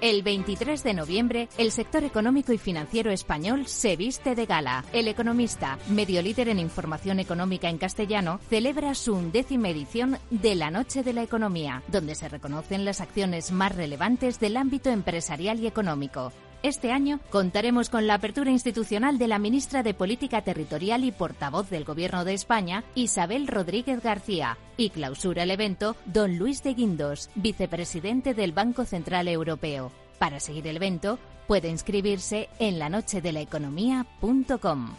El 0.00 0.22
23 0.22 0.82
de 0.82 0.94
noviembre, 0.94 1.50
el 1.58 1.70
sector 1.72 2.04
económico 2.04 2.54
y 2.54 2.58
financiero 2.58 3.10
español 3.10 3.66
se 3.66 3.96
viste 3.96 4.34
de 4.34 4.46
gala. 4.46 4.82
El 4.94 5.08
Economista, 5.08 5.78
medio 5.90 6.22
líder 6.22 6.48
en 6.48 6.58
información 6.58 7.20
económica 7.20 7.68
en 7.68 7.76
castellano, 7.76 8.40
celebra 8.48 8.94
su 8.94 9.12
undécima 9.12 9.68
edición 9.68 10.16
de 10.30 10.54
la 10.54 10.70
Noche 10.70 11.02
de 11.02 11.12
la 11.12 11.22
Economía, 11.22 11.82
donde 11.88 12.14
se 12.14 12.30
reconocen 12.30 12.86
las 12.86 13.02
acciones 13.02 13.52
más 13.52 13.76
relevantes 13.76 14.40
del 14.40 14.56
ámbito 14.56 14.88
empresarial 14.88 15.60
y 15.60 15.66
económico. 15.66 16.32
Este 16.62 16.92
año 16.92 17.20
contaremos 17.30 17.88
con 17.88 18.06
la 18.06 18.12
apertura 18.14 18.50
institucional 18.50 19.16
de 19.16 19.28
la 19.28 19.38
ministra 19.38 19.82
de 19.82 19.94
Política 19.94 20.42
Territorial 20.42 21.04
y 21.04 21.10
portavoz 21.10 21.70
del 21.70 21.84
Gobierno 21.84 22.26
de 22.26 22.34
España, 22.34 22.84
Isabel 22.94 23.46
Rodríguez 23.46 24.02
García, 24.02 24.58
y 24.76 24.90
clausura 24.90 25.44
el 25.44 25.52
evento 25.52 25.96
don 26.04 26.36
Luis 26.36 26.62
de 26.62 26.74
Guindos, 26.74 27.30
vicepresidente 27.34 28.34
del 28.34 28.52
Banco 28.52 28.84
Central 28.84 29.28
Europeo. 29.28 29.90
Para 30.18 30.38
seguir 30.38 30.66
el 30.66 30.76
evento, 30.76 31.18
puede 31.46 31.70
inscribirse 31.70 32.50
en 32.58 32.78
lanochedelaeconomía.com. 32.78 34.90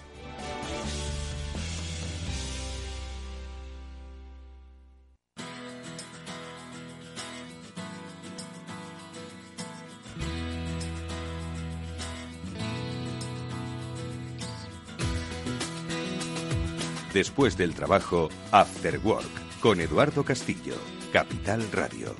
Después 17.13 17.57
del 17.57 17.75
trabajo, 17.75 18.29
After 18.51 18.97
Work, 19.03 19.59
con 19.59 19.81
Eduardo 19.81 20.23
Castillo, 20.23 20.75
Capital 21.11 21.69
Radio. 21.73 22.15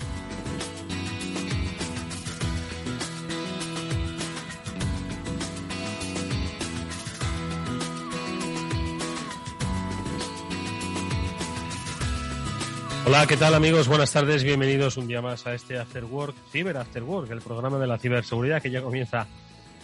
Hola, 13.05 13.25
¿qué 13.27 13.35
tal 13.37 13.53
amigos? 13.53 13.87
Buenas 13.87 14.11
tardes, 14.11 14.43
bienvenidos 14.43 14.97
un 14.97 15.07
día 15.07 15.21
más 15.21 15.47
a 15.47 15.53
este 15.53 15.77
After 15.79 16.03
Work, 16.03 16.35
Ciber 16.51 16.77
After 16.77 17.03
Work, 17.03 17.31
el 17.31 17.41
programa 17.41 17.79
de 17.79 17.87
la 17.87 17.97
ciberseguridad 17.97 18.61
que 18.61 18.71
ya 18.71 18.81
comienza 18.81 19.27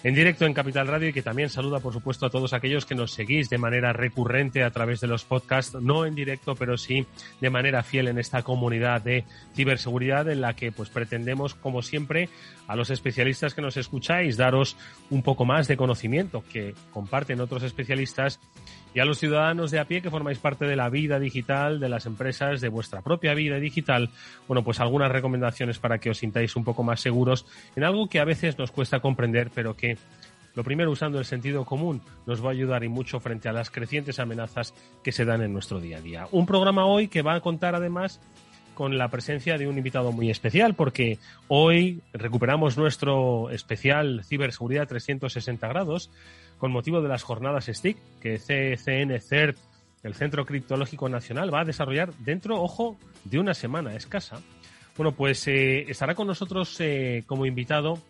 en 0.04 0.14
directo 0.14 0.46
en 0.46 0.54
Capital 0.54 0.88
Radio 0.88 1.10
y 1.10 1.14
que 1.14 1.22
también 1.22 1.50
saluda, 1.50 1.80
por 1.80 1.94
supuesto, 1.94 2.26
a 2.26 2.30
todos 2.30 2.54
aquellos 2.54 2.86
que 2.86 2.96
nos 2.96 3.12
seguís 3.12 3.50
de 3.50 3.58
manera 3.58 3.94
recurrente 3.94 4.64
a 4.64 4.72
través 4.72 5.02
de 5.02 5.08
los 5.08 5.24
podcasts, 5.24 5.76
no 5.82 6.06
en 6.06 6.16
directo, 6.16 6.56
pero 6.56 6.78
sí 6.78 7.06
de 7.42 7.50
manera 7.50 7.84
fiel 7.84 8.08
en 8.08 8.20
esta 8.20 8.44
comunidad 8.44 9.02
de 9.02 9.26
ciberseguridad 9.56 10.30
en 10.30 10.42
la 10.42 10.56
que 10.56 10.72
pues 10.72 10.90
pretendemos, 10.90 11.56
como 11.56 11.82
siempre, 11.82 12.30
a 12.68 12.76
los 12.76 12.90
especialistas 12.90 13.54
que 13.54 13.62
nos 13.62 13.78
escucháis, 13.78 14.38
daros 14.38 14.78
un 15.10 15.24
poco 15.24 15.46
más 15.46 15.68
de 15.68 15.78
conocimiento 15.78 16.44
que 16.52 16.76
comparten 16.92 17.42
otros 17.42 17.64
especialistas 17.64 18.40
y 18.94 19.00
a 19.00 19.06
los 19.06 19.20
ciudadanos 19.20 19.72
de 19.72 19.80
a 19.80 19.86
pie 19.86 20.02
que 20.02 20.10
formáis 20.10 20.40
parte 20.40 20.66
de 20.66 20.76
la 20.76 20.90
vida 20.90 21.20
digital 21.20 21.80
de 21.80 21.90
las 21.90 22.06
empresas, 22.06 22.62
de 22.62 22.70
vuestra 22.70 23.02
propia 23.02 23.34
vida 23.34 23.60
digital, 23.60 24.10
bueno, 24.48 24.64
pues 24.64 24.80
algunas 24.80 25.12
recomendaciones 25.12 25.80
para 25.80 26.00
que 26.00 26.10
os 26.10 26.18
sintáis 26.18 26.56
un 26.56 26.64
poco 26.64 26.84
más 26.84 27.02
seguros 27.02 27.46
en 27.76 27.84
algo 27.84 28.08
que 28.08 28.20
a 28.20 28.26
veces 28.26 28.58
nos 28.58 28.72
cuesta 28.72 29.00
comprender, 29.00 29.52
pero 29.54 29.76
que 29.76 29.98
lo 30.58 30.64
primero, 30.64 30.90
usando 30.90 31.20
el 31.20 31.26
sentido 31.26 31.66
común, 31.66 32.02
nos 32.26 32.44
va 32.44 32.50
a 32.50 32.52
ayudar 32.52 32.84
y 32.84 32.90
mucho 32.90 33.20
frente 33.20 33.48
a 33.48 33.54
las 33.54 33.70
crecientes 33.70 34.18
amenazas 34.18 34.74
que 35.04 35.12
se 35.12 35.24
dan 35.24 35.44
en 35.44 35.54
nuestro 35.54 35.80
día 35.80 35.98
a 35.98 36.02
día. 36.02 36.28
Un 36.32 36.48
programa 36.48 36.88
hoy 36.88 37.10
que 37.10 37.22
va 37.22 37.36
a 37.36 37.42
contar 37.42 37.76
además 37.76 38.20
con 38.74 38.98
la 38.98 39.10
presencia 39.10 39.58
de 39.60 39.68
un 39.68 39.78
invitado 39.78 40.12
muy 40.12 40.32
especial, 40.32 40.74
porque 40.74 41.20
hoy 41.48 42.02
recuperamos 42.14 42.78
nuestro 42.78 43.50
especial 43.52 44.24
Ciberseguridad 44.24 44.88
360 44.88 45.68
grados 45.68 46.10
con 46.58 46.72
motivo 46.72 47.02
de 47.02 47.10
las 47.10 47.24
jornadas 47.24 47.66
STIC 47.66 47.98
que 48.20 48.38
CCN 48.38 49.20
CERT, 49.22 49.58
el 50.04 50.14
Centro 50.14 50.46
Criptológico 50.46 51.10
Nacional, 51.10 51.54
va 51.54 51.62
a 51.62 51.66
desarrollar 51.66 52.14
dentro, 52.20 52.62
ojo, 52.62 52.98
de 53.24 53.40
una 53.40 53.54
semana 53.54 53.96
escasa. 53.96 54.42
Bueno, 54.96 55.12
pues 55.12 55.48
eh, 55.48 55.90
estará 55.90 56.16
con 56.16 56.28
nosotros 56.28 56.76
eh, 56.80 57.24
como 57.28 57.46
invitado 57.46 58.02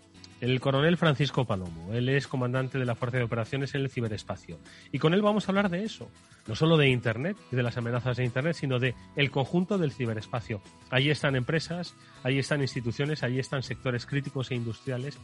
el 0.42 0.60
coronel 0.60 0.98
Francisco 0.98 1.46
Palomo. 1.46 1.94
Él 1.94 2.10
es 2.10 2.28
comandante 2.28 2.78
de 2.78 2.86
la 2.86 2.96
Fuerza 2.96 3.18
de 3.18 3.24
Operaciones 3.24 3.74
en 3.74 3.82
el 3.82 3.90
Ciberespacio. 3.90 4.60
Y 4.92 5.00
con 5.00 5.14
él 5.14 5.22
vamos 5.22 5.48
a 5.48 5.52
hablar 5.52 5.70
de 5.70 5.84
eso, 5.84 6.10
no 6.48 6.56
solo 6.56 6.78
de 6.78 6.90
Internet 6.90 7.38
y 7.52 7.56
de 7.56 7.64
las 7.64 7.78
amenazas 7.78 8.18
de 8.18 8.26
Internet, 8.26 8.56
sino 8.56 8.80
de 8.80 8.94
el 9.16 9.32
conjunto 9.32 9.78
del 9.78 9.92
ciberespacio. 9.92 10.62
Ahí 10.90 11.10
están 11.10 11.36
empresas, 11.36 11.96
ahí 12.24 12.40
están 12.40 12.62
instituciones, 12.62 13.24
ahí 13.24 13.40
están 13.40 13.64
sectores 13.64 14.06
críticos 14.06 14.52
e 14.52 14.56
industriales. 14.56 15.18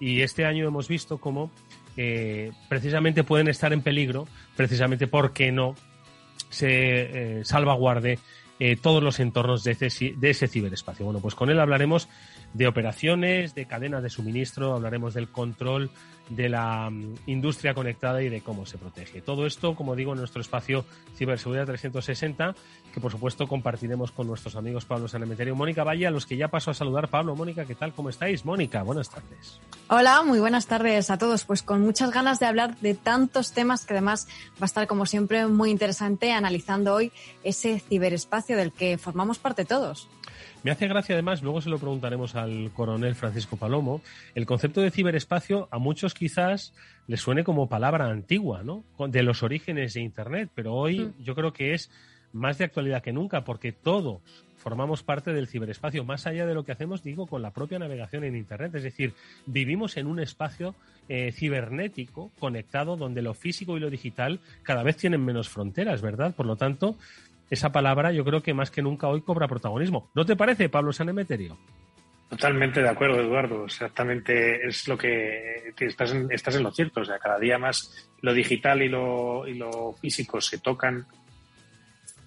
Y 0.00 0.22
este 0.22 0.44
año 0.44 0.66
hemos 0.66 0.88
visto 0.88 1.18
cómo 1.18 1.50
eh, 1.96 2.52
precisamente 2.68 3.24
pueden 3.24 3.48
estar 3.48 3.72
en 3.72 3.82
peligro, 3.82 4.26
precisamente 4.56 5.06
porque 5.06 5.50
no 5.50 5.74
se 6.48 7.40
eh, 7.40 7.44
salvaguarde 7.44 8.18
eh, 8.60 8.76
todos 8.76 9.02
los 9.02 9.20
entornos 9.20 9.62
de 9.64 9.72
ese, 9.72 10.14
de 10.16 10.30
ese 10.30 10.48
ciberespacio. 10.48 11.04
Bueno, 11.04 11.20
pues 11.20 11.34
con 11.34 11.50
él 11.50 11.60
hablaremos 11.60 12.08
de 12.54 12.66
operaciones, 12.66 13.54
de 13.54 13.66
cadenas 13.66 14.02
de 14.02 14.10
suministro, 14.10 14.74
hablaremos 14.74 15.14
del 15.14 15.28
control 15.28 15.90
de 16.28 16.48
la 16.48 16.90
mm, 16.90 17.14
industria 17.26 17.74
conectada 17.74 18.22
y 18.22 18.28
de 18.28 18.40
cómo 18.40 18.66
se 18.66 18.78
protege. 18.78 19.20
Todo 19.20 19.46
esto, 19.46 19.74
como 19.74 19.96
digo, 19.96 20.12
en 20.12 20.18
nuestro 20.18 20.40
espacio 20.40 20.84
Ciberseguridad 21.16 21.66
360, 21.66 22.54
que 22.92 23.00
por 23.00 23.12
supuesto 23.12 23.46
compartiremos 23.46 24.12
con 24.12 24.26
nuestros 24.26 24.56
amigos 24.56 24.84
Pablo 24.84 25.08
Sanemeterio 25.08 25.54
y 25.54 25.56
Mónica 25.56 25.84
Valle, 25.84 26.06
a 26.06 26.10
los 26.10 26.26
que 26.26 26.36
ya 26.36 26.48
paso 26.48 26.70
a 26.70 26.74
saludar. 26.74 27.08
Pablo, 27.08 27.34
Mónica, 27.34 27.64
¿qué 27.64 27.74
tal? 27.74 27.92
¿Cómo 27.92 28.10
estáis? 28.10 28.44
Mónica, 28.44 28.82
buenas 28.82 29.10
tardes. 29.10 29.60
Hola, 29.88 30.22
muy 30.22 30.40
buenas 30.40 30.66
tardes 30.66 31.10
a 31.10 31.18
todos. 31.18 31.44
Pues 31.44 31.62
con 31.62 31.80
muchas 31.80 32.10
ganas 32.10 32.38
de 32.38 32.46
hablar 32.46 32.76
de 32.78 32.94
tantos 32.94 33.52
temas 33.52 33.86
que 33.86 33.94
además 33.94 34.28
va 34.54 34.62
a 34.62 34.66
estar, 34.66 34.86
como 34.86 35.06
siempre, 35.06 35.46
muy 35.46 35.70
interesante 35.70 36.32
analizando 36.32 36.94
hoy 36.94 37.12
ese 37.42 37.80
ciberespacio 37.80 38.56
del 38.56 38.72
que 38.72 38.98
formamos 38.98 39.38
parte 39.38 39.64
todos. 39.64 40.08
Me 40.64 40.72
hace 40.72 40.88
gracia 40.88 41.14
además, 41.14 41.42
luego 41.42 41.60
se 41.60 41.70
lo 41.70 41.78
preguntaremos 41.78 42.34
al 42.34 42.72
coronel 42.74 43.14
Francisco 43.14 43.56
Palomo, 43.56 44.02
el 44.34 44.44
concepto 44.44 44.80
de 44.80 44.90
ciberespacio 44.90 45.68
a 45.70 45.78
muchos 45.78 46.14
quizás 46.14 46.74
les 47.06 47.20
suene 47.20 47.44
como 47.44 47.68
palabra 47.68 48.10
antigua, 48.10 48.64
¿no? 48.64 48.82
De 49.08 49.22
los 49.22 49.44
orígenes 49.44 49.94
de 49.94 50.00
Internet, 50.00 50.50
pero 50.54 50.74
hoy 50.74 50.98
mm. 50.98 51.22
yo 51.22 51.36
creo 51.36 51.52
que 51.52 51.74
es 51.74 51.90
más 52.32 52.58
de 52.58 52.64
actualidad 52.64 53.02
que 53.02 53.12
nunca 53.12 53.44
porque 53.44 53.70
todos 53.70 54.20
formamos 54.56 55.04
parte 55.04 55.32
del 55.32 55.46
ciberespacio, 55.46 56.04
más 56.04 56.26
allá 56.26 56.44
de 56.44 56.54
lo 56.54 56.64
que 56.64 56.72
hacemos, 56.72 57.02
digo, 57.02 57.26
con 57.26 57.40
la 57.40 57.52
propia 57.52 57.78
navegación 57.78 58.24
en 58.24 58.36
Internet. 58.36 58.74
Es 58.74 58.82
decir, 58.82 59.14
vivimos 59.46 59.96
en 59.96 60.06
un 60.08 60.18
espacio 60.18 60.74
eh, 61.08 61.32
cibernético 61.32 62.32
conectado 62.38 62.96
donde 62.96 63.22
lo 63.22 63.32
físico 63.32 63.76
y 63.76 63.80
lo 63.80 63.88
digital 63.88 64.40
cada 64.62 64.82
vez 64.82 64.96
tienen 64.96 65.24
menos 65.24 65.48
fronteras, 65.48 66.02
¿verdad? 66.02 66.34
Por 66.34 66.46
lo 66.46 66.56
tanto, 66.56 66.98
esa 67.50 67.72
palabra 67.72 68.12
yo 68.12 68.24
creo 68.24 68.42
que 68.42 68.54
más 68.54 68.70
que 68.70 68.82
nunca 68.82 69.08
hoy 69.08 69.22
cobra 69.22 69.48
protagonismo. 69.48 70.10
¿No 70.14 70.24
te 70.24 70.36
parece, 70.36 70.68
Pablo 70.68 70.92
Sanemeterio? 70.92 71.56
Totalmente 72.28 72.82
de 72.82 72.88
acuerdo, 72.88 73.20
Eduardo. 73.20 73.64
Exactamente 73.64 74.66
es 74.66 74.86
lo 74.86 74.98
que 74.98 75.72
estás 75.78 76.12
en, 76.12 76.30
estás 76.30 76.56
en 76.56 76.62
lo 76.62 76.72
cierto. 76.72 77.00
O 77.00 77.04
sea, 77.04 77.18
cada 77.18 77.38
día 77.38 77.58
más 77.58 78.10
lo 78.20 78.34
digital 78.34 78.82
y 78.82 78.88
lo, 78.88 79.46
y 79.46 79.54
lo 79.54 79.94
físico 79.94 80.40
se 80.40 80.58
tocan 80.58 81.06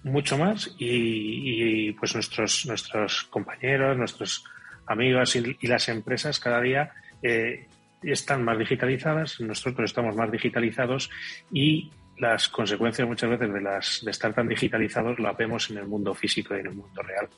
mucho 0.04 0.36
más 0.36 0.74
y, 0.78 1.92
pues 1.92 2.14
nuestros, 2.14 2.66
nuestros 2.66 3.24
compañeros, 3.24 3.96
nuestros 3.96 4.44
amigos 4.86 5.36
y, 5.36 5.66
las 5.66 5.88
empresas 5.88 6.40
cada 6.40 6.60
día 6.60 6.90
eh, 7.22 7.68
están 8.02 8.42
más 8.42 8.58
digitalizadas, 8.58 9.40
nosotros 9.40 9.90
estamos 9.90 10.16
más 10.16 10.30
digitalizados 10.30 11.08
y 11.52 11.90
las 12.22 12.48
consecuencias 12.48 13.06
muchas 13.06 13.30
veces 13.30 13.52
de, 13.52 13.60
las, 13.60 14.00
de 14.04 14.12
estar 14.12 14.32
tan 14.32 14.46
digitalizados 14.46 15.18
las 15.18 15.36
vemos 15.36 15.68
en 15.70 15.78
el 15.78 15.88
mundo 15.88 16.14
físico 16.14 16.54
y 16.54 16.60
en 16.60 16.66
el 16.66 16.74
mundo 16.74 17.02
real. 17.02 17.28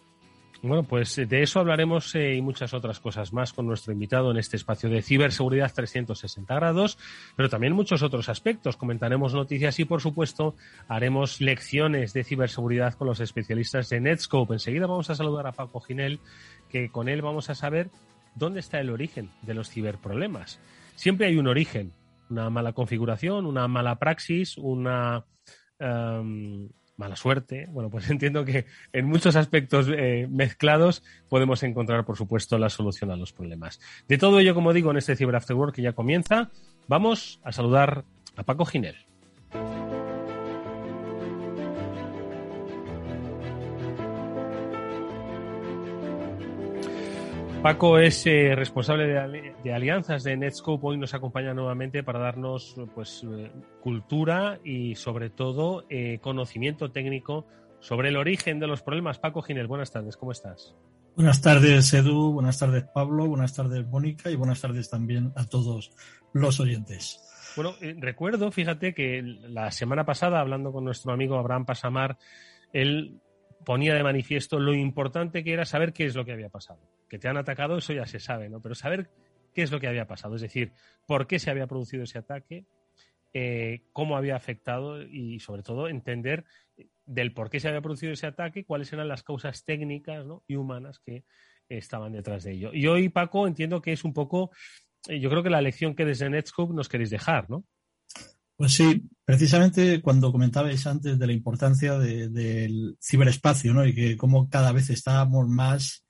Bueno, 0.60 0.82
pues 0.82 1.16
de 1.16 1.42
eso 1.42 1.60
hablaremos 1.60 2.14
eh, 2.14 2.34
y 2.34 2.42
muchas 2.42 2.72
otras 2.74 3.00
cosas 3.00 3.32
más 3.32 3.52
con 3.52 3.66
nuestro 3.66 3.92
invitado 3.92 4.30
en 4.30 4.36
este 4.36 4.56
espacio 4.56 4.88
de 4.90 5.02
ciberseguridad 5.02 5.72
360 5.74 6.54
grados, 6.54 6.98
pero 7.34 7.48
también 7.48 7.72
muchos 7.72 8.02
otros 8.02 8.28
aspectos. 8.28 8.76
Comentaremos 8.76 9.34
noticias 9.34 9.78
y, 9.80 9.86
por 9.86 10.02
supuesto, 10.02 10.54
haremos 10.88 11.40
lecciones 11.40 12.12
de 12.12 12.24
ciberseguridad 12.24 12.94
con 12.94 13.06
los 13.06 13.20
especialistas 13.20 13.88
de 13.88 14.00
Netscope. 14.00 14.54
Enseguida 14.54 14.86
vamos 14.86 15.08
a 15.08 15.14
saludar 15.14 15.46
a 15.46 15.52
Paco 15.52 15.80
Ginel, 15.80 16.20
que 16.70 16.90
con 16.90 17.08
él 17.08 17.22
vamos 17.22 17.48
a 17.48 17.54
saber 17.54 17.90
dónde 18.34 18.60
está 18.60 18.80
el 18.80 18.90
origen 18.90 19.30
de 19.42 19.54
los 19.54 19.70
ciberproblemas. 19.70 20.60
Siempre 20.94 21.26
hay 21.26 21.36
un 21.36 21.48
origen, 21.48 21.92
una 22.30 22.50
mala 22.50 22.72
configuración, 22.72 23.46
una 23.46 23.68
mala 23.68 23.98
praxis, 23.98 24.58
una... 24.58 25.24
Em, 25.78 26.68
mala 26.96 27.16
suerte. 27.16 27.66
Bueno, 27.70 27.90
pues 27.90 28.08
entiendo 28.10 28.44
que 28.44 28.66
en 28.92 29.06
muchos 29.06 29.36
aspectos 29.36 29.88
eh, 29.90 30.26
mezclados 30.30 31.02
podemos 31.28 31.62
encontrar, 31.62 32.04
por 32.04 32.16
supuesto, 32.16 32.58
la 32.58 32.70
solución 32.70 33.10
a 33.10 33.16
los 33.16 33.32
problemas. 33.32 33.80
De 34.08 34.18
todo 34.18 34.38
ello, 34.40 34.54
como 34.54 34.72
digo, 34.72 34.90
en 34.90 34.98
este 34.98 35.16
Cyber 35.16 35.36
After 35.36 35.56
Work 35.56 35.74
que 35.74 35.82
ya 35.82 35.92
comienza, 35.92 36.50
vamos 36.88 37.40
a 37.44 37.52
saludar 37.52 38.04
a 38.36 38.42
Paco 38.44 38.64
Ginel. 38.64 38.96
Paco 47.64 47.98
es 47.98 48.26
eh, 48.26 48.54
responsable 48.54 49.06
de, 49.06 49.72
alianzas 49.72 50.22
de 50.22 50.36
Netscope. 50.36 50.86
Hoy 50.86 50.98
nos 50.98 51.14
acompaña 51.14 51.54
nuevamente 51.54 52.02
para 52.02 52.18
darnos 52.18 52.76
pues, 52.94 53.24
eh, 53.24 53.50
cultura 53.80 54.60
y, 54.62 54.96
sobre 54.96 55.30
todo, 55.30 55.86
eh, 55.88 56.18
conocimiento 56.20 56.92
técnico 56.92 57.46
sobre 57.80 58.10
el 58.10 58.18
origen 58.18 58.60
de 58.60 58.66
los 58.66 58.82
problemas. 58.82 59.18
Paco 59.18 59.40
Ginel, 59.40 59.66
buenas 59.66 59.90
tardes, 59.90 60.18
¿cómo 60.18 60.32
estás? 60.32 60.76
Buenas 61.16 61.40
tardes, 61.40 61.94
Edu. 61.94 62.34
Buenas 62.34 62.58
tardes, 62.58 62.84
Pablo. 62.94 63.28
Buenas 63.28 63.54
tardes, 63.54 63.86
Mónica. 63.86 64.30
Y 64.30 64.36
buenas 64.36 64.60
tardes 64.60 64.90
también 64.90 65.32
a 65.34 65.46
todos 65.46 65.90
los 66.34 66.60
oyentes. 66.60 67.18
Bueno, 67.56 67.76
recuerdo, 67.96 68.52
fíjate 68.52 68.92
que 68.92 69.22
la 69.22 69.70
semana 69.70 70.04
pasada, 70.04 70.38
hablando 70.38 70.70
con 70.70 70.84
nuestro 70.84 71.14
amigo 71.14 71.38
Abraham 71.38 71.64
Pasamar, 71.64 72.18
él 72.74 73.22
ponía 73.64 73.94
de 73.94 74.02
manifiesto 74.02 74.58
lo 74.60 74.74
importante 74.74 75.42
que 75.42 75.54
era 75.54 75.64
saber 75.64 75.94
qué 75.94 76.04
es 76.04 76.14
lo 76.14 76.26
que 76.26 76.32
había 76.32 76.50
pasado. 76.50 76.80
Que 77.14 77.20
te 77.20 77.28
han 77.28 77.36
atacado, 77.36 77.78
eso 77.78 77.92
ya 77.92 78.06
se 78.06 78.18
sabe, 78.18 78.48
¿no? 78.48 78.60
Pero 78.60 78.74
saber 78.74 79.08
qué 79.54 79.62
es 79.62 79.70
lo 79.70 79.78
que 79.78 79.86
había 79.86 80.08
pasado, 80.08 80.34
es 80.34 80.42
decir, 80.42 80.72
por 81.06 81.28
qué 81.28 81.38
se 81.38 81.48
había 81.48 81.68
producido 81.68 82.02
ese 82.02 82.18
ataque, 82.18 82.66
eh, 83.32 83.84
cómo 83.92 84.16
había 84.16 84.34
afectado 84.34 85.00
y 85.00 85.38
sobre 85.38 85.62
todo 85.62 85.86
entender 85.86 86.44
del 87.06 87.32
por 87.32 87.50
qué 87.50 87.60
se 87.60 87.68
había 87.68 87.82
producido 87.82 88.12
ese 88.12 88.26
ataque, 88.26 88.64
cuáles 88.64 88.92
eran 88.92 89.06
las 89.06 89.22
causas 89.22 89.64
técnicas 89.64 90.26
y 90.48 90.56
humanas 90.56 90.98
que 90.98 91.22
estaban 91.68 92.10
detrás 92.10 92.42
de 92.42 92.54
ello. 92.54 92.74
Y 92.74 92.88
hoy, 92.88 93.08
Paco, 93.10 93.46
entiendo 93.46 93.80
que 93.80 93.92
es 93.92 94.02
un 94.02 94.12
poco, 94.12 94.50
eh, 95.06 95.20
yo 95.20 95.30
creo 95.30 95.44
que 95.44 95.50
la 95.50 95.62
lección 95.62 95.94
que 95.94 96.04
desde 96.04 96.28
Netscope 96.28 96.74
nos 96.74 96.88
queréis 96.88 97.10
dejar, 97.10 97.48
¿no? 97.48 97.64
Pues 98.56 98.72
sí, 98.72 99.04
precisamente 99.24 100.02
cuando 100.02 100.32
comentabais 100.32 100.84
antes 100.88 101.16
de 101.16 101.26
la 101.28 101.32
importancia 101.32 101.96
del 101.96 102.96
ciberespacio, 103.00 103.72
¿no? 103.72 103.86
Y 103.86 103.94
que 103.94 104.16
como 104.16 104.48
cada 104.48 104.72
vez 104.72 104.90
estábamos 104.90 105.46
más 105.46 106.03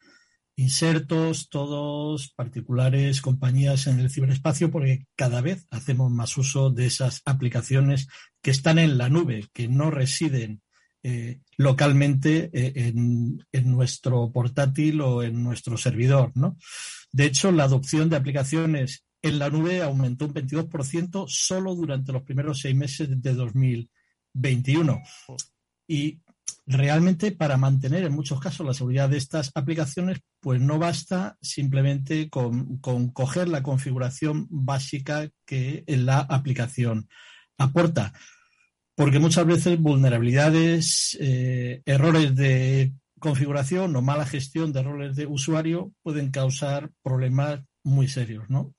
insertos, 0.57 1.49
todos 1.49 2.31
particulares, 2.31 3.21
compañías 3.21 3.87
en 3.87 3.99
el 4.01 4.11
ciberespacio, 4.11 4.71
porque 4.71 5.07
cada 5.17 5.41
vez 5.41 5.67
hacemos 5.71 6.11
más 6.11 6.37
uso 6.37 6.71
de 6.71 6.87
esas 6.87 7.23
aplicaciones 7.25 8.09
que 8.41 8.51
están 8.51 8.79
en 8.79 8.99
la 8.99 9.09
nube, 9.09 9.49
que 9.53 9.69
no 9.69 9.91
residen 9.91 10.63
eh, 11.03 11.41
localmente 11.57 12.51
eh, 12.53 12.73
en, 12.77 13.45
en, 13.53 13.71
nuestro 13.71 14.31
portátil 14.33 15.01
o 15.01 15.23
en 15.23 15.43
nuestro 15.43 15.77
servidor, 15.77 16.33
¿no? 16.35 16.57
De 17.13 17.27
hecho, 17.27 17.53
la 17.53 17.65
adopción 17.65 18.09
de 18.09 18.17
aplicaciones 18.17 19.05
en 19.25 19.39
la 19.39 19.51
nube 19.51 19.83
aumentó 19.83 20.27
un 20.27 20.35
22% 20.35 21.27
solo 21.29 21.75
durante 21.75 22.13
los 22.13 22.23
primeros 22.23 22.61
seis 22.61 22.77
meses 22.77 23.09
de 23.11 23.35
2021. 23.35 25.03
Y 25.89 26.21
realmente 26.67 27.33
para 27.33 27.57
mantener 27.57 28.05
en 28.05 28.15
muchos 28.15 28.41
casos 28.41 28.67
la 28.67 28.75
seguridad 28.75 29.09
de 29.09 29.19
estas 29.19 29.51
aplicaciones, 29.55 30.21
pues 30.41 30.61
no 30.61 30.79
basta 30.79 31.37
simplemente 31.41 32.31
con, 32.31 32.79
coger 32.79 33.49
la 33.49 33.63
configuración 33.63 34.47
básica 34.51 35.29
que 35.47 35.85
la 35.87 36.21
aplicación 36.21 37.09
aporta. 37.59 38.13
Porque 38.97 39.19
muchas 39.19 39.47
veces 39.47 39.79
vulnerabilidades, 39.79 41.19
eh, 41.21 41.83
errores 41.85 42.35
de 42.37 42.93
configuración 43.19 43.95
o 43.97 44.03
mala 44.03 44.27
gestión 44.27 44.73
de 44.73 44.81
errores 44.81 45.17
de 45.17 45.27
usuario 45.27 45.93
pueden 46.03 46.31
causar 46.31 46.91
problemas 47.03 47.61
muy 47.83 48.09
serios, 48.09 48.49
¿no? 48.49 48.75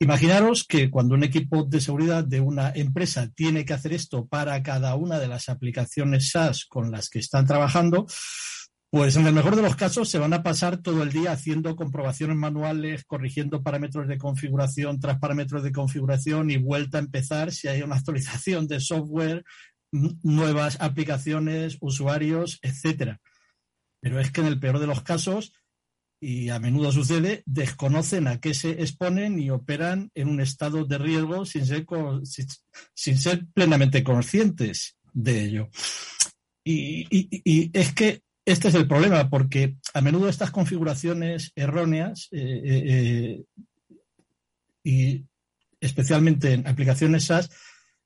Imaginaros 0.00 0.64
que 0.64 0.90
cuando 0.90 1.14
un 1.14 1.22
equipo 1.22 1.64
de 1.64 1.80
seguridad 1.80 2.24
de 2.24 2.40
una 2.40 2.70
empresa 2.74 3.30
tiene 3.34 3.64
que 3.64 3.74
hacer 3.74 3.92
esto 3.92 4.26
para 4.26 4.60
cada 4.62 4.96
una 4.96 5.20
de 5.20 5.28
las 5.28 5.48
aplicaciones 5.48 6.30
SaaS 6.30 6.66
con 6.66 6.90
las 6.90 7.08
que 7.08 7.20
están 7.20 7.46
trabajando, 7.46 8.06
pues 8.90 9.16
en 9.16 9.26
el 9.26 9.34
mejor 9.34 9.56
de 9.56 9.62
los 9.62 9.76
casos 9.76 10.08
se 10.08 10.18
van 10.18 10.32
a 10.32 10.42
pasar 10.42 10.78
todo 10.78 11.02
el 11.02 11.10
día 11.10 11.32
haciendo 11.32 11.74
comprobaciones 11.74 12.36
manuales, 12.36 13.04
corrigiendo 13.04 13.62
parámetros 13.62 14.08
de 14.08 14.18
configuración 14.18 15.00
tras 15.00 15.18
parámetros 15.18 15.62
de 15.62 15.72
configuración 15.72 16.50
y 16.50 16.58
vuelta 16.58 16.98
a 16.98 17.00
empezar 17.00 17.52
si 17.52 17.68
hay 17.68 17.82
una 17.82 17.96
actualización 17.96 18.66
de 18.66 18.80
software, 18.80 19.44
nuevas 19.90 20.76
aplicaciones, 20.80 21.76
usuarios, 21.80 22.58
etcétera. 22.62 23.20
Pero 24.00 24.20
es 24.20 24.30
que 24.30 24.42
en 24.42 24.48
el 24.48 24.60
peor 24.60 24.78
de 24.78 24.86
los 24.86 25.02
casos 25.02 25.52
y 26.20 26.48
a 26.48 26.58
menudo 26.58 26.90
sucede, 26.92 27.42
desconocen 27.46 28.28
a 28.28 28.40
qué 28.40 28.54
se 28.54 28.70
exponen 28.70 29.38
y 29.38 29.50
operan 29.50 30.10
en 30.14 30.28
un 30.28 30.40
estado 30.40 30.84
de 30.84 30.98
riesgo 30.98 31.44
sin 31.44 31.66
ser, 31.66 31.86
sin, 32.94 33.18
ser 33.18 33.46
plenamente 33.52 34.02
conscientes 34.02 34.96
de 35.12 35.44
ello. 35.44 35.68
Y, 36.64 37.70
es 37.78 37.92
que 37.92 38.22
este 38.46 38.68
es 38.68 38.74
el 38.74 38.88
problema, 38.88 39.28
porque 39.28 39.76
a 39.92 40.00
menudo 40.00 40.28
estas 40.28 40.50
configuraciones 40.50 41.52
erróneas 41.54 42.28
eh, 42.30 42.62
eh, 42.64 42.82
eh, 42.86 43.44
y 44.82 45.24
especialmente 45.80 46.52
en 46.52 46.66
aplicaciones 46.66 47.24
SaaS 47.24 47.50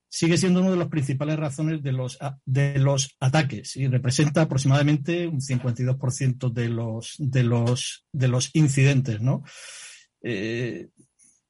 sigue 0.08 0.36
siendo 0.38 0.60
una 0.60 0.70
de 0.70 0.76
las 0.76 0.88
principales 0.88 1.38
razones 1.38 1.82
de 1.82 1.92
los, 1.92 2.18
de 2.44 2.78
los 2.78 3.16
ataques 3.20 3.76
y 3.76 3.86
representa 3.86 4.42
aproximadamente 4.42 5.26
un 5.26 5.40
52% 5.40 6.52
de 6.52 6.68
los, 6.68 7.14
de, 7.18 7.42
los, 7.42 8.06
de 8.12 8.28
los 8.28 8.50
incidentes. 8.54 9.20
¿no? 9.20 9.42
Eh, 10.22 10.88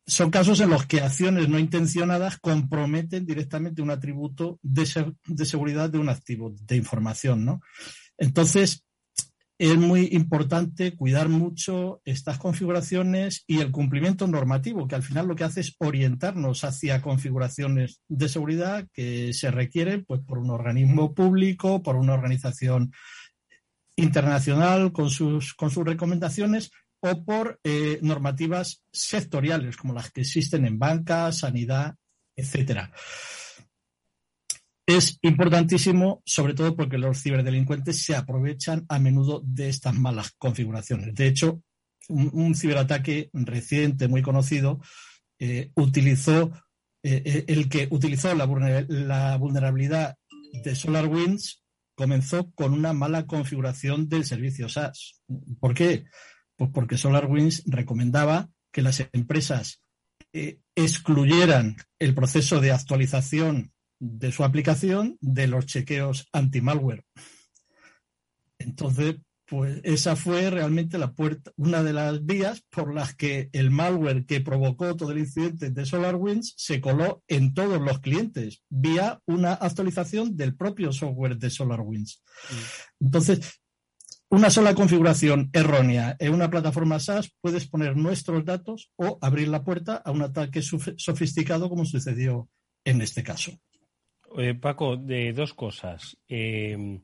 son 0.07 0.31
casos 0.31 0.61
en 0.61 0.71
los 0.71 0.87
que 0.87 1.01
acciones 1.01 1.49
no 1.49 1.59
intencionadas 1.59 2.39
comprometen 2.39 3.27
directamente 3.27 3.83
un 3.83 3.91
atributo 3.91 4.59
de, 4.63 5.15
de 5.27 5.45
seguridad 5.45 5.91
de 5.91 5.99
un 5.99 6.09
activo 6.09 6.55
de 6.61 6.77
información. 6.77 7.45
¿no? 7.45 7.61
Entonces, 8.17 8.85
es 9.59 9.77
muy 9.77 10.09
importante 10.13 10.95
cuidar 10.95 11.29
mucho 11.29 12.01
estas 12.05 12.39
configuraciones 12.39 13.43
y 13.49 13.59
el 13.59 13.73
cumplimiento 13.73 14.29
normativo, 14.29 14.87
que 14.87 14.95
al 14.95 15.03
final 15.03 15.27
lo 15.27 15.35
que 15.35 15.43
hace 15.43 15.61
es 15.61 15.75
orientarnos 15.79 16.63
hacia 16.63 17.03
configuraciones 17.03 18.01
de 18.07 18.29
seguridad 18.29 18.87
que 18.93 19.33
se 19.33 19.51
requieren 19.51 20.05
pues, 20.05 20.21
por 20.21 20.39
un 20.39 20.51
organismo 20.51 21.13
público, 21.13 21.83
por 21.83 21.97
una 21.97 22.15
organización 22.15 22.93
internacional 23.97 24.93
con 24.93 25.11
sus, 25.11 25.55
con 25.55 25.71
sus 25.71 25.85
recomendaciones 25.85 26.71
o 27.01 27.25
por 27.25 27.59
eh, 27.65 27.99
normativas 28.01 28.85
sectoriales 28.93 29.77
como 29.77 29.93
las 29.93 30.13
que 30.13 30.21
existen 30.21 30.67
en 30.67 30.79
banca, 30.79 31.33
sanidad, 31.33 31.97
etcétera 32.37 32.93
es 34.89 35.19
importantísimo, 35.21 36.23
sobre 36.25 36.55
todo 36.55 36.75
porque 36.75 36.97
los 36.97 37.23
ciberdelincuentes 37.23 38.03
se 38.03 38.17
aprovechan 38.17 38.87
a 38.89 38.99
menudo 38.99 39.43
de 39.45 39.69
estas 39.69 39.95
malas 39.95 40.33
configuraciones. 40.39 41.15
De 41.15 41.27
hecho, 41.27 41.63
un, 42.09 42.55
ciberataque 42.55 43.29
reciente, 43.35 44.09
muy 44.09 44.23
conocido, 44.23 44.81
eh, 45.39 45.73
utilizó 45.75 46.53
eh, 47.03 47.23
eh, 47.23 47.45
el 47.49 47.69
que 47.69 47.89
utilizó 47.91 48.35
la, 48.35 48.47
vulnerabilidad 49.37 50.17
de 50.65 50.75
SolarWinds 50.75 51.63
comenzó 51.95 52.51
con 52.53 52.73
una 52.73 52.95
mala 52.95 53.27
configuración 53.27 54.09
del 54.09 54.25
servicio 54.25 54.71
SaaS. 54.71 55.21
¿Por 55.61 55.75
qué? 55.75 56.07
Pues 56.57 56.71
porque 56.73 56.97
SolarWinds 56.97 57.65
recomendaba 57.67 58.49
que 58.73 58.81
las 58.81 59.07
empresas 59.13 59.83
excluyeran 60.75 61.77
el 61.99 62.15
proceso 62.15 62.61
de 62.63 62.73
actualización 62.73 63.73
de 63.99 64.33
su 64.33 64.45
aplicación 64.45 65.17
de 65.21 65.47
los 65.47 65.67
chequeos 65.67 66.29
anti-malware. 66.33 67.05
Entonces, 68.59 69.17
pues 69.49 69.81
esa 69.83 70.15
fue 70.15 70.51
realmente 70.51 70.99
la 70.99 71.13
puerta, 71.13 71.53
una 71.57 71.83
de 71.83 71.95
las 71.95 72.25
vías 72.25 72.63
por 72.71 72.93
las 72.93 73.15
que 73.15 73.49
el 73.53 73.71
malware 73.71 74.27
que 74.27 74.43
provocó 74.43 74.95
todo 74.95 75.13
el 75.13 75.19
incidente 75.19 75.71
de 75.71 75.87
SolarWinds 75.87 76.53
se 76.57 76.83
coló 76.83 77.23
en 77.29 77.55
todos 77.55 77.81
los 77.81 78.01
clientes 78.01 78.63
vía 78.69 79.21
una 79.25 79.55
actualización 79.55 80.37
del 80.37 80.55
propio 80.55 80.93
software 80.93 81.39
de 81.39 81.49
SolarWinds. 81.49 82.23
Mm. 82.51 83.05
Entonces, 83.07 83.61
una 84.29 84.51
sola 84.51 84.75
configuración 84.75 85.49
errónea 85.55 86.15
en 86.19 86.35
una 86.35 86.51
plataforma 86.51 87.01
SaaS 87.01 87.33
puedes 87.41 87.67
poner 87.67 87.97
nuestros 87.97 88.45
datos 88.45 88.91
o 88.97 89.17
abrir 89.23 89.49
la 89.49 89.65
puerta 89.65 89.97
a 89.97 90.11
un 90.11 90.21
ataque 90.21 90.61
sofisticado 90.61 91.71
como 91.71 91.87
sucedió 91.87 92.51
en 92.85 93.01
este 93.01 93.23
caso. 93.23 93.59
Eh, 94.37 94.55
Paco, 94.55 94.97
de 94.97 95.33
dos 95.33 95.55
cosas. 95.55 96.17
Eh, 96.29 97.01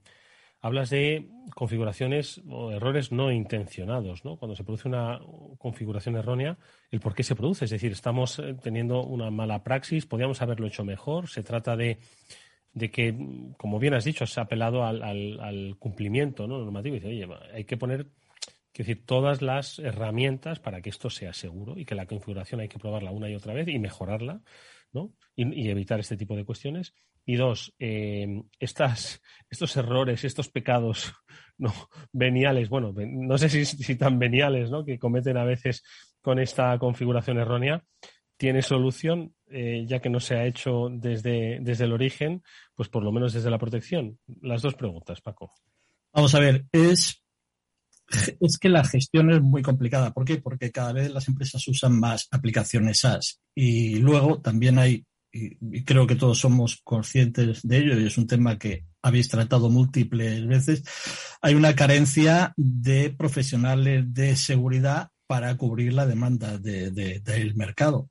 hablas 0.61 0.91
de 0.91 1.29
configuraciones 1.55 2.41
o 2.49 2.71
errores 2.71 3.13
no 3.13 3.31
intencionados, 3.31 4.25
¿no? 4.25 4.37
Cuando 4.37 4.57
se 4.57 4.65
produce 4.65 4.89
una 4.89 5.21
configuración 5.59 6.17
errónea, 6.17 6.59
el 6.91 7.01
por 7.01 7.15
qué 7.15 7.23
se 7.23 7.37
produce. 7.37 7.67
Es 7.67 7.71
decir, 7.71 7.93
estamos 7.93 8.39
eh, 8.39 8.55
teniendo 8.63 9.05
una 9.05 9.31
mala 9.31 9.63
praxis, 9.63 10.07
podríamos 10.07 10.43
haberlo 10.43 10.67
hecho 10.67 10.85
mejor. 10.85 11.29
Se 11.29 11.43
trata 11.43 11.77
de, 11.77 11.99
que, 12.91 13.15
como 13.59 13.79
bien 13.79 13.95
has 13.95 14.05
dicho, 14.05 14.27
se 14.27 14.41
ha 14.41 14.45
apelado 14.45 14.85
al, 14.85 15.77
cumplimiento 15.79 16.47
¿no? 16.47 16.59
normativo. 16.59 16.97
Y 16.97 17.01
dice, 17.01 17.09
oye, 17.09 17.29
hay 17.53 17.65
que 17.65 17.77
poner 17.77 18.07
decir, 18.75 19.05
todas 19.07 19.43
las 19.43 19.79
herramientas 19.79 20.61
para 20.61 20.81
que 20.81 20.91
esto 20.91 21.11
sea 21.11 21.33
seguro 21.33 21.79
y 21.79 21.85
que 21.85 21.95
la 21.95 22.07
configuración 22.07 22.61
hay 22.61 22.69
que 22.69 22.79
probarla 22.79 23.13
una 23.13 23.31
y 23.31 23.35
otra 23.35 23.55
vez 23.55 23.69
y 23.69 23.79
mejorarla, 23.79 24.41
¿no? 24.93 25.13
y 25.37 25.69
evitar 25.69 26.01
este 26.01 26.17
tipo 26.17 26.37
de 26.37 26.45
cuestiones. 26.45 26.95
Y 27.27 27.37
dos, 27.37 27.75
eh, 27.79 28.43
estas, 28.59 29.21
estos 29.49 29.77
errores, 29.77 30.25
estos 30.25 30.49
pecados 30.51 31.13
veniales, 32.13 32.69
bueno, 32.69 32.93
no 32.95 33.39
sé 33.39 33.49
si, 33.65 33.97
tan 33.97 34.19
veniales, 34.19 34.71
¿no? 34.71 34.85
Que 34.85 34.99
cometen 34.99 35.37
a 35.37 35.45
veces 35.45 35.83
con 36.21 36.39
esta 36.39 36.79
configuración 36.79 37.39
errónea, 37.39 37.83
tiene 38.37 38.63
solución, 38.63 39.35
eh, 39.47 39.85
ya 39.87 40.01
que 40.01 40.11
no 40.11 40.21
se 40.21 40.35
ha 40.37 40.47
hecho 40.47 40.89
desde, 40.91 41.59
desde 41.61 41.85
el 41.85 41.93
origen, 41.93 42.43
pues 42.75 42.89
por 42.89 43.05
lo 43.05 43.13
menos 43.13 43.33
desde 43.33 43.51
la 43.51 43.59
protección. 43.59 44.19
Las 44.43 44.63
dos 44.63 44.75
preguntas, 44.75 45.21
Paco. 45.21 45.53
Vamos 46.13 46.35
a 46.35 46.41
ver, 46.41 46.65
es, 46.73 47.23
es 48.41 48.59
que 48.59 48.69
la 48.69 48.85
gestión 48.85 49.31
es 49.31 49.41
muy 49.41 49.63
complicada. 49.63 50.13
¿Por 50.13 50.25
qué? 50.25 50.39
Porque 50.39 50.71
cada 50.71 50.93
vez 50.93 51.11
las 51.11 51.29
empresas 51.29 51.67
usan 51.69 51.99
más 51.99 52.29
aplicaciones 52.31 53.01
SaaS 53.01 53.41
y 53.55 53.97
luego 53.97 54.41
también 54.41 54.79
hay 54.79 55.05
y, 55.35 55.85
creo 55.85 56.07
que 56.07 56.15
todos 56.15 56.39
somos 56.39 56.81
conscientes 56.85 57.61
de 57.63 57.79
ello 57.79 57.99
y 57.99 58.07
es 58.07 58.17
un 58.17 58.27
tema 58.27 58.57
que 58.59 58.85
habéis 59.03 59.29
tratado 59.29 59.69
múltiples 59.69 60.47
veces, 60.47 60.85
hay 61.43 61.55
una 61.55 61.75
carencia 61.75 62.55
de 62.57 63.11
profesionales 63.11 64.05
de 64.15 64.37
seguridad 64.37 65.09
para 65.27 65.57
cubrir 65.57 65.93
la 65.93 66.07
demanda 66.07 66.59
del 66.59 67.55
mercado. 67.57 68.09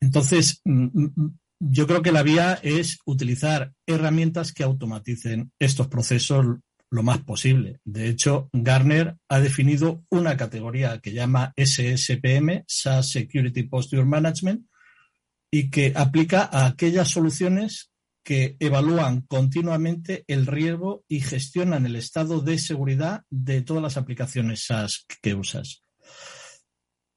Entonces, 0.00 0.60
mm, 0.64 0.88
mm, 0.92 1.38
yo 1.60 1.86
creo 1.86 2.02
que 2.02 2.12
la 2.12 2.24
vía 2.24 2.58
es 2.62 2.98
utilizar 3.06 3.72
herramientas 3.86 4.52
que 4.52 4.64
automaticen 4.64 5.52
estos 5.60 5.86
procesos 5.86 6.44
lo 6.90 7.02
más 7.02 7.22
posible. 7.22 7.78
De 7.84 8.08
hecho, 8.08 8.50
Garner 8.52 9.16
ha 9.28 9.40
definido 9.40 10.04
una 10.10 10.36
categoría 10.36 10.98
que 10.98 11.12
llama 11.12 11.52
SSPM, 11.56 12.64
SaaS 12.66 13.10
Security 13.10 13.62
Posture 13.62 14.04
Management, 14.04 14.66
y 15.54 15.70
que 15.70 15.92
aplica 15.94 16.48
a 16.50 16.66
aquellas 16.66 17.08
soluciones 17.08 17.92
que 18.24 18.56
evalúan 18.58 19.20
continuamente 19.22 20.24
el 20.26 20.46
riesgo 20.46 21.04
y 21.08 21.20
gestionan 21.20 21.84
el 21.84 21.96
estado 21.96 22.40
de 22.40 22.58
seguridad 22.58 23.22
de 23.28 23.60
todas 23.60 23.82
las 23.82 23.96
aplicaciones 23.98 24.64
SaaS 24.64 25.04
que 25.20 25.34
usas. 25.34 25.84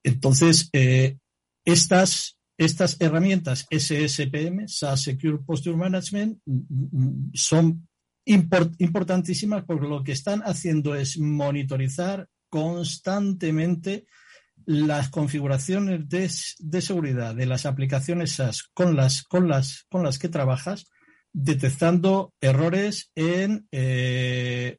Entonces, 0.03 0.69
eh, 0.73 1.17
estas, 1.63 2.37
estas 2.57 2.97
herramientas 2.99 3.65
SSPM, 3.69 4.67
SaaS 4.67 5.03
Secure 5.03 5.39
Posture 5.45 5.77
Management, 5.77 6.39
son 7.33 7.87
importantísimas 8.25 9.63
porque 9.65 9.87
lo 9.87 10.03
que 10.03 10.11
están 10.11 10.41
haciendo 10.41 10.93
es 10.95 11.17
monitorizar 11.17 12.27
constantemente 12.49 14.07
las 14.65 15.09
configuraciones 15.09 16.09
de, 16.09 16.81
seguridad 16.81 17.35
de 17.35 17.45
las 17.45 17.65
aplicaciones 17.65 18.39
con 18.73 18.95
las, 18.95 19.23
con 19.23 19.47
las, 19.47 19.85
con 19.89 20.03
las 20.03 20.19
que 20.19 20.29
trabajas, 20.29 20.87
detectando 21.33 22.33
errores 22.41 23.11
en 23.15 23.67
eh, 23.71 24.77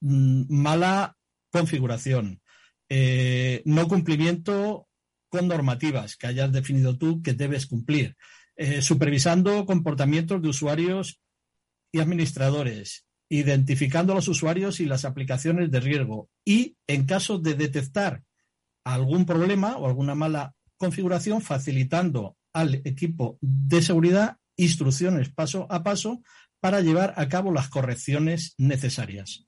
mala 0.00 1.16
configuración, 1.50 2.40
eh, 2.88 3.62
no 3.64 3.88
cumplimiento 3.88 4.88
con 5.28 5.48
normativas 5.48 6.16
que 6.16 6.26
hayas 6.26 6.52
definido 6.52 6.96
tú 6.96 7.22
que 7.22 7.34
debes 7.34 7.66
cumplir, 7.66 8.16
eh, 8.56 8.82
supervisando 8.82 9.66
comportamientos 9.66 10.40
de 10.42 10.48
usuarios 10.48 11.20
y 11.92 12.00
administradores, 12.00 13.05
identificando 13.28 14.12
a 14.12 14.16
los 14.16 14.28
usuarios 14.28 14.80
y 14.80 14.86
las 14.86 15.04
aplicaciones 15.04 15.70
de 15.70 15.80
riesgo 15.80 16.28
y, 16.44 16.76
en 16.86 17.06
caso 17.06 17.38
de 17.38 17.54
detectar 17.54 18.22
algún 18.84 19.26
problema 19.26 19.76
o 19.76 19.86
alguna 19.86 20.14
mala 20.14 20.54
configuración, 20.76 21.40
facilitando 21.40 22.36
al 22.52 22.76
equipo 22.84 23.38
de 23.40 23.82
seguridad 23.82 24.38
instrucciones 24.56 25.28
paso 25.28 25.66
a 25.70 25.82
paso 25.82 26.22
para 26.60 26.80
llevar 26.80 27.14
a 27.16 27.28
cabo 27.28 27.52
las 27.52 27.68
correcciones 27.68 28.54
necesarias. 28.58 29.46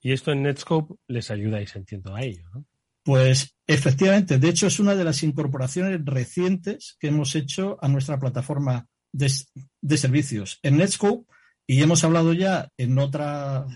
Y 0.00 0.12
esto 0.12 0.32
en 0.32 0.42
Netscope 0.42 0.96
les 1.06 1.30
ayudáis, 1.30 1.74
entiendo, 1.76 2.14
a 2.14 2.22
ello, 2.22 2.48
¿no? 2.52 2.66
Pues 3.04 3.54
efectivamente, 3.66 4.38
de 4.38 4.48
hecho 4.48 4.66
es 4.66 4.80
una 4.80 4.94
de 4.94 5.04
las 5.04 5.22
incorporaciones 5.22 6.00
recientes 6.04 6.96
que 6.98 7.08
hemos 7.08 7.34
hecho 7.34 7.78
a 7.82 7.88
nuestra 7.88 8.18
plataforma 8.18 8.86
de, 9.12 9.30
de 9.82 9.98
servicios. 9.98 10.58
En 10.62 10.78
Netscope 10.78 11.30
y 11.66 11.82
hemos 11.82 12.04
hablado 12.04 12.32
ya 12.32 12.68
en 12.76 12.98
otra, 12.98 13.66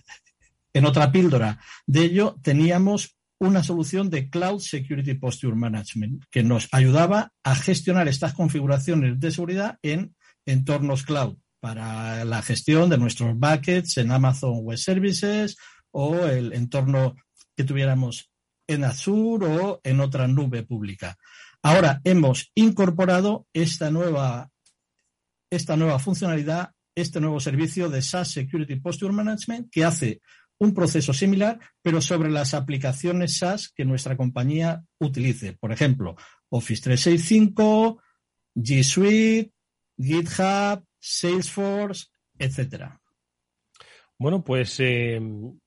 en 0.73 0.85
otra 0.85 1.11
píldora 1.12 1.61
de 1.87 2.04
ello, 2.04 2.37
teníamos 2.42 3.16
una 3.40 3.62
solución 3.62 4.11
de 4.11 4.28
Cloud 4.30 4.61
Security 4.61 5.14
Posture 5.14 5.54
Management 5.54 6.25
que 6.30 6.42
nos 6.42 6.68
ayudaba 6.73 7.33
a 7.45 7.54
gestionar 7.54 8.09
estas 8.09 8.35
configuraciones 8.35 9.21
de 9.21 9.30
seguridad 9.30 9.78
en 9.83 10.16
entornos 10.45 11.04
cloud 11.04 11.37
para 11.61 12.25
la 12.25 12.42
gestión 12.42 12.90
de 12.90 12.99
nuestros 12.99 13.38
buckets 13.38 13.99
en 13.99 14.11
Amazon 14.11 14.61
Web 14.62 14.78
Services 14.78 15.57
o 15.90 16.16
el 16.26 16.52
entorno 16.52 17.14
que 17.57 17.64
tuviéramos 17.64 18.30
en 18.66 18.85
Azure 18.85 19.47
o 19.47 19.80
en 19.83 20.00
otra 20.00 20.28
nube 20.28 20.62
pública. 20.62 21.16
Ahora 21.62 22.00
hemos 22.04 22.50
incorporado 22.54 23.47
esta 23.52 23.90
nueva, 23.90 24.50
esta 25.50 25.76
nueva 25.76 25.99
funcionalidad 25.99 26.73
este 27.00 27.21
nuevo 27.21 27.40
servicio 27.40 27.88
de 27.88 28.02
SaaS 28.02 28.33
Security 28.33 28.76
Posture 28.76 29.12
Management 29.12 29.71
que 29.71 29.85
hace 29.85 30.21
un 30.59 30.75
proceso 30.75 31.12
similar, 31.12 31.59
pero 31.83 32.00
sobre 32.00 32.31
las 32.31 32.55
aplicaciones 32.55 33.38
SaaS 33.38 33.73
que 33.75 33.85
nuestra 33.85 34.17
compañía 34.17 34.83
utilice. 34.99 35.52
Por 35.52 35.73
ejemplo, 35.73 36.17
Office 36.49 36.83
365, 36.83 38.02
G 38.55 38.83
Suite, 38.83 39.52
GitHub, 39.97 40.85
Salesforce, 40.99 42.07
etcétera. 42.38 43.00
Bueno, 44.19 44.43
pues 44.43 44.81
eh, 44.81 45.21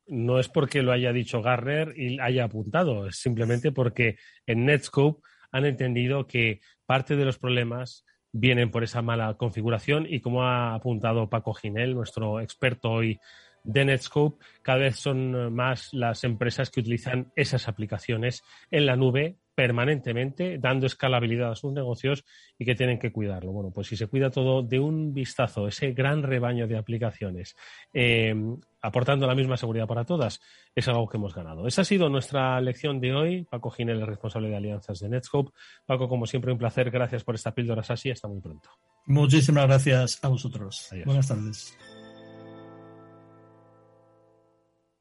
no 0.07 0.39
es 0.39 0.49
porque 0.49 0.81
lo 0.81 0.91
haya 0.91 1.13
dicho 1.13 1.41
Garner 1.41 1.93
y 1.97 2.19
haya 2.19 2.43
apuntado, 2.43 3.07
es 3.07 3.15
simplemente 3.15 3.71
porque 3.71 4.17
en 4.45 4.65
Netscope 4.65 5.21
han 5.53 5.65
entendido 5.65 6.27
que 6.27 6.59
parte 6.85 7.15
de 7.15 7.23
los 7.23 7.37
problemas 7.37 8.03
vienen 8.31 8.71
por 8.71 8.83
esa 8.83 9.01
mala 9.01 9.33
configuración 9.35 10.05
y 10.09 10.21
como 10.21 10.43
ha 10.43 10.73
apuntado 10.73 11.29
Paco 11.29 11.53
Ginel, 11.53 11.95
nuestro 11.95 12.39
experto 12.39 12.91
hoy 12.91 13.19
de 13.63 13.85
Netscope, 13.85 14.43
cada 14.61 14.79
vez 14.79 14.97
son 14.97 15.53
más 15.53 15.93
las 15.93 16.23
empresas 16.23 16.69
que 16.69 16.79
utilizan 16.79 17.31
esas 17.35 17.67
aplicaciones 17.67 18.43
en 18.71 18.85
la 18.85 18.95
nube 18.95 19.37
permanentemente, 19.55 20.57
dando 20.57 20.85
escalabilidad 20.85 21.51
a 21.51 21.55
sus 21.55 21.73
negocios 21.73 22.23
y 22.57 22.65
que 22.65 22.75
tienen 22.75 22.99
que 22.99 23.11
cuidarlo. 23.11 23.51
Bueno, 23.51 23.71
pues 23.71 23.87
si 23.87 23.97
se 23.97 24.07
cuida 24.07 24.29
todo 24.29 24.63
de 24.63 24.79
un 24.79 25.13
vistazo, 25.13 25.67
ese 25.67 25.91
gran 25.91 26.23
rebaño 26.23 26.67
de 26.67 26.77
aplicaciones, 26.77 27.55
eh, 27.93 28.33
aportando 28.81 29.27
la 29.27 29.35
misma 29.35 29.57
seguridad 29.57 29.87
para 29.87 30.05
todas, 30.05 30.41
es 30.73 30.87
algo 30.87 31.07
que 31.07 31.17
hemos 31.17 31.35
ganado. 31.35 31.67
Esa 31.67 31.81
ha 31.81 31.85
sido 31.85 32.09
nuestra 32.09 32.59
lección 32.61 32.99
de 32.99 33.13
hoy. 33.13 33.43
Paco 33.43 33.69
Ginel, 33.71 34.05
responsable 34.05 34.49
de 34.49 34.55
alianzas 34.55 34.99
de 34.99 35.09
Netscope. 35.09 35.51
Paco, 35.85 36.07
como 36.07 36.25
siempre, 36.25 36.51
un 36.51 36.57
placer. 36.57 36.89
Gracias 36.89 37.23
por 37.23 37.35
esta 37.35 37.53
píldora 37.53 37.83
así. 37.87 38.09
Hasta 38.09 38.27
muy 38.27 38.41
pronto. 38.41 38.69
Muchísimas 39.05 39.67
gracias 39.67 40.23
a 40.23 40.27
vosotros. 40.29 40.89
Buenas 41.05 41.27
tardes. 41.27 41.77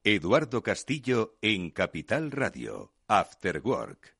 Eduardo 0.02 0.62
Castillo 0.62 1.36
en 1.42 1.70
Capital 1.70 2.30
Radio, 2.30 2.94
After 3.06 3.60
Work. 3.62 4.19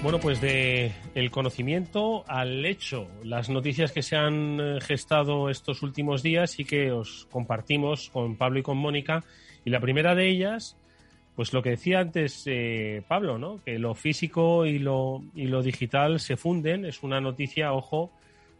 Bueno, 0.00 0.20
pues 0.20 0.40
de 0.40 0.92
el 1.16 1.32
conocimiento 1.32 2.24
al 2.28 2.64
hecho, 2.64 3.08
las 3.24 3.50
noticias 3.50 3.90
que 3.90 4.02
se 4.02 4.14
han 4.14 4.60
eh, 4.60 4.78
gestado 4.80 5.50
estos 5.50 5.82
últimos 5.82 6.22
días 6.22 6.60
y 6.60 6.64
que 6.64 6.92
os 6.92 7.26
compartimos 7.32 8.08
con 8.10 8.36
Pablo 8.36 8.60
y 8.60 8.62
con 8.62 8.78
Mónica. 8.78 9.24
Y 9.64 9.70
la 9.70 9.80
primera 9.80 10.14
de 10.14 10.28
ellas, 10.28 10.76
pues 11.34 11.52
lo 11.52 11.62
que 11.62 11.70
decía 11.70 11.98
antes 11.98 12.44
eh, 12.46 13.02
Pablo, 13.08 13.38
¿no? 13.38 13.60
Que 13.64 13.80
lo 13.80 13.96
físico 13.96 14.66
y 14.66 14.78
lo, 14.78 15.24
y 15.34 15.46
lo 15.46 15.62
digital 15.62 16.20
se 16.20 16.36
funden. 16.36 16.84
Es 16.84 17.02
una 17.02 17.20
noticia, 17.20 17.72
ojo, 17.72 18.12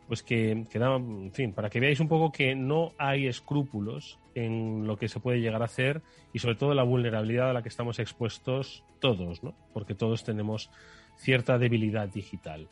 pues 0.08 0.24
que, 0.24 0.64
que 0.68 0.80
da, 0.80 0.96
en 0.96 1.32
fin, 1.32 1.52
para 1.52 1.70
que 1.70 1.78
veáis 1.78 2.00
un 2.00 2.08
poco 2.08 2.32
que 2.32 2.56
no 2.56 2.94
hay 2.98 3.28
escrúpulos 3.28 4.18
en 4.44 4.86
lo 4.86 4.96
que 4.96 5.08
se 5.08 5.20
puede 5.20 5.40
llegar 5.40 5.62
a 5.62 5.66
hacer 5.66 6.02
y 6.32 6.38
sobre 6.38 6.56
todo 6.56 6.74
la 6.74 6.82
vulnerabilidad 6.82 7.50
a 7.50 7.52
la 7.52 7.62
que 7.62 7.68
estamos 7.68 7.98
expuestos 7.98 8.84
todos, 9.00 9.42
¿no? 9.42 9.54
Porque 9.72 9.94
todos 9.94 10.24
tenemos 10.24 10.70
cierta 11.16 11.58
debilidad 11.58 12.08
digital. 12.08 12.68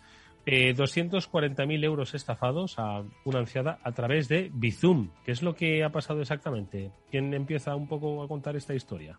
Eh, 0.49 0.75
240.000 0.77 1.85
euros 1.85 2.15
estafados 2.15 2.79
a 2.79 3.03
una 3.25 3.41
anciada 3.41 3.81
a 3.83 3.93
través 3.93 4.29
de 4.29 4.49
Bizum. 4.55 5.11
¿Qué 5.25 5.33
es 5.33 5.43
lo 5.43 5.57
que 5.57 5.83
ha 5.83 5.91
pasado 5.91 6.21
exactamente? 6.21 6.93
¿Quién 7.11 7.35
empieza 7.35 7.75
un 7.75 7.89
poco 7.89 8.23
a 8.23 8.29
contar 8.29 8.55
esta 8.55 8.73
historia? 8.73 9.19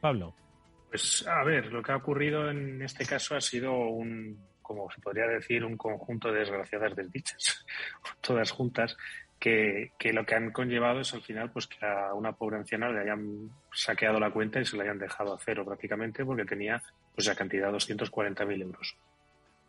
Pablo. 0.00 0.34
Pues 0.90 1.24
a 1.28 1.44
ver, 1.44 1.72
lo 1.72 1.80
que 1.80 1.92
ha 1.92 1.96
ocurrido 1.96 2.50
en 2.50 2.82
este 2.82 3.06
caso 3.06 3.36
ha 3.36 3.40
sido 3.40 3.72
un, 3.72 4.36
como 4.64 4.90
se 4.90 5.00
podría 5.00 5.26
decir, 5.26 5.64
un 5.64 5.76
conjunto 5.76 6.32
de 6.32 6.40
desgraciadas 6.40 6.96
desdichas, 6.96 7.64
todas 8.20 8.50
juntas, 8.50 8.96
que, 9.44 10.12
lo 10.14 10.24
que 10.24 10.34
han 10.34 10.52
conllevado 10.52 11.00
es 11.00 11.12
al 11.12 11.20
final 11.20 11.50
pues 11.50 11.66
que 11.66 11.84
a 11.84 12.14
una 12.14 12.32
pobre 12.32 12.56
anciana 12.56 12.88
le 12.88 13.00
hayan 13.00 13.50
saqueado 13.72 14.18
la 14.18 14.30
cuenta 14.30 14.58
y 14.58 14.64
se 14.64 14.76
la 14.76 14.84
hayan 14.84 14.98
dejado 14.98 15.34
a 15.34 15.38
cero 15.38 15.66
prácticamente 15.66 16.24
porque 16.24 16.46
tenía 16.46 16.82
pues 17.14 17.26
la 17.26 17.34
cantidad 17.34 17.70
de 17.70 17.76
240.000 17.76 18.62
euros. 18.62 18.96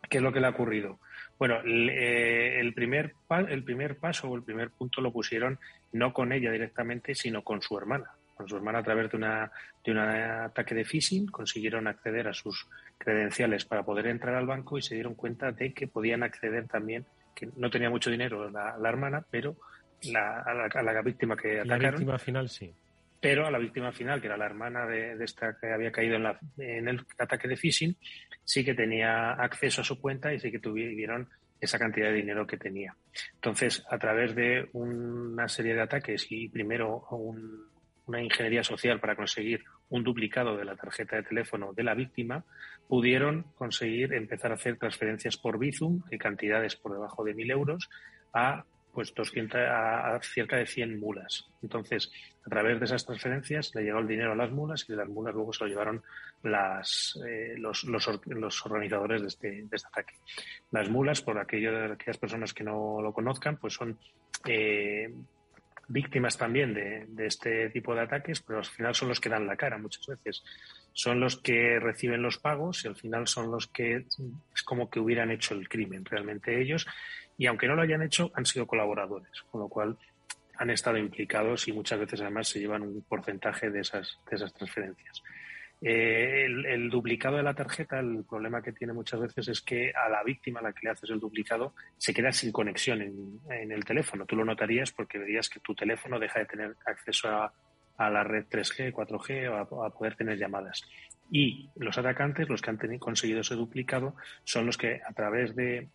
¿Qué 0.08 0.16
es 0.16 0.22
lo 0.22 0.32
que 0.32 0.40
le 0.40 0.46
ha 0.46 0.50
ocurrido? 0.50 0.98
Bueno, 1.38 1.56
eh, 1.64 2.58
el, 2.58 2.72
primer, 2.72 3.14
el 3.48 3.64
primer 3.64 3.98
paso 3.98 4.28
o 4.28 4.36
el 4.36 4.42
primer 4.42 4.70
punto 4.70 5.02
lo 5.02 5.12
pusieron 5.12 5.58
no 5.92 6.14
con 6.14 6.32
ella 6.32 6.50
directamente, 6.50 7.14
sino 7.14 7.42
con 7.42 7.60
su 7.60 7.76
hermana. 7.76 8.10
Con 8.34 8.48
su 8.48 8.56
hermana, 8.56 8.78
a 8.78 8.82
través 8.82 9.10
de, 9.10 9.16
una, 9.16 9.50
de 9.84 9.92
un 9.92 9.98
ataque 9.98 10.74
de 10.74 10.84
phishing, 10.84 11.26
consiguieron 11.26 11.86
acceder 11.86 12.28
a 12.28 12.34
sus 12.34 12.66
credenciales 12.96 13.64
para 13.66 13.82
poder 13.82 14.06
entrar 14.06 14.36
al 14.36 14.46
banco 14.46 14.78
y 14.78 14.82
se 14.82 14.94
dieron 14.94 15.14
cuenta 15.14 15.52
de 15.52 15.74
que 15.74 15.86
podían 15.86 16.22
acceder 16.22 16.66
también, 16.66 17.04
que 17.36 17.48
no 17.56 17.70
tenía 17.70 17.90
mucho 17.90 18.10
dinero 18.10 18.50
la, 18.50 18.76
la 18.78 18.88
hermana, 18.88 19.24
pero 19.30 19.56
la, 20.04 20.40
a, 20.40 20.54
la, 20.54 20.64
a, 20.64 20.82
la, 20.82 21.02
víctima 21.02 21.36
que 21.36 21.60
atacaron. 21.60 21.82
La 21.82 21.90
víctima 21.90 22.18
final, 22.18 22.48
sí 22.48 22.74
pero 23.20 23.46
a 23.46 23.50
la 23.50 23.58
víctima 23.58 23.90
final, 23.92 24.20
que 24.20 24.28
era 24.28 24.36
la 24.36 24.46
hermana 24.46 24.86
de, 24.86 25.16
de 25.16 25.24
esta 25.24 25.56
que 25.58 25.72
había 25.72 25.90
caído 25.90 26.16
en, 26.16 26.22
la, 26.22 26.38
en, 26.58 26.86
el 26.86 27.04
ataque 27.18 27.48
de 27.48 27.56
phishing, 27.56 27.96
sí 28.44 28.64
que 28.64 28.74
tenía 28.74 29.32
acceso 29.32 29.80
a 29.80 29.84
su 29.84 30.00
cuenta 30.00 30.32
y 30.32 30.38
sí 30.38 30.50
que 30.52 30.58
tuvieron 30.58 31.28
esa 31.60 31.78
cantidad 31.78 32.08
de 32.08 32.14
dinero 32.14 32.46
que 32.46 32.56
tenía. 32.56 32.94
Entonces, 33.34 33.84
a 33.90 33.98
través 33.98 34.34
de 34.34 34.68
una 34.74 35.48
serie 35.48 35.74
de 35.74 35.82
ataques 35.82 36.26
y 36.30 36.48
primero 36.48 37.06
un, 37.10 37.66
una 38.06 38.22
ingeniería 38.22 38.62
social 38.62 39.00
para 39.00 39.16
conseguir 39.16 39.64
un 39.90 40.02
duplicado 40.02 40.56
de 40.56 40.64
la 40.64 40.76
tarjeta 40.76 41.16
de 41.16 41.22
teléfono 41.22 41.72
de 41.72 41.84
la 41.84 41.94
víctima, 41.94 42.44
pudieron 42.88 43.44
conseguir 43.56 44.12
empezar 44.14 44.50
a 44.50 44.54
hacer 44.54 44.78
transferencias 44.78 45.36
por 45.36 45.58
Bizum 45.58 46.02
de 46.10 46.18
cantidades 46.18 46.76
por 46.76 46.92
debajo 46.92 47.24
de 47.24 47.34
1.000 47.34 47.50
euros 47.52 47.88
a 48.32 48.64
pues 48.96 49.12
200 49.14 49.60
a, 49.60 50.18
cerca 50.22 50.56
de 50.56 50.66
100 50.66 50.98
mulas. 50.98 51.44
Entonces, 51.62 52.10
a 52.46 52.48
través 52.48 52.78
de 52.78 52.86
esas 52.86 53.04
transferencias 53.04 53.74
le 53.74 53.82
llegó 53.82 53.98
el 53.98 54.08
dinero 54.08 54.32
a 54.32 54.34
las 54.34 54.50
mulas 54.50 54.86
y 54.88 54.92
de 54.92 54.96
las 54.96 55.08
mulas 55.08 55.34
luego 55.34 55.52
se 55.52 55.64
lo 55.64 55.68
llevaron 55.68 56.02
las, 56.42 57.20
eh, 57.28 57.56
los, 57.58 57.84
los, 57.84 58.08
organizadores 58.64 59.20
de 59.20 59.28
este, 59.28 59.48
de 59.50 59.68
este, 59.70 59.88
ataque. 59.88 60.14
Las 60.70 60.88
mulas, 60.88 61.20
por 61.20 61.38
aquello, 61.38 61.92
aquellas 61.92 62.16
personas 62.16 62.54
que 62.54 62.64
no 62.64 63.02
lo 63.02 63.12
conozcan, 63.12 63.58
pues 63.58 63.74
son 63.74 63.98
eh, 64.46 65.12
víctimas 65.88 66.36
también 66.36 66.74
de, 66.74 67.06
este 67.26 67.70
tipo 67.70 67.94
de 67.94 68.02
ataques, 68.02 68.40
pero 68.40 68.58
al 68.58 68.64
final 68.64 68.94
son 68.94 69.08
los 69.08 69.20
que 69.20 69.28
dan 69.28 69.46
la 69.46 69.56
cara 69.56 69.78
muchas 69.78 70.06
veces. 70.06 70.42
Son 70.92 71.20
los 71.20 71.36
que 71.36 71.78
reciben 71.78 72.22
los 72.22 72.38
pagos 72.38 72.84
y 72.84 72.88
al 72.88 72.96
final 72.96 73.26
son 73.26 73.50
los 73.50 73.66
que 73.66 74.06
es 74.54 74.62
como 74.64 74.90
que 74.90 75.00
hubieran 75.00 75.30
hecho 75.30 75.54
el 75.54 75.68
crimen 75.68 76.04
realmente 76.04 76.60
ellos 76.60 76.86
y 77.38 77.46
aunque 77.46 77.68
no 77.68 77.74
lo 77.74 77.82
hayan 77.82 78.02
hecho, 78.02 78.30
han 78.34 78.46
sido 78.46 78.66
colaboradores, 78.66 79.42
con 79.50 79.60
lo 79.60 79.68
cual 79.68 79.98
han 80.58 80.70
estado 80.70 80.96
implicados 80.96 81.68
y 81.68 81.72
muchas 81.72 82.00
veces 82.00 82.20
además 82.20 82.48
se 82.48 82.60
llevan 82.60 82.82
un 82.82 83.02
porcentaje 83.02 83.70
de 83.70 83.80
esas, 83.80 84.18
de 84.30 84.36
esas 84.36 84.54
transferencias. 84.54 85.22
Eh, 85.82 86.46
el, 86.46 86.88
duplicado 86.88 87.36
de 87.36 87.42
la 87.42 87.54
tarjeta, 87.54 87.98
el 88.00 88.24
problema 88.24 88.62
que 88.62 88.72
tiene 88.72 88.94
muchas 88.94 89.20
veces 89.20 89.48
es 89.48 89.60
que 89.60 89.92
a 89.92 90.08
la 90.08 90.22
víctima 90.22 90.60
a 90.60 90.62
la 90.62 90.72
que 90.72 90.80
le 90.84 90.90
haces 90.90 91.10
el 91.10 91.20
duplicado 91.20 91.74
se 91.98 92.14
queda 92.14 92.32
sin 92.32 92.50
conexión 92.50 93.02
en, 93.02 93.72
el 93.72 93.84
teléfono. 93.84 94.24
Tú 94.24 94.36
lo 94.36 94.44
notarías 94.44 94.90
porque 94.92 95.18
verías 95.18 95.48
que 95.48 95.60
tu 95.60 95.74
teléfono 95.74 96.18
deja 96.18 96.40
de 96.40 96.46
tener 96.46 96.76
acceso 96.86 97.28
a, 97.28 97.52
la 97.98 98.24
red 98.24 98.46
3G, 98.50 98.92
4G 98.92 99.48
o 99.50 99.84
a, 99.84 99.90
poder 99.90 100.16
tener 100.16 100.38
llamadas. 100.38 100.82
Y 101.30 101.68
los 101.76 101.98
atacantes, 101.98 102.48
los 102.48 102.62
que 102.62 102.70
han 102.70 102.98
conseguido 102.98 103.40
ese 103.40 103.54
duplicado, 103.54 104.14
son 104.44 104.66
los 104.66 104.78
que 104.78 105.00
a 105.06 105.12
través 105.12 105.54
de 105.56 105.88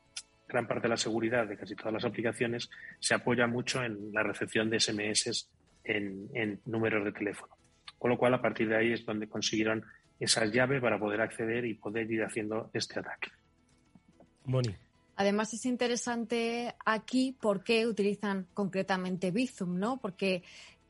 gran 0.48 0.68
parte 0.68 0.84
de 0.84 0.90
la 0.90 0.98
seguridad 0.98 1.48
de 1.48 1.58
casi 1.58 1.76
todas 1.76 1.94
las 1.94 2.06
aplicaciones 2.06 2.70
se 3.00 3.14
apoya 3.14 3.48
mucho 3.48 3.84
en 3.84 4.12
la 4.12 4.22
recepción 4.22 4.70
de 4.70 4.80
SMS 4.80 5.50
en 5.84 6.60
números 6.66 7.06
de 7.06 7.14
teléfono. 7.14 7.61
Con 8.02 8.10
lo 8.10 8.18
cual, 8.18 8.34
a 8.34 8.42
partir 8.42 8.68
de 8.68 8.76
ahí 8.76 8.94
es 8.94 9.06
donde 9.06 9.30
consiguieron 9.30 9.86
esas 10.20 10.52
llaves 10.52 10.82
para 10.82 10.98
poder 10.98 11.22
acceder 11.22 11.66
y 11.66 11.76
poder 11.76 12.12
ir 12.12 12.24
haciendo 12.24 12.72
este 12.74 13.00
ataque. 13.00 13.30
Moni. 14.46 14.76
Además 15.18 15.54
es 15.54 15.68
interesante 15.68 16.74
aquí 16.84 17.38
por 17.40 17.64
qué 17.64 17.86
utilizan 17.86 18.48
concretamente 18.56 19.30
Bizum, 19.30 19.78
¿no? 19.78 19.98
Porque 20.02 20.42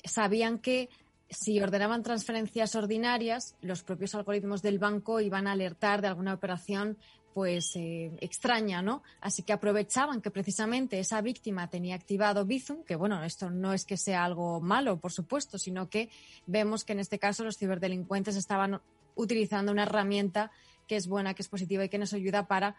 sabían 0.06 0.60
que 0.60 0.88
si 1.30 1.60
ordenaban 1.60 2.02
transferencias 2.02 2.76
ordinarias, 2.76 3.58
los 3.62 3.84
propios 3.84 4.16
algoritmos 4.16 4.62
del 4.62 4.80
banco 4.80 5.20
iban 5.20 5.48
a 5.48 5.52
alertar 5.52 6.00
de 6.02 6.08
alguna 6.08 6.34
operación 6.34 6.98
pues 7.34 7.76
eh, 7.76 8.12
extraña, 8.20 8.82
¿no? 8.82 9.04
Así 9.22 9.44
que 9.44 9.54
aprovechaban 9.54 10.22
que 10.22 10.32
precisamente 10.32 11.00
esa 11.00 11.22
víctima 11.22 11.70
tenía 11.70 11.96
activado 11.96 12.46
Bizum, 12.46 12.84
que 12.84 12.96
bueno, 12.96 13.24
esto 13.24 13.50
no 13.50 13.74
es 13.74 13.86
que 13.86 13.98
sea 13.98 14.24
algo 14.24 14.60
malo, 14.62 15.00
por 15.00 15.12
supuesto, 15.12 15.58
sino 15.58 15.90
que 15.90 16.10
vemos 16.46 16.84
que 16.84 16.94
en 16.94 17.00
este 17.00 17.20
caso 17.20 17.44
los 17.44 17.58
ciberdelincuentes 17.58 18.36
estaban 18.36 18.82
utilizando 19.16 19.72
una 19.72 19.84
herramienta 19.84 20.52
que 20.88 20.96
es 20.96 21.08
buena, 21.08 21.34
que 21.34 21.42
es 21.42 21.48
positiva 21.48 21.86
y 21.86 21.90
que 21.90 21.98
nos 21.98 22.14
ayuda 22.14 22.48
para, 22.48 22.76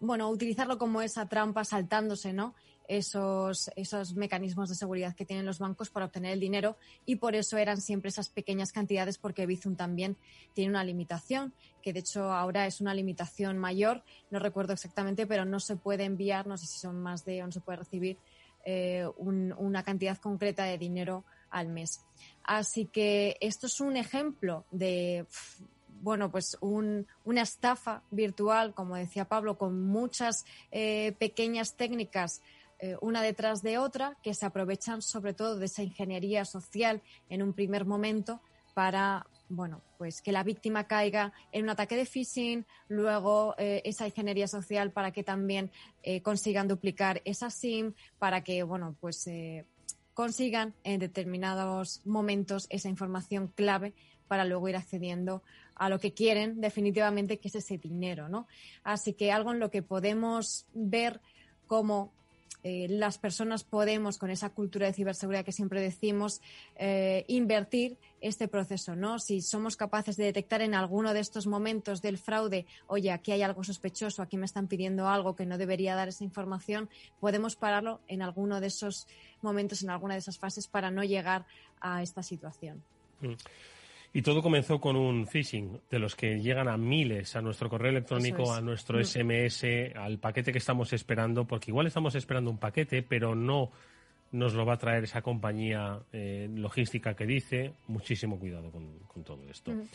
bueno, 0.00 0.28
utilizarlo 0.28 0.78
como 0.78 1.00
esa 1.00 1.28
trampa 1.28 1.64
saltándose, 1.64 2.32
¿no? 2.32 2.54
Esos, 2.88 3.70
esos 3.76 4.14
mecanismos 4.14 4.68
de 4.68 4.74
seguridad 4.74 5.14
que 5.14 5.24
tienen 5.24 5.46
los 5.46 5.58
bancos 5.58 5.90
para 5.90 6.06
obtener 6.06 6.32
el 6.32 6.40
dinero 6.40 6.76
y 7.06 7.16
por 7.16 7.34
eso 7.34 7.56
eran 7.56 7.80
siempre 7.80 8.08
esas 8.08 8.28
pequeñas 8.28 8.72
cantidades 8.72 9.18
porque 9.18 9.46
Bizum 9.46 9.76
también 9.76 10.16
tiene 10.54 10.70
una 10.70 10.84
limitación, 10.84 11.52
que 11.82 11.92
de 11.92 12.00
hecho 12.00 12.32
ahora 12.32 12.66
es 12.66 12.80
una 12.80 12.94
limitación 12.94 13.58
mayor, 13.58 14.02
no 14.30 14.38
recuerdo 14.38 14.72
exactamente, 14.72 15.26
pero 15.26 15.44
no 15.44 15.60
se 15.60 15.76
puede 15.76 16.04
enviar, 16.04 16.46
no 16.46 16.56
sé 16.56 16.66
si 16.66 16.78
son 16.78 17.00
más 17.00 17.24
de 17.24 17.42
o 17.42 17.46
no 17.46 17.52
se 17.52 17.60
puede 17.60 17.78
recibir 17.78 18.18
eh, 18.64 19.06
un, 19.16 19.52
una 19.58 19.82
cantidad 19.82 20.18
concreta 20.18 20.64
de 20.64 20.78
dinero 20.78 21.24
al 21.50 21.68
mes. 21.68 22.00
Así 22.44 22.86
que 22.86 23.36
esto 23.40 23.66
es 23.66 23.80
un 23.80 23.96
ejemplo 23.96 24.64
de 24.70 25.26
bueno, 26.02 26.32
pues 26.32 26.58
un, 26.60 27.06
una 27.24 27.42
estafa 27.42 28.02
virtual, 28.10 28.74
como 28.74 28.96
decía 28.96 29.26
Pablo, 29.26 29.56
con 29.56 29.82
muchas 29.84 30.44
eh, 30.72 31.14
pequeñas 31.18 31.76
técnicas 31.76 32.42
eh, 32.84 32.96
una 33.00 33.22
detrás 33.22 33.62
de 33.62 33.78
otra, 33.78 34.18
que 34.24 34.34
se 34.34 34.44
aprovechan 34.44 35.02
sobre 35.02 35.34
todo 35.34 35.56
de 35.56 35.66
esa 35.66 35.84
ingeniería 35.84 36.44
social 36.44 37.00
en 37.28 37.40
un 37.40 37.52
primer 37.52 37.84
momento 37.84 38.40
para, 38.74 39.24
bueno, 39.48 39.82
pues 39.98 40.20
que 40.20 40.32
la 40.32 40.42
víctima 40.42 40.88
caiga 40.88 41.32
en 41.52 41.62
un 41.62 41.70
ataque 41.70 41.94
de 41.94 42.06
phishing, 42.06 42.66
luego 42.88 43.54
eh, 43.56 43.82
esa 43.84 44.08
ingeniería 44.08 44.48
social 44.48 44.90
para 44.90 45.12
que 45.12 45.22
también 45.22 45.70
eh, 46.02 46.22
consigan 46.22 46.66
duplicar 46.66 47.22
esa 47.24 47.50
SIM, 47.50 47.94
para 48.18 48.42
que, 48.42 48.64
bueno, 48.64 48.96
pues 48.98 49.30
consigan 50.12 50.74
en 50.82 50.98
determinados 50.98 52.04
momentos 52.04 52.66
esa 52.68 52.88
información 52.88 53.46
clave 53.46 53.94
para 54.26 54.44
luego 54.44 54.68
ir 54.68 54.74
accediendo 54.74 55.44
a 55.76 55.88
lo 55.88 56.00
que 56.00 56.14
quieren 56.14 56.60
definitivamente, 56.60 57.38
que 57.38 57.46
es 57.46 57.54
ese 57.54 57.78
dinero, 57.78 58.28
¿no? 58.28 58.48
Así 58.82 59.12
que 59.12 59.30
algo 59.30 59.52
en 59.52 59.60
lo 59.60 59.70
que 59.70 59.82
podemos 59.82 60.66
ver 60.74 61.20
cómo 61.68 62.12
eh, 62.64 62.86
las 62.88 63.18
personas 63.18 63.64
podemos, 63.64 64.18
con 64.18 64.30
esa 64.30 64.50
cultura 64.50 64.86
de 64.86 64.92
ciberseguridad 64.92 65.44
que 65.44 65.52
siempre 65.52 65.80
decimos, 65.80 66.40
eh, 66.76 67.24
invertir 67.28 67.98
este 68.20 68.46
proceso, 68.46 68.94
¿no? 68.94 69.18
Si 69.18 69.40
somos 69.40 69.76
capaces 69.76 70.16
de 70.16 70.24
detectar 70.24 70.62
en 70.62 70.74
alguno 70.74 71.12
de 71.12 71.20
estos 71.20 71.46
momentos 71.46 72.02
del 72.02 72.18
fraude, 72.18 72.66
oye, 72.86 73.10
aquí 73.10 73.32
hay 73.32 73.42
algo 73.42 73.64
sospechoso, 73.64 74.22
aquí 74.22 74.36
me 74.36 74.46
están 74.46 74.68
pidiendo 74.68 75.08
algo 75.08 75.34
que 75.34 75.44
no 75.44 75.58
debería 75.58 75.96
dar 75.96 76.08
esa 76.08 76.22
información, 76.22 76.88
podemos 77.18 77.56
pararlo 77.56 78.00
en 78.06 78.22
alguno 78.22 78.60
de 78.60 78.68
esos 78.68 79.08
momentos, 79.40 79.82
en 79.82 79.90
alguna 79.90 80.14
de 80.14 80.20
esas 80.20 80.38
fases, 80.38 80.68
para 80.68 80.90
no 80.90 81.02
llegar 81.02 81.44
a 81.80 82.02
esta 82.02 82.22
situación. 82.22 82.82
Mm. 83.20 83.34
Y 84.14 84.22
todo 84.22 84.42
comenzó 84.42 84.78
con 84.78 84.96
un 84.96 85.26
phishing, 85.26 85.80
de 85.90 85.98
los 85.98 86.14
que 86.14 86.40
llegan 86.40 86.68
a 86.68 86.76
miles 86.76 87.34
a 87.34 87.40
nuestro 87.40 87.70
correo 87.70 87.90
electrónico, 87.90 88.42
es. 88.42 88.50
a 88.50 88.60
nuestro 88.60 89.02
SMS, 89.02 89.64
mm. 89.64 89.98
al 89.98 90.18
paquete 90.18 90.52
que 90.52 90.58
estamos 90.58 90.92
esperando, 90.92 91.46
porque 91.46 91.70
igual 91.70 91.86
estamos 91.86 92.14
esperando 92.14 92.50
un 92.50 92.58
paquete, 92.58 93.02
pero 93.02 93.34
no 93.34 93.70
nos 94.32 94.54
lo 94.54 94.66
va 94.66 94.74
a 94.74 94.78
traer 94.78 95.04
esa 95.04 95.22
compañía 95.22 96.00
eh, 96.12 96.48
logística 96.54 97.14
que 97.14 97.26
dice. 97.26 97.72
Muchísimo 97.86 98.38
cuidado 98.38 98.70
con, 98.70 98.98
con 99.06 99.24
todo 99.24 99.48
esto. 99.48 99.72
Mm. 99.72 99.88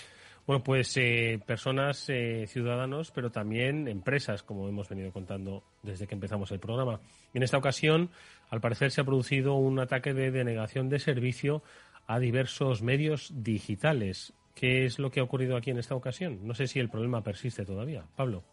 Bueno, 0.48 0.64
pues 0.64 0.96
eh, 0.96 1.42
personas, 1.46 2.06
eh, 2.08 2.46
ciudadanos, 2.48 3.12
pero 3.12 3.30
también 3.30 3.90
empresas, 3.90 4.44
como 4.44 4.70
hemos 4.70 4.88
venido 4.88 5.12
contando 5.12 5.62
desde 5.84 6.08
que 6.08 6.16
empezamos 6.16 6.50
el 6.52 6.60
programa. 6.60 7.02
En 7.34 7.44
esta 7.44 7.58
ocasión, 7.58 8.12
al 8.50 8.62
parecer, 8.62 8.92
se 8.92 9.02
ha 9.02 9.04
producido 9.04 9.56
un 9.56 9.78
ataque 9.78 10.14
de 10.14 10.32
denegación 10.32 10.88
de 10.88 11.00
servicio 11.00 11.64
a 12.08 12.20
diversos 12.20 12.82
medios 12.82 13.32
digitales. 13.36 14.34
¿Qué 14.56 14.86
es 14.86 14.98
lo 14.98 15.12
que 15.12 15.20
ha 15.20 15.24
ocurrido 15.24 15.56
aquí 15.56 15.70
en 15.70 15.78
esta 15.78 15.96
ocasión? 15.96 16.40
No 16.48 16.56
sé 16.56 16.68
si 16.68 16.80
el 16.80 16.90
problema 16.90 17.22
persiste 17.22 17.66
todavía. 17.66 18.06
Pablo 18.16 18.44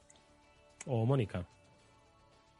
o 0.86 1.06
Mónica. 1.06 1.46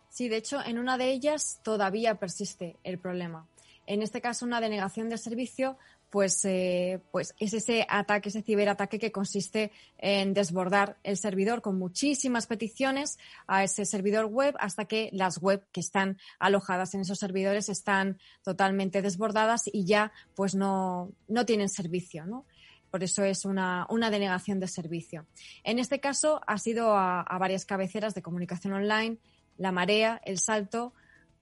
Sí, 0.09 0.29
de 0.29 0.37
hecho, 0.37 0.65
en 0.65 0.79
una 0.79 0.97
de 0.97 1.11
ellas 1.11 1.61
todavía 1.63 2.15
persiste 2.15 2.77
el 2.85 2.99
problema. 2.99 3.47
En 3.87 4.01
este 4.01 4.21
caso, 4.21 4.47
una 4.47 4.61
denegación 4.61 5.11
de 5.11 5.19
servicio 5.19 5.77
pues, 6.15 6.45
eh, 6.45 7.01
pues 7.11 7.35
es 7.41 7.55
ese 7.55 7.85
ataque, 7.89 8.29
ese 8.29 8.43
ciberataque 8.43 9.01
que 9.01 9.11
consiste 9.11 9.73
en 9.99 10.33
desbordar 10.33 10.97
el 11.03 11.17
servidor 11.17 11.61
con 11.61 11.77
muchísimas 11.77 12.47
peticiones 12.47 13.19
a 13.49 13.65
ese 13.65 13.85
servidor 13.85 14.27
web 14.27 14.55
hasta 14.61 14.85
que 14.85 15.11
las 15.13 15.39
web 15.43 15.67
que 15.73 15.81
están 15.81 16.19
alojadas 16.39 16.95
en 16.95 17.01
esos 17.01 17.19
servidores 17.19 17.69
están 17.69 18.21
totalmente 18.45 19.03
desbordadas 19.03 19.63
y 19.67 19.87
ya 19.87 20.13
pues 20.37 20.55
no, 20.55 21.11
no 21.27 21.45
tienen 21.47 21.69
servicio, 21.69 22.27
¿no? 22.27 22.45
Por 22.93 23.03
eso 23.03 23.25
es 23.25 23.45
una, 23.45 23.85
una, 23.91 24.09
denegación 24.09 24.61
de 24.61 24.69
servicio. 24.69 25.27
En 25.65 25.81
este 25.81 25.99
caso 25.99 26.43
ha 26.47 26.59
sido 26.59 26.95
a, 26.95 27.23
a 27.23 27.39
varias 27.39 27.65
cabeceras 27.65 28.15
de 28.15 28.23
comunicación 28.23 28.73
online, 28.73 29.19
La 29.59 29.73
Marea, 29.73 30.21
El 30.25 30.39
Salto 30.39 30.93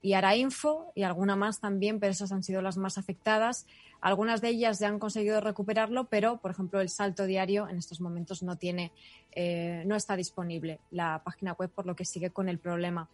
y 0.03 0.13
Arainfo 0.13 0.91
y 0.95 1.03
alguna 1.03 1.37
más 1.37 1.61
también, 1.61 1.99
pero 1.99 2.11
esas 2.11 2.33
han 2.33 2.43
sido 2.43 2.61
las 2.61 2.75
más 2.75 2.97
afectadas. 2.97 3.65
Algunas 4.01 4.41
de 4.41 4.49
ellas 4.49 4.77
ya 4.79 4.89
han 4.89 4.99
conseguido 4.99 5.39
recuperarlo, 5.39 6.09
pero, 6.09 6.37
por 6.37 6.51
ejemplo, 6.51 6.81
el 6.81 6.89
salto 6.89 7.25
diario 7.25 7.69
en 7.69 7.77
estos 7.77 8.01
momentos 8.01 8.43
no 8.43 8.57
tiene, 8.57 8.91
eh, 9.31 9.81
no 9.85 9.95
está 9.95 10.17
disponible 10.17 10.81
la 10.91 11.21
página 11.23 11.53
web, 11.53 11.69
por 11.69 11.85
lo 11.85 11.95
que 11.95 12.03
sigue 12.03 12.31
con 12.31 12.49
el 12.49 12.59
problema. 12.59 13.07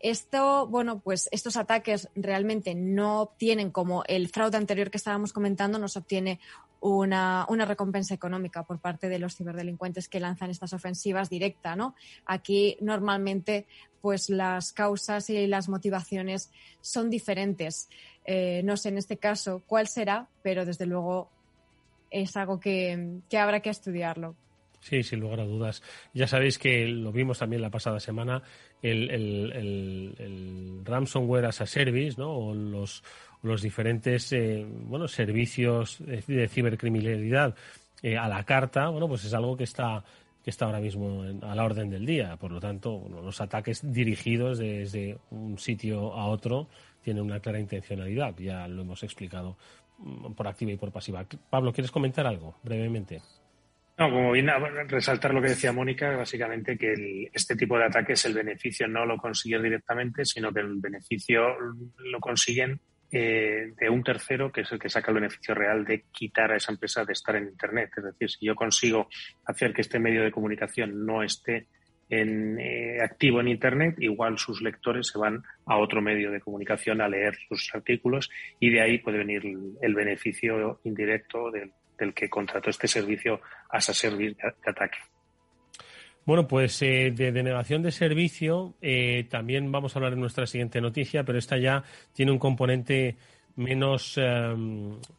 Esto, 0.00 0.66
bueno, 0.66 1.00
pues 1.00 1.28
estos 1.30 1.56
ataques 1.56 2.08
realmente 2.14 2.74
no 2.74 3.20
obtienen, 3.20 3.70
como 3.70 4.02
el 4.06 4.28
fraude 4.28 4.56
anterior 4.56 4.90
que 4.90 4.96
estábamos 4.96 5.32
comentando, 5.32 5.78
no 5.78 5.88
se 5.88 5.98
obtiene 5.98 6.40
una, 6.80 7.44
una, 7.48 7.66
recompensa 7.66 8.14
económica 8.14 8.62
por 8.62 8.80
parte 8.80 9.10
de 9.10 9.18
los 9.18 9.36
ciberdelincuentes 9.36 10.08
que 10.08 10.18
lanzan 10.18 10.50
estas 10.50 10.72
ofensivas 10.72 11.28
directa, 11.28 11.76
¿no? 11.76 11.94
Aquí 12.24 12.78
normalmente, 12.80 13.66
pues 14.00 14.30
las 14.30 14.72
causas 14.72 15.28
y 15.28 15.46
las 15.46 15.68
motivaciones 15.68 16.50
son 16.80 17.10
diferentes. 17.10 17.90
Eh, 18.24 18.62
no 18.64 18.76
sé 18.76 18.90
en 18.90 18.98
este 18.98 19.18
caso 19.18 19.62
cuál 19.66 19.88
será, 19.88 20.28
pero 20.42 20.64
desde 20.64 20.86
luego 20.86 21.30
es 22.10 22.36
algo 22.36 22.60
que, 22.60 23.20
habrá 23.38 23.60
que 23.60 23.70
estudiarlo. 23.70 24.36
Sí, 24.80 25.02
sin 25.02 25.20
lugar 25.20 25.40
a 25.40 25.44
dudas. 25.44 25.82
Ya 26.14 26.26
sabéis 26.26 26.58
que 26.58 26.86
lo 26.86 27.12
vimos 27.12 27.38
también 27.38 27.60
la 27.60 27.70
pasada 27.70 28.00
semana, 28.00 28.42
el, 28.82 29.10
el, 29.10 30.80
ransomware 30.84 31.46
as 31.46 31.60
a 31.60 31.66
service, 31.66 32.18
¿no? 32.18 32.30
O 32.30 32.54
los, 32.54 33.02
los 33.42 33.62
diferentes 33.62 34.32
eh, 34.32 34.66
bueno, 34.66 35.08
servicios 35.08 35.98
de 36.00 36.48
cibercriminalidad 36.48 37.54
eh, 38.02 38.16
a 38.16 38.28
la 38.28 38.44
carta, 38.44 38.88
bueno, 38.88 39.08
pues 39.08 39.24
es 39.24 39.34
algo 39.34 39.56
que 39.56 39.64
está 39.64 40.04
que 40.42 40.50
está 40.50 40.64
ahora 40.64 40.80
mismo 40.80 41.22
a 41.42 41.54
la 41.54 41.64
orden 41.64 41.90
del 41.90 42.06
día. 42.06 42.36
Por 42.36 42.50
lo 42.50 42.60
tanto, 42.60 43.06
los 43.10 43.40
ataques 43.40 43.92
dirigidos 43.92 44.58
desde 44.58 45.18
un 45.30 45.58
sitio 45.58 46.14
a 46.14 46.26
otro 46.28 46.68
tiene 47.02 47.20
una 47.20 47.40
clara 47.40 47.60
intencionalidad. 47.60 48.34
Ya 48.38 48.66
lo 48.66 48.82
hemos 48.82 49.02
explicado 49.02 49.56
mm, 49.98 50.32
por 50.32 50.48
activa 50.48 50.72
y 50.72 50.76
por 50.76 50.92
pasiva. 50.92 51.26
Pablo, 51.50 51.72
¿quieres 51.72 51.90
comentar 51.90 52.26
algo 52.26 52.54
brevemente? 52.62 53.20
No, 54.00 54.10
como 54.10 54.32
bien 54.32 54.48
resaltar 54.88 55.34
lo 55.34 55.42
que 55.42 55.50
decía 55.50 55.74
Mónica, 55.74 56.16
básicamente 56.16 56.78
que 56.78 57.28
este 57.34 57.54
tipo 57.54 57.76
de 57.76 57.84
ataques 57.84 58.24
el 58.24 58.32
beneficio 58.32 58.88
no 58.88 59.04
lo 59.04 59.18
consiguen 59.18 59.62
directamente, 59.62 60.24
sino 60.24 60.50
que 60.54 60.60
el 60.60 60.80
beneficio 60.80 61.54
lo 61.98 62.18
consiguen 62.18 62.80
eh, 63.12 63.74
de 63.78 63.90
un 63.90 64.02
tercero, 64.02 64.50
que 64.50 64.62
es 64.62 64.72
el 64.72 64.78
que 64.78 64.88
saca 64.88 65.10
el 65.10 65.16
beneficio 65.16 65.54
real 65.54 65.84
de 65.84 66.04
quitar 66.10 66.50
a 66.50 66.56
esa 66.56 66.72
empresa 66.72 67.04
de 67.04 67.12
estar 67.12 67.36
en 67.36 67.48
Internet. 67.48 67.90
Es 67.94 68.04
decir, 68.04 68.30
si 68.30 68.46
yo 68.46 68.54
consigo 68.54 69.06
hacer 69.44 69.74
que 69.74 69.82
este 69.82 69.98
medio 69.98 70.22
de 70.22 70.32
comunicación 70.32 71.04
no 71.04 71.22
esté 71.22 71.66
en, 72.08 72.58
eh, 72.58 73.02
activo 73.02 73.40
en 73.40 73.48
Internet, 73.48 73.96
igual 73.98 74.38
sus 74.38 74.62
lectores 74.62 75.08
se 75.08 75.18
van 75.18 75.42
a 75.66 75.76
otro 75.76 76.00
medio 76.00 76.30
de 76.30 76.40
comunicación 76.40 77.02
a 77.02 77.08
leer 77.08 77.36
sus 77.48 77.70
artículos 77.74 78.30
y 78.58 78.70
de 78.70 78.80
ahí 78.80 78.98
puede 78.98 79.18
venir 79.18 79.42
el, 79.82 79.94
beneficio 79.94 80.80
indirecto 80.84 81.50
del, 81.50 81.70
que 82.14 82.28
contrató 82.28 82.70
este 82.70 82.88
servicio 82.88 83.40
a 83.68 83.78
ese 83.78 83.94
servicio 83.94 84.36
de, 84.64 84.70
ataque. 84.70 84.98
Bueno, 86.24 86.46
pues 86.46 86.80
eh, 86.82 87.12
de 87.14 87.32
denegación 87.32 87.82
de 87.82 87.92
servicio 87.92 88.74
eh, 88.80 89.26
también 89.30 89.72
vamos 89.72 89.94
a 89.94 89.98
hablar 89.98 90.12
en 90.12 90.20
nuestra 90.20 90.46
siguiente 90.46 90.80
noticia, 90.80 91.24
pero 91.24 91.38
esta 91.38 91.56
ya 91.58 91.82
tiene 92.12 92.32
un 92.32 92.38
componente 92.38 93.16
menos, 93.56 94.18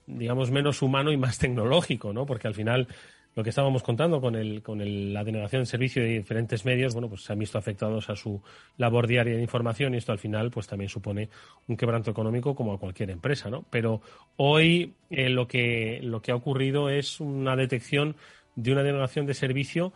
digamos, 0.07 0.51
menos 0.51 0.81
humano 0.81 1.11
y 1.11 1.17
más 1.17 1.37
tecnológico, 1.37 2.13
¿no? 2.13 2.25
Porque 2.25 2.47
al 2.47 2.55
final 2.55 2.87
lo 3.35 3.43
que 3.43 3.49
estábamos 3.49 3.83
contando 3.83 4.19
con, 4.19 4.35
el, 4.35 4.61
con 4.61 4.79
la 5.13 5.23
denegación 5.23 5.61
de 5.61 5.65
servicio 5.65 6.03
de 6.03 6.09
diferentes 6.09 6.65
medios, 6.65 6.93
bueno, 6.93 7.09
pues 7.09 7.23
se 7.23 7.33
han 7.33 7.39
visto 7.39 7.57
afectados 7.57 8.09
a 8.09 8.15
su 8.15 8.41
labor 8.77 9.07
diaria 9.07 9.35
de 9.35 9.41
información 9.41 9.93
y 9.93 9.97
esto 9.97 10.11
al 10.11 10.19
final 10.19 10.51
pues 10.51 10.67
también 10.67 10.89
supone 10.89 11.29
un 11.67 11.77
quebranto 11.77 12.11
económico 12.11 12.55
como 12.55 12.73
a 12.73 12.79
cualquier 12.79 13.09
empresa, 13.09 13.49
¿no? 13.49 13.63
Pero 13.69 14.01
hoy 14.37 14.93
eh, 15.09 15.29
lo, 15.29 15.47
que, 15.47 15.99
lo 16.03 16.21
que 16.21 16.31
ha 16.31 16.35
ocurrido 16.35 16.89
es 16.89 17.19
una 17.19 17.55
detección 17.55 18.15
de 18.55 18.73
una 18.73 18.83
denegación 18.83 19.25
de 19.25 19.33
servicio 19.33 19.93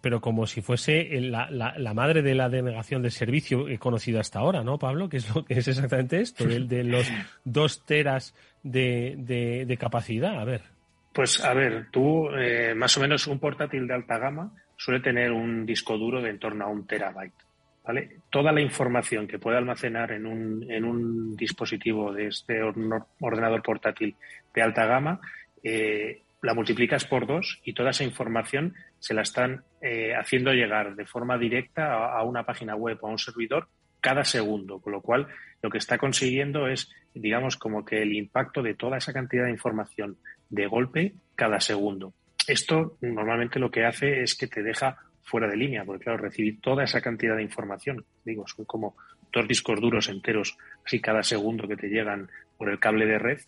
pero 0.00 0.20
como 0.20 0.46
si 0.46 0.62
fuese 0.62 1.20
la, 1.20 1.50
la, 1.50 1.94
madre 1.94 2.22
de 2.22 2.34
la 2.34 2.48
denegación 2.48 3.02
de 3.02 3.10
servicio 3.10 3.66
conocida 3.78 4.20
hasta 4.20 4.38
ahora, 4.38 4.64
¿no, 4.64 4.78
Pablo? 4.78 5.10
Que 5.10 5.18
es 5.18 5.34
lo 5.34 5.44
que 5.44 5.54
es 5.54 5.68
exactamente 5.68 6.20
esto, 6.20 6.46
de, 6.46 6.60
de 6.60 6.82
los 6.82 7.06
dos 7.44 7.84
teras 7.84 8.34
de, 8.62 9.16
de, 9.18 9.66
de 9.66 9.76
capacidad. 9.76 10.40
A 10.40 10.44
ver. 10.44 10.71
Pues 11.12 11.44
a 11.44 11.52
ver, 11.52 11.88
tú 11.90 12.30
eh, 12.30 12.74
más 12.74 12.96
o 12.96 13.00
menos 13.00 13.26
un 13.26 13.38
portátil 13.38 13.86
de 13.86 13.94
alta 13.94 14.18
gama 14.18 14.52
suele 14.76 15.00
tener 15.00 15.30
un 15.30 15.66
disco 15.66 15.98
duro 15.98 16.22
de 16.22 16.30
en 16.30 16.38
torno 16.38 16.64
a 16.64 16.68
un 16.68 16.86
terabyte. 16.86 17.34
¿vale? 17.84 18.16
Toda 18.30 18.52
la 18.52 18.60
información 18.60 19.26
que 19.26 19.38
puede 19.38 19.58
almacenar 19.58 20.12
en 20.12 20.26
un, 20.26 20.70
en 20.70 20.84
un 20.84 21.36
dispositivo 21.36 22.12
de 22.12 22.28
este 22.28 22.62
ordenador 22.62 23.62
portátil 23.62 24.16
de 24.54 24.62
alta 24.62 24.86
gama, 24.86 25.20
eh, 25.62 26.22
la 26.40 26.54
multiplicas 26.54 27.04
por 27.04 27.26
dos 27.26 27.60
y 27.64 27.74
toda 27.74 27.90
esa 27.90 28.04
información 28.04 28.74
se 28.98 29.14
la 29.14 29.22
están 29.22 29.62
eh, 29.80 30.14
haciendo 30.14 30.52
llegar 30.52 30.96
de 30.96 31.06
forma 31.06 31.38
directa 31.38 31.94
a, 31.94 32.18
a 32.18 32.22
una 32.24 32.44
página 32.44 32.74
web 32.74 32.98
o 33.00 33.08
a 33.08 33.10
un 33.10 33.18
servidor 33.18 33.68
cada 34.00 34.24
segundo, 34.24 34.80
con 34.80 34.92
lo 34.92 35.00
cual 35.00 35.28
lo 35.62 35.70
que 35.70 35.78
está 35.78 35.96
consiguiendo 35.96 36.66
es, 36.66 36.90
digamos, 37.14 37.56
como 37.56 37.84
que 37.84 38.02
el 38.02 38.12
impacto 38.12 38.60
de 38.60 38.74
toda 38.74 38.98
esa 38.98 39.12
cantidad 39.12 39.44
de 39.44 39.52
información 39.52 40.18
de 40.52 40.66
golpe 40.66 41.14
cada 41.34 41.58
segundo. 41.58 42.12
Esto 42.46 42.98
normalmente 43.00 43.58
lo 43.58 43.70
que 43.70 43.84
hace 43.84 44.22
es 44.22 44.36
que 44.36 44.46
te 44.46 44.62
deja 44.62 44.98
fuera 45.22 45.48
de 45.48 45.56
línea, 45.56 45.84
porque 45.84 46.04
claro, 46.04 46.18
recibir 46.18 46.60
toda 46.60 46.84
esa 46.84 47.00
cantidad 47.00 47.36
de 47.36 47.42
información, 47.42 48.04
digo, 48.24 48.46
son 48.46 48.64
como 48.66 48.96
dos 49.32 49.48
discos 49.48 49.80
duros 49.80 50.08
enteros, 50.08 50.58
así 50.84 51.00
cada 51.00 51.22
segundo 51.22 51.66
que 51.66 51.76
te 51.76 51.88
llegan 51.88 52.28
por 52.58 52.68
el 52.68 52.78
cable 52.78 53.06
de 53.06 53.18
red, 53.18 53.40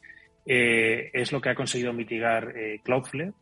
eh, 0.46 1.10
es 1.12 1.30
lo 1.30 1.40
que 1.40 1.50
ha 1.50 1.54
conseguido 1.54 1.92
mitigar 1.92 2.56
eh, 2.56 2.80
Cloudflare 2.82 3.32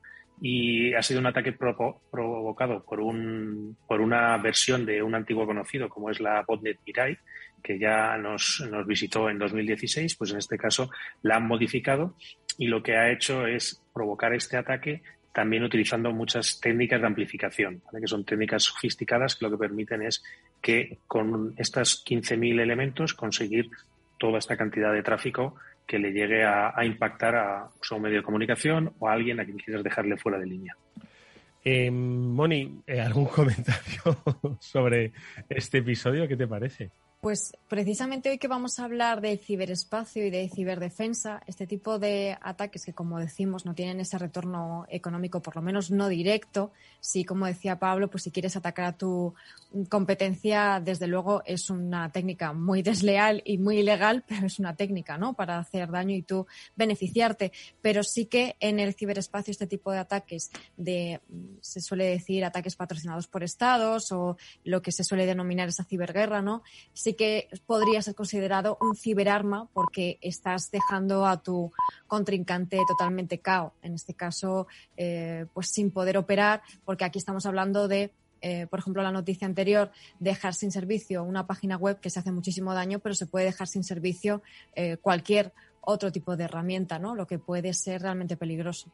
y 0.40 0.92
ha 0.94 1.03
sido 1.03 1.20
un 1.20 1.27
ataque 1.27 1.53
provocado 1.53 2.83
por, 2.85 3.01
un, 3.01 3.77
por 3.87 4.01
una 4.01 4.37
versión 4.38 4.85
de 4.85 5.03
un 5.03 5.14
antiguo 5.14 5.46
conocido 5.46 5.88
como 5.88 6.11
es 6.11 6.20
la 6.20 6.42
botnet 6.46 6.79
Mirai, 6.85 7.16
que 7.62 7.79
ya 7.79 8.16
nos, 8.18 8.64
nos 8.70 8.87
visitó 8.87 9.31
en 9.31 9.38
2016, 9.38 10.16
pues 10.16 10.33
en 10.33 10.38
este 10.38 10.59
caso 10.59 10.90
la 11.22 11.37
han 11.37 11.46
modificado 11.46 12.16
y 12.59 12.66
lo 12.66 12.83
que 12.83 12.96
ha 12.96 13.11
hecho 13.11 13.46
es 13.46 13.81
provocar 13.94 14.35
este 14.35 14.57
ataque 14.57 15.03
también 15.33 15.62
utilizando 15.64 16.12
muchas 16.12 16.61
técnicas 16.61 17.01
de 17.01 17.07
amplificación, 17.07 17.83
que 17.98 18.07
son 18.07 18.25
técnicas 18.25 18.64
sofisticadas 18.64 19.35
que 19.35 19.46
lo 19.46 19.51
que 19.51 19.57
permiten 19.57 20.03
es 20.03 20.22
que 20.61 20.98
con 21.07 21.55
estas 21.57 22.05
15.000 22.05 22.61
elementos 22.61 23.14
conseguir 23.14 23.70
toda 24.18 24.38
esta 24.38 24.57
cantidad 24.57 24.92
de 24.92 25.03
tráfico 25.03 25.57
que 25.87 25.98
le 25.98 26.12
llegue 26.12 26.44
a, 26.44 26.75
impactar 26.85 27.35
a, 27.35 27.68
un 27.90 28.03
medio 28.03 28.18
de 28.18 28.22
comunicación 28.22 28.92
o 28.98 29.09
a 29.09 29.12
alguien 29.12 29.40
a 29.40 29.44
quien 29.44 29.59
quieras 29.59 29.83
dejarle 29.83 30.16
fuera 30.16 30.38
de 30.38 30.46
línea. 30.46 30.77
Eh, 31.64 31.90
Moni, 31.90 32.83
¿algún 33.03 33.27
comentario 33.27 34.18
sobre 34.61 35.12
este 35.48 35.79
episodio? 35.79 36.29
¿Qué 36.29 36.37
te 36.37 36.46
parece? 36.46 36.90
Pues 37.22 37.56
precisamente 37.68 38.30
hoy 38.30 38.38
que 38.38 38.48
vamos 38.48 38.80
a 38.80 38.85
hablar 38.85 39.20
de 39.20 39.37
ciberespacio 39.37 40.26
y 40.26 40.30
de 40.30 40.48
ciberdefensa, 40.48 41.40
este 41.46 41.68
tipo 41.68 42.00
de 42.00 42.37
ataques 42.42 42.85
que, 42.85 42.94
como 42.94 43.20
decimos, 43.20 43.64
no 43.64 43.76
tienen 43.76 44.00
ese 44.00 44.18
retorno 44.18 44.87
económico, 44.88 45.40
por 45.40 45.54
lo 45.54 45.62
menos 45.62 45.92
no 45.92 46.08
directo, 46.08 46.72
sí, 46.98 47.24
como 47.24 47.46
decía 47.46 47.78
Pablo, 47.78 48.11
pues 48.11 48.24
si 48.24 48.32
quieres 48.32 48.56
atacar 48.56 48.87
a 48.87 48.96
tu 48.98 49.35
competencia, 49.88 50.82
desde 50.85 51.06
luego 51.06 51.44
es 51.46 51.70
una 51.70 52.11
técnica 52.11 52.52
muy 52.52 52.82
desleal 52.82 53.40
y 53.44 53.56
muy 53.56 53.78
ilegal, 53.78 54.24
pero 54.26 54.48
es 54.48 54.58
una 54.58 54.74
técnica, 54.74 55.16
¿no? 55.16 55.35
Para 55.35 55.58
hacer 55.58 55.92
daño 55.92 56.16
y 56.16 56.22
tú 56.22 56.48
beneficiarte. 56.74 57.52
Pero 57.80 58.02
sí 58.02 58.26
que 58.26 58.56
en 58.58 58.80
el 58.80 58.94
ciberespacio 58.94 59.52
este 59.52 59.68
tipo 59.68 59.92
de 59.92 59.98
ataques 59.98 60.50
de, 60.76 61.20
se 61.61 61.80
suele 61.82 62.06
decir, 62.06 62.44
ataques 62.44 62.74
patrocinados 62.74 63.28
por 63.28 63.44
estados 63.44 64.11
o 64.11 64.37
lo 64.64 64.82
que 64.82 64.90
se 64.90 65.04
suele 65.04 65.24
denominar 65.24 65.68
esa 65.68 65.85
ciberguerra, 65.85 66.42
¿no? 66.42 66.64
Que 67.14 67.48
podría 67.66 68.03
ser 68.03 68.14
considerado 68.14 68.79
un 68.81 68.96
ciberarma 68.96 69.68
porque 69.72 70.18
estás 70.20 70.70
dejando 70.70 71.27
a 71.27 71.42
tu 71.42 71.72
contrincante 72.07 72.79
totalmente 72.87 73.38
cao. 73.38 73.75
En 73.83 73.94
este 73.94 74.14
caso, 74.14 74.66
eh, 74.96 75.46
pues 75.55 75.68
sin 75.68 75.90
poder 75.90 76.16
operar, 76.16 76.62
porque 76.85 77.05
aquí 77.05 77.18
estamos 77.18 77.46
hablando 77.46 77.88
de 77.88 78.12
eh, 78.44 78.66
por 78.66 78.81
ejemplo, 78.81 79.05
la 79.05 79.12
noticia 79.12 79.46
anterior, 79.46 79.92
dejar 80.18 80.55
sin 80.55 80.72
servicio 80.72 81.22
una 81.22 81.46
página 81.46 81.77
web 81.77 82.01
que 82.01 82.11
se 82.11 82.18
hace 82.18 82.33
muchísimo 82.33 82.75
daño, 82.75 82.98
pero 82.98 83.14
se 83.14 83.27
puede 83.27 83.46
dejar 83.46 83.68
sin 83.68 83.85
servicio 83.85 84.42
eh, 84.75 84.96
cualquier 84.96 85.53
otro 85.81 86.11
tipo 86.11 86.37
de 86.37 86.44
herramienta, 86.44 86.98
¿no? 86.98 87.14
Lo 87.14 87.29
que 87.29 87.38
puede 87.38 87.72
ser 87.72 88.03
realmente 88.03 88.37
peligroso. 88.37 88.90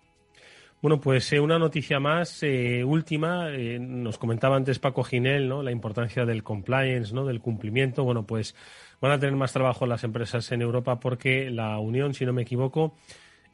Bueno, 0.81 1.01
pues 1.01 1.33
eh, 1.33 1.41
una 1.41 1.59
noticia 1.59 1.99
más, 1.99 2.41
eh, 2.45 2.85
última. 2.85 3.51
Eh, 3.51 3.81
nos 3.81 4.17
comentaba 4.17 4.55
antes 4.55 4.79
Paco 4.79 5.03
Ginel, 5.03 5.49
¿no? 5.49 5.63
La 5.63 5.73
importancia 5.73 6.25
del 6.25 6.45
compliance, 6.45 7.13
¿no? 7.13 7.25
Del 7.25 7.41
cumplimiento. 7.41 8.05
Bueno, 8.05 8.25
pues 8.25 8.55
van 9.01 9.11
a 9.11 9.19
tener 9.19 9.35
más 9.35 9.53
trabajo 9.53 9.87
las 9.87 10.05
empresas 10.05 10.53
en 10.53 10.63
Europa 10.63 11.01
porque 11.01 11.51
la 11.51 11.81
Unión, 11.81 12.15
si 12.15 12.25
no 12.25 12.33
me 12.33 12.43
equivoco, 12.43 12.95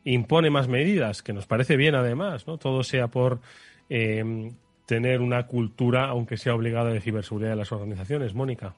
impone 0.05 0.51
más 0.51 0.69
medidas, 0.69 1.23
que 1.23 1.33
nos 1.33 1.47
parece 1.47 1.77
bien 1.77 1.95
además, 1.95 2.47
¿no? 2.47 2.59
Todo 2.59 2.83
sea 2.85 3.09
por 3.09 3.41
tener 3.89 5.21
una 5.21 5.47
cultura, 5.47 6.07
aunque 6.07 6.37
sea 6.37 6.55
obligada, 6.55 6.91
de 6.91 7.01
ciberseguridad 7.01 7.51
de 7.51 7.57
las 7.57 7.73
organizaciones. 7.73 8.35
Mónica. 8.35 8.75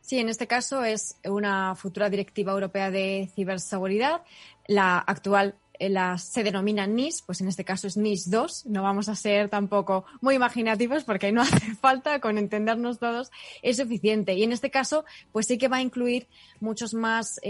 Sí, 0.00 0.18
en 0.18 0.28
este 0.28 0.46
caso 0.46 0.84
es 0.84 1.16
una 1.24 1.74
futura 1.74 2.08
directiva 2.08 2.52
europea 2.52 2.90
de 2.90 3.28
ciberseguridad. 3.34 4.22
La 4.66 4.98
actual 4.98 5.56
la, 5.78 6.18
se 6.18 6.42
denomina 6.42 6.86
NIS, 6.86 7.22
pues 7.22 7.40
en 7.40 7.48
este 7.48 7.64
caso 7.64 7.86
es 7.86 7.96
NIS 7.96 8.30
2. 8.30 8.66
No 8.66 8.82
vamos 8.82 9.08
a 9.08 9.14
ser 9.14 9.48
tampoco 9.48 10.04
muy 10.20 10.34
imaginativos 10.34 11.04
porque 11.04 11.32
no 11.32 11.42
hace 11.42 11.74
falta, 11.74 12.20
con 12.20 12.38
entendernos 12.38 12.98
todos 12.98 13.30
es 13.62 13.76
suficiente. 13.76 14.34
Y 14.34 14.42
en 14.42 14.52
este 14.52 14.70
caso, 14.70 15.04
pues 15.32 15.46
sí 15.46 15.58
que 15.58 15.68
va 15.68 15.78
a 15.78 15.82
incluir 15.82 16.26
muchos 16.60 16.94
más 16.94 17.40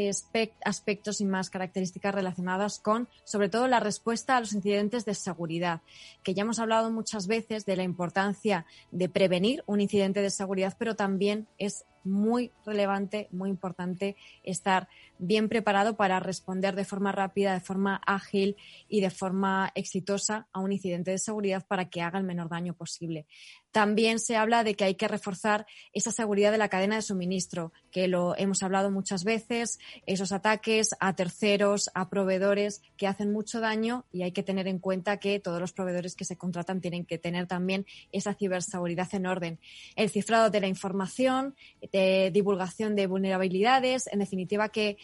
aspectos 0.64 1.20
y 1.20 1.24
más 1.24 1.50
características 1.50 2.14
relacionadas 2.14 2.78
con, 2.78 3.08
sobre 3.24 3.48
todo, 3.48 3.66
la 3.68 3.80
respuesta 3.80 4.36
a 4.36 4.40
los 4.40 4.52
incidentes 4.52 5.04
de 5.04 5.14
seguridad, 5.14 5.80
que 6.22 6.34
ya 6.34 6.42
hemos 6.42 6.58
hablado 6.58 6.90
muchas 6.90 7.26
veces 7.26 7.64
de 7.64 7.76
la 7.76 7.82
importancia 7.82 8.66
de 8.90 9.08
prevenir 9.08 9.62
un 9.66 9.80
incidente 9.80 10.20
de 10.20 10.30
seguridad, 10.30 10.76
pero 10.78 10.96
también 10.96 11.46
es 11.58 11.84
muy 12.08 12.50
relevante, 12.64 13.28
muy 13.30 13.50
importante 13.50 14.16
estar 14.42 14.88
bien 15.18 15.48
preparado 15.48 15.96
para 15.96 16.20
responder 16.20 16.74
de 16.74 16.84
forma 16.84 17.12
rápida, 17.12 17.54
de 17.54 17.60
forma 17.60 18.00
ágil 18.06 18.56
y 18.88 19.00
de 19.00 19.10
forma 19.10 19.70
exitosa 19.74 20.48
a 20.52 20.60
un 20.60 20.72
incidente 20.72 21.10
de 21.10 21.18
seguridad 21.18 21.66
para 21.66 21.88
que 21.88 22.02
haga 22.02 22.18
el 22.18 22.24
menor 22.24 22.48
daño 22.48 22.74
posible. 22.74 23.26
También 23.72 24.18
se 24.18 24.36
habla 24.36 24.64
de 24.64 24.74
que 24.74 24.84
hay 24.84 24.94
que 24.94 25.08
reforzar 25.08 25.66
esa 25.92 26.10
seguridad 26.10 26.52
de 26.52 26.58
la 26.58 26.68
cadena 26.68 26.96
de 26.96 27.02
suministro, 27.02 27.72
que 27.90 28.08
lo 28.08 28.36
hemos 28.36 28.62
hablado 28.62 28.90
muchas 28.90 29.24
veces, 29.24 29.78
esos 30.06 30.32
ataques 30.32 30.96
a 31.00 31.14
terceros, 31.14 31.90
a 31.94 32.08
proveedores 32.08 32.82
que 32.96 33.06
hacen 33.06 33.32
mucho 33.32 33.60
daño 33.60 34.06
y 34.12 34.22
hay 34.22 34.32
que 34.32 34.42
tener 34.42 34.68
en 34.68 34.78
cuenta 34.78 35.18
que 35.18 35.38
todos 35.38 35.60
los 35.60 35.72
proveedores 35.72 36.16
que 36.16 36.24
se 36.24 36.36
contratan 36.36 36.80
tienen 36.80 37.04
que 37.04 37.18
tener 37.18 37.46
también 37.46 37.86
esa 38.12 38.34
ciberseguridad 38.34 39.08
en 39.14 39.26
orden. 39.26 39.58
El 39.96 40.10
cifrado 40.10 40.50
de 40.50 40.60
la 40.60 40.68
información, 40.68 41.54
de 41.92 42.30
divulgación 42.32 42.96
de 42.96 43.06
vulnerabilidades, 43.06 44.06
en 44.06 44.20
definitiva 44.20 44.70
que 44.70 44.96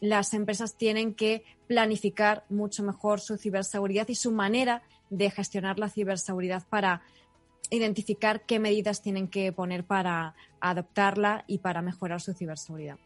las 0.00 0.34
empresas 0.34 0.76
tienen 0.76 1.14
que 1.14 1.44
planificar 1.66 2.44
mucho 2.48 2.82
mejor 2.82 3.20
su 3.20 3.36
ciberseguridad 3.36 4.08
y 4.08 4.14
su 4.14 4.32
manera 4.32 4.82
de 5.10 5.30
gestionar 5.30 5.78
la 5.78 5.90
ciberseguridad 5.90 6.66
para 6.68 7.02
identificar 7.70 8.42
qué 8.46 8.58
medidas 8.58 9.02
tienen 9.02 9.28
que 9.28 9.52
poner 9.52 9.84
para 9.84 10.34
adoptarla 10.60 11.44
y 11.46 11.58
para 11.58 11.82
mejorar 11.82 12.20
su 12.20 12.34
ciberseguridad. 12.34 12.98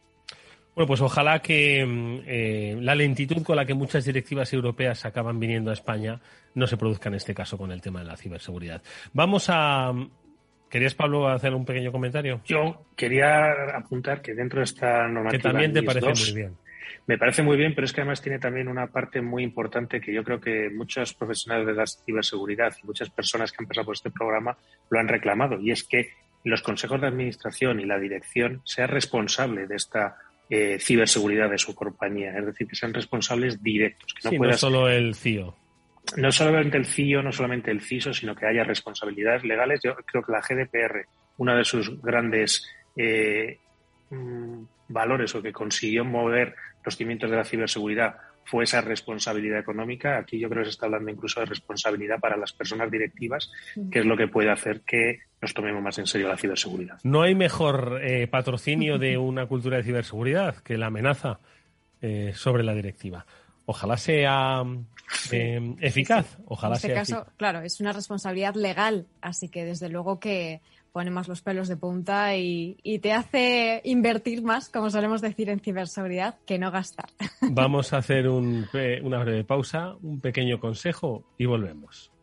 Bueno, 0.75 0.87
pues 0.87 0.99
ojalá 0.99 1.39
que 1.39 1.85
mm, 1.85 2.21
eh, 2.27 2.77
la 2.81 2.95
lentitud 2.95 3.41
con 3.43 3.55
la 3.55 3.65
que 3.65 3.73
muchas 3.73 4.03
directivas 4.03 4.51
europeas 4.51 5.05
acaban 5.05 5.39
viniendo 5.39 5.71
a 5.71 5.73
España 5.73 6.19
no 6.53 6.67
se 6.67 6.75
produzca 6.75 7.07
en 7.07 7.15
este 7.15 7.33
caso 7.33 7.57
con 7.57 7.71
el 7.71 7.81
tema 7.81 7.99
de 7.99 8.07
la 8.07 8.17
ciberseguridad. 8.17 8.81
Vamos 9.13 9.45
a. 9.49 9.93
¿Querías, 10.69 10.95
Pablo, 10.95 11.29
hacer 11.29 11.53
un 11.53 11.63
pequeño 11.63 11.91
comentario? 11.91 12.41
Yo 12.43 12.87
quería 12.97 13.51
apuntar 13.73 14.21
que 14.21 14.33
dentro 14.33 14.59
de 14.59 14.65
esta 14.65 15.07
normativa. 15.07 15.31
Que 15.31 15.39
también 15.39 15.71
te 15.71 15.83
parece 15.83 16.07
muy 16.07 16.33
bien. 16.33 16.57
Me 17.07 17.17
parece 17.17 17.43
muy 17.43 17.57
bien, 17.57 17.73
pero 17.75 17.85
es 17.85 17.93
que 17.93 18.01
además 18.01 18.21
tiene 18.21 18.39
también 18.39 18.67
una 18.67 18.87
parte 18.87 19.21
muy 19.21 19.43
importante 19.43 20.01
que 20.01 20.13
yo 20.13 20.23
creo 20.23 20.39
que 20.39 20.69
muchos 20.69 21.13
profesionales 21.13 21.67
de 21.67 21.73
la 21.73 21.85
ciberseguridad 21.85 22.73
y 22.81 22.85
muchas 22.85 23.09
personas 23.09 23.51
que 23.51 23.57
han 23.63 23.67
pasado 23.67 23.85
por 23.85 23.95
este 23.95 24.11
programa 24.11 24.57
lo 24.89 24.99
han 24.99 25.07
reclamado, 25.07 25.59
y 25.59 25.71
es 25.71 25.83
que 25.83 26.09
los 26.43 26.61
consejos 26.61 27.01
de 27.01 27.07
administración 27.07 27.79
y 27.79 27.85
la 27.85 27.99
dirección 27.99 28.61
sean 28.63 28.89
responsable 28.89 29.65
de 29.67 29.75
esta 29.75 30.17
eh, 30.49 30.77
ciberseguridad 30.79 31.49
de 31.49 31.57
su 31.57 31.73
compañía, 31.73 32.37
es 32.37 32.45
decir, 32.45 32.67
que 32.67 32.75
sean 32.75 32.93
responsables 32.93 33.61
directos. 33.63 34.13
Que 34.21 34.37
no, 34.37 34.53
solo 34.53 34.87
el 34.87 35.15
CIO. 35.15 35.55
No 36.17 36.31
solamente 36.31 36.77
el 36.77 36.85
CIO, 36.85 37.23
no 37.23 37.31
solamente 37.31 37.71
el 37.71 37.81
CISO, 37.81 38.13
sino 38.13 38.35
que 38.35 38.45
haya 38.45 38.63
responsabilidades 38.63 39.43
legales. 39.43 39.79
Yo 39.83 39.95
creo 39.95 40.23
que 40.23 40.31
la 40.31 40.41
GDPR, 40.41 41.07
una 41.37 41.57
de 41.57 41.65
sus 41.65 41.99
grandes 41.99 42.63
eh, 42.95 43.57
mm, 44.11 44.63
valores 44.89 45.33
o 45.33 45.41
que 45.41 45.51
consiguió 45.51 46.05
mover 46.05 46.55
los 46.85 46.95
cimientos 46.95 47.29
de 47.29 47.37
la 47.37 47.43
ciberseguridad 47.43 48.15
fue 48.45 48.63
esa 48.63 48.81
responsabilidad 48.81 49.59
económica. 49.59 50.17
Aquí 50.17 50.39
yo 50.39 50.49
creo 50.49 50.61
que 50.61 50.65
se 50.65 50.71
está 50.71 50.85
hablando 50.85 51.11
incluso 51.11 51.39
de 51.39 51.47
responsabilidad 51.47 52.19
para 52.19 52.37
las 52.37 52.53
personas 52.53 52.91
directivas, 52.91 53.51
que 53.91 53.99
es 53.99 54.05
lo 54.05 54.15
que 54.15 54.27
puede 54.27 54.51
hacer 54.51 54.81
que 54.81 55.19
nos 55.41 55.53
tomemos 55.53 55.81
más 55.81 55.97
en 55.97 56.07
serio 56.07 56.27
la 56.27 56.37
ciberseguridad. 56.37 56.99
No 57.03 57.23
hay 57.23 57.35
mejor 57.35 57.99
eh, 58.03 58.27
patrocinio 58.27 58.97
de 58.99 59.17
una 59.17 59.47
cultura 59.47 59.77
de 59.77 59.83
ciberseguridad 59.83 60.57
que 60.57 60.77
la 60.77 60.87
amenaza 60.87 61.39
eh, 62.01 62.33
sobre 62.35 62.63
la 62.63 62.75
directiva. 62.75 63.25
Ojalá 63.65 63.97
sea 63.97 64.63
eh, 65.31 65.75
eficaz. 65.81 66.37
Ojalá 66.45 66.75
en 66.75 66.77
este 66.77 66.93
caso, 66.93 67.25
claro, 67.37 67.61
es 67.61 67.79
una 67.79 67.93
responsabilidad 67.93 68.53
legal, 68.53 69.07
así 69.21 69.49
que 69.49 69.65
desde 69.65 69.89
luego 69.89 70.19
que 70.19 70.61
pone 70.95 71.11
más 71.11 71.27
los 71.27 71.41
pelos 71.41 71.67
de 71.67 71.75
punta 71.75 72.37
y, 72.37 72.77
te 73.01 73.11
hace 73.11 73.81
invertir 73.83 74.43
más, 74.43 74.69
como 74.69 74.89
solemos 74.89 75.19
decir 75.19 75.49
en 75.49 75.59
ciberseguridad, 75.59 76.35
que 76.45 76.57
no 76.57 76.71
gastar. 76.71 77.09
Vamos 77.41 77.91
a 77.91 77.97
hacer 77.97 78.29
una 78.29 79.19
breve 79.19 79.43
pausa, 79.43 79.95
un 80.01 80.21
pequeño 80.21 80.61
consejo 80.61 81.25
y 81.37 81.47
volvemos. 81.47 82.13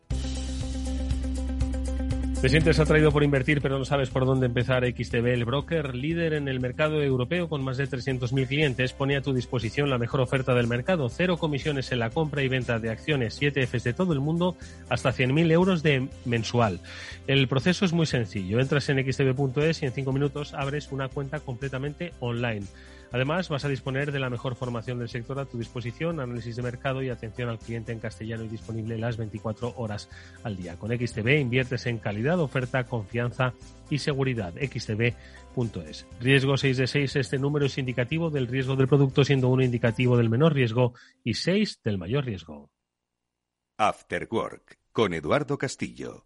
¿Te 2.43 2.49
sientes 2.49 2.77
atraído 2.77 3.13
por 3.13 3.23
invertir 3.23 3.61
pero 3.61 3.79
no 3.79 3.85
sabes 3.85 4.09
por 4.09 4.25
dónde 4.25 4.47
empezar? 4.47 4.83
XTB, 4.85 5.27
el 5.27 5.45
broker 5.45 5.95
líder 5.95 6.33
en 6.33 6.49
el 6.49 6.59
mercado 6.59 7.01
europeo 7.01 7.47
con 7.47 7.63
más 7.63 7.77
de 7.77 7.87
300.000 7.87 8.47
clientes, 8.47 8.91
pone 8.91 9.15
a 9.15 9.21
tu 9.21 9.33
disposición 9.33 9.89
la 9.89 9.97
mejor 9.97 10.19
oferta 10.19 10.53
del 10.53 10.67
mercado. 10.67 11.07
Cero 11.07 11.37
comisiones 11.37 11.93
en 11.93 11.99
la 11.99 12.09
compra 12.09 12.43
y 12.43 12.49
venta 12.49 12.79
de 12.79 12.89
acciones 12.89 13.41
7Fs 13.41 13.83
de 13.83 13.93
todo 13.93 14.11
el 14.11 14.19
mundo 14.19 14.57
hasta 14.89 15.13
100.000 15.13 15.51
euros 15.53 15.83
de 15.83 16.09
mensual. 16.25 16.81
El 17.27 17.47
proceso 17.47 17.85
es 17.85 17.93
muy 17.93 18.07
sencillo. 18.07 18.59
Entras 18.59 18.89
en 18.89 18.97
xtb.es 19.09 19.81
y 19.81 19.85
en 19.85 19.93
cinco 19.93 20.11
minutos 20.11 20.53
abres 20.53 20.91
una 20.91 21.07
cuenta 21.07 21.39
completamente 21.39 22.11
online. 22.19 22.65
Además, 23.13 23.47
vas 23.47 23.63
a 23.63 23.69
disponer 23.69 24.11
de 24.11 24.19
la 24.19 24.31
mejor 24.31 24.55
formación 24.55 24.97
del 24.97 25.07
sector 25.07 25.37
a 25.37 25.45
tu 25.45 25.59
disposición, 25.59 26.19
análisis 26.19 26.55
de 26.55 26.63
mercado 26.63 27.03
y 27.03 27.09
atención 27.09 27.47
al 27.47 27.59
cliente 27.59 27.91
en 27.91 27.99
castellano 27.99 28.43
y 28.43 28.47
disponible 28.47 28.97
las 28.97 29.17
24 29.17 29.75
horas 29.77 30.09
al 30.43 30.57
día. 30.57 30.77
Con 30.77 30.89
XTB 30.89 31.39
inviertes 31.39 31.85
en 31.85 31.99
calidad, 31.99 32.39
oferta, 32.39 32.85
confianza 32.85 33.53
y 33.91 33.99
seguridad. 33.99 34.55
XTB.es. 34.55 36.07
Riesgo 36.19 36.57
6 36.57 36.77
de 36.77 36.87
6. 36.87 37.15
Este 37.17 37.37
número 37.37 37.67
es 37.67 37.77
indicativo 37.77 38.31
del 38.31 38.47
riesgo 38.47 38.75
del 38.75 38.87
producto, 38.87 39.23
siendo 39.23 39.47
uno 39.49 39.63
indicativo 39.63 40.17
del 40.17 40.31
menor 40.31 40.55
riesgo 40.55 40.95
y 41.23 41.35
6 41.35 41.81
del 41.83 41.99
mayor 41.99 42.25
riesgo. 42.25 42.71
After 43.77 44.27
Work 44.31 44.79
con 44.91 45.13
Eduardo 45.13 45.59
Castillo. 45.59 46.25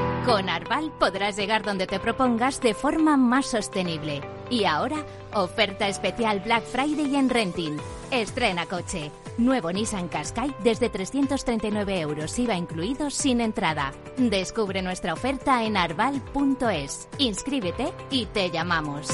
Con 0.25 0.49
Arval 0.49 0.91
podrás 0.99 1.35
llegar 1.35 1.63
donde 1.63 1.87
te 1.87 1.99
propongas 1.99 2.61
de 2.61 2.75
forma 2.75 3.17
más 3.17 3.47
sostenible. 3.47 4.21
Y 4.51 4.65
ahora, 4.65 5.03
oferta 5.33 5.87
especial 5.87 6.41
Black 6.41 6.63
Friday 6.63 7.15
en 7.15 7.27
Renting. 7.27 7.77
Estrena 8.11 8.67
coche. 8.67 9.09
Nuevo 9.39 9.71
Nissan 9.71 10.09
Qashqai 10.09 10.55
desde 10.63 10.89
339 10.89 12.01
euros 12.01 12.37
IVA 12.37 12.55
incluido 12.55 13.09
sin 13.09 13.41
entrada. 13.41 13.93
Descubre 14.17 14.83
nuestra 14.83 15.13
oferta 15.13 15.63
en 15.63 15.75
arval.es. 15.75 17.09
Inscríbete 17.17 17.91
y 18.11 18.27
te 18.27 18.51
llamamos. 18.51 19.09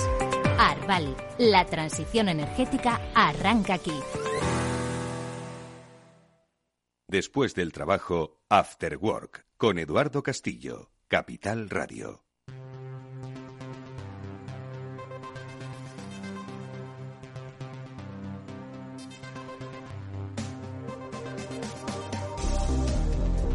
Arval, 0.59 1.15
la 1.37 1.65
transición 1.65 2.27
energética 2.27 2.99
arranca 3.15 3.75
aquí. 3.75 3.97
Después 7.07 7.55
del 7.55 7.71
trabajo, 7.71 8.41
After 8.49 8.97
Work, 8.97 9.45
con 9.55 9.79
Eduardo 9.79 10.21
Castillo. 10.21 10.89
Capital 11.09 11.69
Radio. 11.69 12.21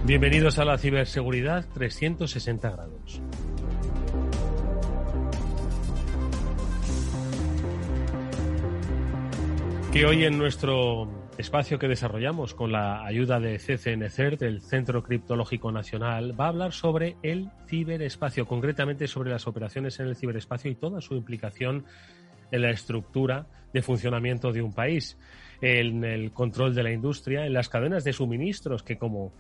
Bienvenidos 0.06 0.58
a 0.58 0.64
la 0.64 0.78
ciberseguridad 0.78 1.66
360 1.74 2.70
grados. 2.70 3.20
Que 9.92 10.06
hoy 10.06 10.24
en 10.24 10.38
nuestro 10.38 11.21
espacio 11.42 11.76
que 11.76 11.88
desarrollamos 11.88 12.55
con 12.55 12.70
la 12.70 13.05
ayuda 13.05 13.40
de 13.40 13.59
CCNCERT, 13.59 14.38
del 14.38 14.62
Centro 14.62 15.02
Criptológico 15.02 15.72
Nacional, 15.72 16.38
va 16.38 16.44
a 16.44 16.48
hablar 16.50 16.72
sobre 16.72 17.16
el 17.24 17.50
ciberespacio, 17.66 18.46
concretamente 18.46 19.09
sobre 19.09 19.33
las 19.33 19.48
operaciones 19.48 19.98
en 19.98 20.07
el 20.07 20.14
ciberespacio 20.14 20.70
y 20.70 20.76
toda 20.76 21.00
su 21.00 21.16
implicación 21.16 21.85
en 22.52 22.62
la 22.62 22.70
estructura 22.70 23.46
de 23.72 23.83
funcionamiento 23.83 24.52
de 24.52 24.62
un 24.62 24.72
país, 24.72 25.18
en 25.61 26.05
el 26.05 26.31
control 26.31 26.76
de 26.76 26.85
la 26.85 26.92
industria, 26.92 27.44
en 27.44 27.55
las 27.55 27.68
cadenas 27.68 28.05
de 28.05 28.12
suministros 28.12 28.85
que 28.85 28.96
como 28.96 29.33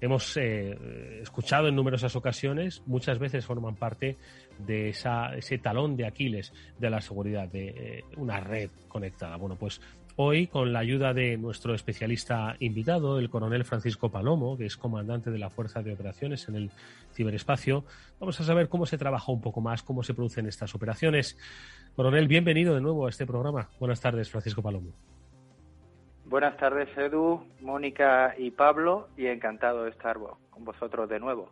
hemos 0.00 0.34
eh, 0.38 1.20
escuchado 1.20 1.68
en 1.68 1.76
numerosas 1.76 2.16
ocasiones, 2.16 2.82
muchas 2.86 3.18
veces 3.18 3.44
forman 3.44 3.76
parte 3.76 4.16
de 4.58 4.88
ese 4.88 5.58
talón 5.58 5.94
de 5.94 6.06
Aquiles 6.06 6.54
de 6.78 6.88
la 6.88 7.02
seguridad, 7.02 7.48
de 7.48 7.68
eh, 7.68 8.04
una 8.16 8.40
red 8.40 8.70
conectada. 8.88 9.36
Bueno, 9.36 9.56
pues 9.56 9.80
Hoy, 10.22 10.48
con 10.48 10.74
la 10.74 10.80
ayuda 10.80 11.14
de 11.14 11.38
nuestro 11.38 11.72
especialista 11.72 12.54
invitado, 12.58 13.18
el 13.18 13.30
coronel 13.30 13.64
Francisco 13.64 14.10
Palomo, 14.10 14.58
que 14.58 14.66
es 14.66 14.76
comandante 14.76 15.30
de 15.30 15.38
la 15.38 15.48
Fuerza 15.48 15.82
de 15.82 15.94
Operaciones 15.94 16.46
en 16.46 16.56
el 16.56 16.70
ciberespacio, 17.14 17.84
vamos 18.18 18.38
a 18.38 18.44
saber 18.44 18.68
cómo 18.68 18.84
se 18.84 18.98
trabaja 18.98 19.32
un 19.32 19.40
poco 19.40 19.62
más, 19.62 19.82
cómo 19.82 20.02
se 20.02 20.12
producen 20.12 20.46
estas 20.46 20.74
operaciones. 20.74 21.38
Coronel, 21.96 22.28
bienvenido 22.28 22.74
de 22.74 22.82
nuevo 22.82 23.06
a 23.06 23.08
este 23.08 23.24
programa. 23.24 23.70
Buenas 23.78 24.02
tardes, 24.02 24.30
Francisco 24.30 24.60
Palomo. 24.60 24.90
Buenas 26.26 26.54
tardes, 26.58 26.90
Edu, 26.98 27.42
Mónica 27.62 28.34
y 28.36 28.50
Pablo, 28.50 29.08
y 29.16 29.24
encantado 29.24 29.84
de 29.84 29.90
estar 29.90 30.18
con 30.50 30.66
vosotros 30.66 31.08
de 31.08 31.18
nuevo. 31.18 31.48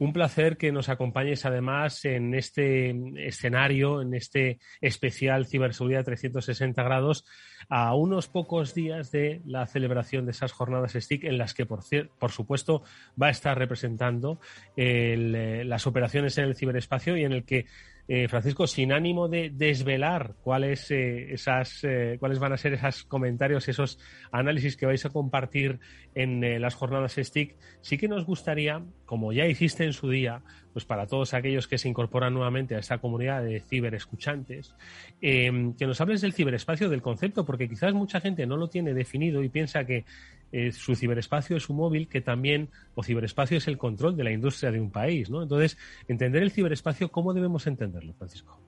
Un 0.00 0.14
placer 0.14 0.56
que 0.56 0.72
nos 0.72 0.88
acompañes 0.88 1.44
además 1.44 2.06
en 2.06 2.34
este 2.34 2.96
escenario, 3.18 4.00
en 4.00 4.14
este 4.14 4.58
especial 4.80 5.44
Ciberseguridad 5.44 6.06
360 6.06 6.82
grados, 6.82 7.26
a 7.68 7.94
unos 7.94 8.26
pocos 8.26 8.72
días 8.72 9.12
de 9.12 9.42
la 9.44 9.66
celebración 9.66 10.24
de 10.24 10.30
esas 10.30 10.52
jornadas 10.52 10.94
STIC 10.98 11.24
en 11.24 11.36
las 11.36 11.52
que, 11.52 11.66
por, 11.66 11.80
por 12.18 12.30
supuesto, 12.30 12.82
va 13.20 13.26
a 13.26 13.30
estar 13.30 13.58
representando 13.58 14.40
eh, 14.74 15.64
las 15.66 15.86
operaciones 15.86 16.38
en 16.38 16.46
el 16.46 16.56
ciberespacio 16.56 17.18
y 17.18 17.24
en 17.24 17.32
el 17.32 17.44
que 17.44 17.66
eh, 18.12 18.26
Francisco, 18.26 18.66
sin 18.66 18.92
ánimo 18.92 19.28
de 19.28 19.50
desvelar 19.50 20.34
cuáles, 20.42 20.90
eh, 20.90 21.32
esas, 21.32 21.84
eh, 21.84 22.16
cuáles 22.18 22.40
van 22.40 22.52
a 22.52 22.56
ser 22.56 22.74
esos 22.74 23.04
comentarios, 23.04 23.68
esos 23.68 24.00
análisis 24.32 24.76
que 24.76 24.84
vais 24.84 25.04
a 25.04 25.10
compartir 25.10 25.78
en 26.16 26.60
las 26.60 26.74
jornadas 26.74 27.14
STIC, 27.14 27.56
sí 27.82 27.98
que 27.98 28.08
nos 28.08 28.26
gustaría, 28.26 28.82
como 29.10 29.32
ya 29.32 29.44
hiciste 29.44 29.82
en 29.82 29.92
su 29.92 30.08
día, 30.08 30.40
pues 30.72 30.84
para 30.84 31.08
todos 31.08 31.34
aquellos 31.34 31.66
que 31.66 31.78
se 31.78 31.88
incorporan 31.88 32.32
nuevamente 32.32 32.76
a 32.76 32.78
esta 32.78 32.98
comunidad 32.98 33.42
de 33.42 33.58
ciberescuchantes, 33.58 34.76
que 35.20 35.74
nos 35.80 36.00
hables 36.00 36.20
del 36.20 36.32
ciberespacio, 36.32 36.88
del 36.88 37.02
concepto, 37.02 37.44
porque 37.44 37.68
quizás 37.68 37.92
mucha 37.92 38.20
gente 38.20 38.46
no 38.46 38.56
lo 38.56 38.68
tiene 38.68 38.94
definido 38.94 39.42
y 39.42 39.48
piensa 39.48 39.84
que 39.84 40.04
eh, 40.52 40.70
su 40.70 40.94
ciberespacio 40.94 41.56
es 41.56 41.68
un 41.68 41.78
móvil 41.78 42.06
que 42.06 42.20
también, 42.20 42.68
o 42.94 43.02
ciberespacio 43.02 43.58
es 43.58 43.66
el 43.66 43.78
control 43.78 44.16
de 44.16 44.22
la 44.22 44.30
industria 44.30 44.70
de 44.70 44.80
un 44.80 44.92
país, 44.92 45.28
¿no? 45.28 45.42
Entonces, 45.42 45.76
entender 46.06 46.44
el 46.44 46.52
ciberespacio, 46.52 47.10
¿cómo 47.10 47.34
debemos 47.34 47.66
entenderlo, 47.66 48.12
Francisco? 48.12 48.60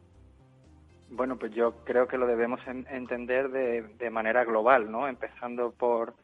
Bueno, 1.10 1.38
pues 1.38 1.54
yo 1.54 1.84
creo 1.84 2.08
que 2.08 2.18
lo 2.18 2.26
debemos 2.26 2.58
entender 2.66 3.48
de, 3.50 3.82
de 3.96 4.10
manera 4.10 4.44
global, 4.44 4.90
¿no? 4.90 5.06
Empezando 5.06 5.70
por 5.70 6.16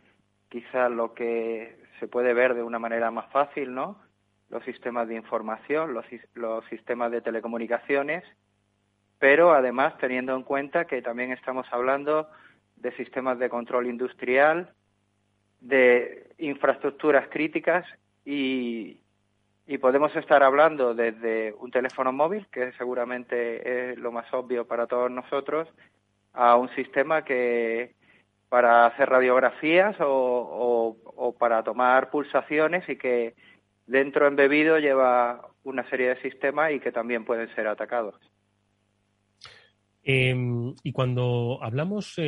quizá 0.48 0.88
lo 0.88 1.14
que 1.14 1.78
se 2.00 2.08
puede 2.08 2.34
ver 2.34 2.54
de 2.54 2.64
una 2.64 2.80
manera 2.80 3.12
más 3.12 3.30
fácil, 3.30 3.72
¿no? 3.72 4.07
Los 4.50 4.64
sistemas 4.64 5.08
de 5.08 5.14
información, 5.14 5.94
los, 5.94 6.64
sistemas 6.68 7.10
de 7.10 7.20
telecomunicaciones, 7.20 8.24
pero 9.18 9.52
además 9.52 9.96
teniendo 9.98 10.34
en 10.34 10.42
cuenta 10.42 10.86
que 10.86 11.02
también 11.02 11.32
estamos 11.32 11.66
hablando 11.70 12.28
de 12.76 12.92
sistemas 12.92 13.38
de 13.38 13.50
control 13.50 13.86
industrial, 13.86 14.72
de 15.60 16.30
infraestructuras 16.38 17.28
críticas 17.28 17.84
y, 18.24 19.00
podemos 19.80 20.14
estar 20.16 20.42
hablando 20.42 20.94
desde 20.94 21.52
un 21.60 21.70
teléfono 21.70 22.10
móvil, 22.10 22.46
que 22.50 22.72
seguramente 22.72 23.92
es 23.92 23.98
lo 23.98 24.10
más 24.10 24.32
obvio 24.32 24.66
para 24.66 24.86
todos 24.86 25.10
nosotros, 25.10 25.68
a 26.32 26.56
un 26.56 26.70
sistema 26.70 27.22
que 27.22 27.94
para 28.48 28.86
hacer 28.86 29.10
radiografías 29.10 29.96
o, 30.00 30.96
para 31.38 31.62
tomar 31.62 32.10
pulsaciones 32.10 32.88
y 32.88 32.96
que 32.96 33.34
dentro 33.88 34.28
embebido 34.28 34.78
lleva 34.78 35.50
una 35.64 35.88
serie 35.90 36.10
de 36.10 36.22
sistemas 36.22 36.72
y 36.72 36.80
que 36.80 36.92
también 36.92 37.24
pueden 37.24 37.52
ser 37.54 37.66
atacados. 37.66 38.14
Em, 40.02 40.74
y 40.82 40.92
cuando 40.92 41.58
hablamos, 41.62 42.16
eh, 42.18 42.22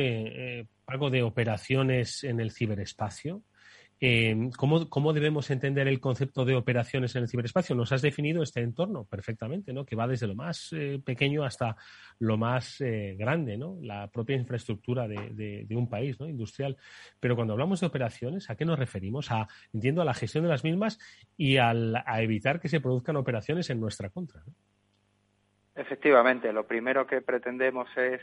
eh, 0.59 0.65
algo 0.85 1.09
de 1.09 1.23
operaciones 1.23 2.23
en 2.23 2.39
el 2.39 2.51
ciberespacio, 2.51 3.41
em, 4.01 4.49
¿cómo, 4.51 5.13
debemos 5.13 5.49
entender 5.51 5.87
el 5.87 6.01
concepto 6.01 6.43
de 6.43 6.55
operaciones 6.55 7.15
en 7.15 7.21
el 7.21 7.29
ciberespacio? 7.29 7.75
Nos 7.75 7.93
has 7.93 8.01
definido 8.01 8.43
este 8.43 8.59
entorno 8.59 9.05
perfectamente, 9.05 9.71
¿no? 9.71 9.85
Que 9.85 9.95
va 9.95 10.07
desde 10.07 10.27
lo 10.27 10.35
más 10.35 10.73
eh, 10.73 10.99
pequeño 11.05 11.45
hasta 11.45 11.77
lo 12.19 12.37
más 12.37 12.83
grande, 13.17 13.57
¿no? 13.57 13.77
La 13.81 14.07
propia 14.07 14.35
infraestructura 14.35 15.07
de, 15.07 15.67
un 15.71 15.87
país, 15.87 16.19
¿no? 16.19 16.27
Industrial. 16.27 16.75
Pero 17.19 17.35
cuando 17.35 17.53
hablamos 17.53 17.79
de 17.79 17.87
operaciones, 17.87 18.49
¿a 18.49 18.55
qué 18.55 18.65
nos 18.65 18.77
referimos? 18.77 19.31
A, 19.31 19.47
entiendo, 19.73 20.01
a 20.01 20.05
la 20.05 20.13
gestión 20.13 20.43
de 20.43 20.49
las 20.49 20.63
mismas 20.63 20.99
y 21.37 21.57
a 21.57 21.73
evitar 22.21 22.59
que 22.59 22.67
se 22.67 22.81
produzcan 22.81 23.15
operaciones 23.15 23.69
en 23.69 23.79
nuestra 23.79 24.09
contra. 24.09 24.43
Efectivamente, 25.75 26.51
lo 26.51 26.67
primero 26.67 27.07
que 27.07 27.21
pretendemos 27.21 27.87
es 27.95 28.21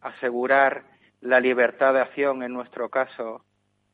asegurar 0.00 0.84
la 1.20 1.40
libertad 1.40 1.92
de 1.92 2.00
acción, 2.00 2.42
en 2.42 2.52
nuestro 2.52 2.88
caso, 2.88 3.44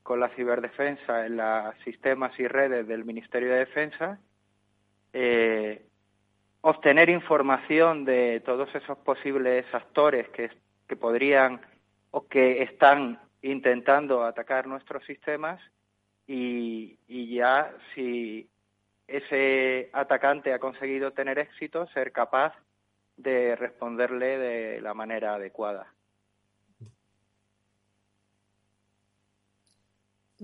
con 0.07 0.21
la 0.21 0.29
ciberdefensa 0.29 1.27
en 1.27 1.37
los 1.37 1.75
sistemas 1.83 2.31
y 2.39 2.47
redes 2.47 2.87
del 2.87 3.05
Ministerio 3.05 3.51
de 3.51 3.59
Defensa, 3.59 4.21
eh, 5.13 5.85
obtener 6.61 7.11
información 7.11 8.05
de 8.05 8.41
todos 8.47 8.73
esos 8.73 8.97
posibles 8.99 9.67
actores 9.75 10.29
que, 10.29 10.49
que 10.87 10.95
podrían 10.95 11.61
o 12.13 12.29
que 12.29 12.63
están 12.63 13.19
intentando 13.43 14.23
atacar 14.23 14.69
nuestros 14.69 15.05
sistemas 15.07 15.61
y, 16.25 17.01
y 17.09 17.35
ya 17.35 17.75
si 17.93 18.49
ese 19.09 19.91
atacante 19.93 20.53
ha 20.53 20.61
conseguido 20.61 21.15
tener 21.15 21.41
éxito, 21.41 21.89
ser 21.89 22.13
capaz 22.13 22.55
de 23.17 23.57
responderle 23.57 24.39
de 24.39 24.81
la 24.81 24.95
manera 24.95 25.35
adecuada. 25.35 25.96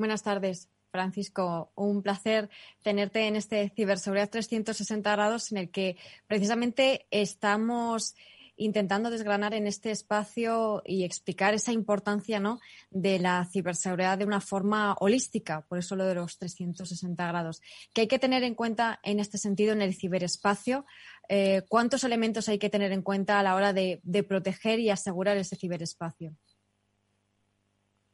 Buenas 0.03 0.25
tardes, 0.25 0.69
Francisco. 0.91 1.71
Un 1.77 2.03
placer 2.03 2.51
tenerte 2.83 3.29
en 3.29 3.37
este 3.37 3.69
Ciberseguridad 3.69 4.31
360 4.31 5.13
grados 5.13 5.53
en 5.53 5.59
el 5.59 5.71
que 5.71 5.97
precisamente 6.27 7.07
estamos 7.13 8.17
intentando 8.57 9.11
desgranar 9.11 9.55
en 9.55 9.69
este 9.69 9.93
espacio 9.93 10.83
y 10.85 11.05
explicar 11.05 11.55
esa 11.55 11.71
importancia 11.71 12.41
¿no? 12.41 12.59
de 12.91 13.21
la 13.21 13.45
ciberseguridad 13.45 14.19
de 14.19 14.25
una 14.25 14.41
forma 14.41 14.97
holística, 14.99 15.61
por 15.69 15.79
eso 15.79 15.95
lo 15.95 16.05
de 16.05 16.17
los 16.17 16.37
360 16.37 17.25
grados. 17.29 17.63
¿Qué 17.95 18.01
hay 18.01 18.09
que 18.09 18.19
tener 18.19 18.43
en 18.43 18.57
cuenta 18.57 18.99
en 19.05 19.21
este 19.21 19.39
sentido 19.39 19.73
en 19.73 19.83
el 19.83 19.95
ciberespacio? 19.95 20.85
Eh, 21.29 21.63
¿Cuántos 21.69 22.03
elementos 22.03 22.49
hay 22.49 22.59
que 22.59 22.71
tener 22.71 22.91
en 22.91 23.03
cuenta 23.03 23.39
a 23.39 23.45
la 23.45 23.55
hora 23.55 23.73
de, 23.73 24.01
proteger 24.27 24.81
y 24.81 24.91
asegurar 24.91 25.37
ese 25.37 25.55
ciberespacio? 25.55 26.33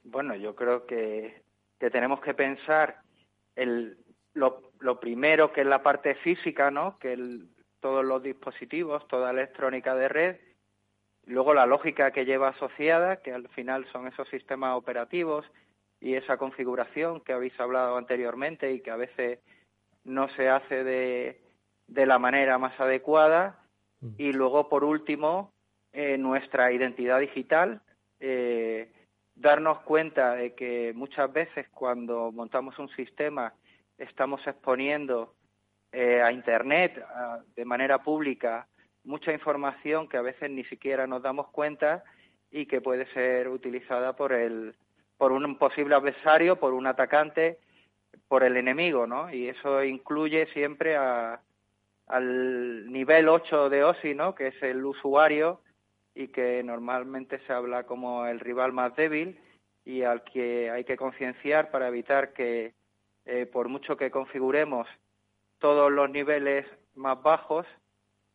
Bueno, 0.05 0.37
yo 0.37 0.55
creo 0.55 0.87
que, 0.87 1.48
tenemos 1.79 2.21
que 2.21 2.35
pensar 2.35 3.01
el, 3.57 3.99
lo, 4.35 4.73
lo, 4.81 5.01
primero 5.01 5.53
que 5.53 5.63
es 5.63 5.67
la 5.67 5.83
parte 5.83 6.15
física, 6.17 6.71
¿no? 6.71 6.99
Que 6.99 7.13
el, 7.13 7.49
todos 7.81 8.05
los 8.05 8.23
dispositivos, 8.23 9.07
toda 9.09 9.31
electrónica 9.31 9.95
de 9.95 10.09
red, 10.09 10.37
luego 11.27 11.55
la 11.55 11.67
lógica 11.67 12.11
que 12.11 12.25
lleva 12.25 12.49
asociada, 12.49 13.17
que 13.17 13.33
al 13.33 13.49
final 13.51 13.87
son 13.93 14.07
esos 14.09 14.29
sistemas 14.29 14.77
operativos 14.77 15.47
y 16.01 16.15
esa 16.15 16.37
configuración 16.37 17.21
que 17.21 17.33
habéis 17.33 17.59
hablado 17.61 17.97
anteriormente 17.97 18.73
y 18.73 18.81
que 18.81 18.91
a 18.91 18.97
veces 18.97 19.41
no 20.05 20.29
se 20.31 20.49
hace 20.49 20.85
de, 20.85 21.41
de 21.87 22.07
la 22.07 22.19
manera 22.19 22.59
más 22.59 22.79
adecuada. 22.81 23.59
Mm. 24.01 24.15
Y 24.19 24.33
luego, 24.33 24.69
por 24.69 24.85
último, 24.85 25.53
eh, 25.93 26.17
nuestra 26.19 26.73
identidad 26.73 27.21
digital, 27.21 27.83
eh, 28.21 28.91
darnos 29.39 29.81
cuenta 29.81 30.35
de 30.35 30.55
que 30.55 30.93
muchas 30.95 31.33
veces 31.33 31.69
cuando 31.71 32.33
montamos 32.33 32.79
un 32.79 32.89
sistema 32.91 33.55
estamos 33.97 34.45
exponiendo 34.47 35.35
eh, 35.93 36.21
a 36.21 36.33
Internet 36.33 37.03
de 37.55 37.65
manera 37.65 38.03
pública 38.03 38.67
mucha 39.05 39.33
información 39.33 40.09
que 40.09 40.17
a 40.17 40.23
veces 40.23 40.51
ni 40.51 40.65
siquiera 40.65 41.07
nos 41.07 41.23
damos 41.23 41.49
cuenta 41.49 42.03
y 42.51 42.67
que 42.67 42.81
puede 42.81 43.07
ser 43.13 43.49
utilizada 43.49 44.15
por 44.15 44.33
el 44.33 44.75
por 45.17 45.33
un 45.33 45.57
posible 45.59 45.97
adversario, 45.97 46.57
por 46.57 46.75
un 46.75 46.87
atacante, 46.87 47.59
por 48.29 48.45
el 48.45 48.57
enemigo, 48.57 49.07
¿no? 49.07 49.33
Y 49.33 49.49
eso 49.49 49.83
incluye 49.83 50.47
siempre 50.53 50.97
a, 50.97 51.41
al 52.07 52.93
nivel 52.93 53.29
8 53.29 53.69
de 53.69 53.83
OSI, 53.83 54.15
¿no? 54.15 54.37
Que 54.37 54.49
es 54.49 54.63
el 54.63 54.85
usuario 54.85 55.61
y 56.19 56.27
que 56.27 56.65
normalmente 56.65 57.39
se 57.47 57.53
habla 57.53 57.85
como 57.85 58.27
el 58.27 58.41
rival 58.41 58.73
más 58.73 58.95
débil 58.97 59.39
y 59.85 60.03
al 60.03 60.25
que 60.25 60.69
hay 60.69 60.83
que 60.83 60.97
concienciar 60.97 61.71
para 61.71 61.87
evitar 61.87 62.33
que, 62.33 62.75
eh, 63.25 63.47
por 63.47 63.69
mucho 63.69 63.97
que 63.97 64.11
configuremos 64.11 64.89
todos 65.61 65.93
los 65.93 66.11
niveles 66.11 66.67
más 66.97 67.23
bajos, 67.23 67.67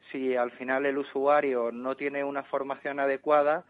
si 0.09 0.34
al 0.34 0.51
final 0.51 0.86
el 0.86 0.97
usuario 0.97 1.73
no 1.73 1.97
tiene 1.97 2.23
una 2.23 2.43
formación 2.43 3.01
adecuada, 3.01 3.65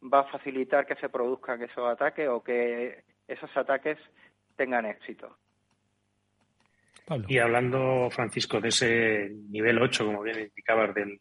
va 0.00 0.20
a 0.20 0.30
facilitar 0.30 0.86
que 0.86 0.94
se 0.94 1.08
produzcan 1.08 1.60
esos 1.60 1.88
ataques 1.90 2.28
o 2.28 2.44
que 2.44 3.02
esos 3.26 3.50
ataques 3.56 3.98
tengan 4.54 4.86
éxito. 4.86 5.36
Y 7.26 7.38
hablando, 7.38 8.10
Francisco, 8.10 8.60
de 8.60 8.68
ese 8.68 9.30
nivel 9.50 9.82
8, 9.82 10.06
como 10.06 10.22
bien 10.22 10.38
indicabas, 10.38 10.94
del, 10.94 11.20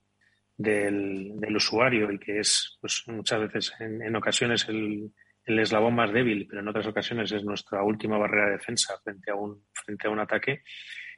del, 0.57 1.55
usuario 1.55 2.11
y 2.11 2.19
que 2.19 2.39
es 2.39 2.77
pues, 2.81 3.03
muchas 3.07 3.39
veces, 3.41 3.73
en, 3.79 4.15
ocasiones, 4.15 4.67
el, 4.69 5.11
el, 5.45 5.59
eslabón 5.59 5.95
más 5.95 6.11
débil, 6.11 6.47
pero 6.47 6.61
en 6.61 6.67
otras 6.67 6.87
ocasiones 6.87 7.31
es 7.31 7.43
nuestra 7.43 7.83
última 7.83 8.17
barrera 8.17 8.47
de 8.47 8.57
defensa 8.57 8.95
frente 9.03 9.31
a 9.31 9.35
un, 9.35 9.63
frente 9.73 10.07
a 10.07 10.11
un 10.11 10.19
ataque, 10.19 10.63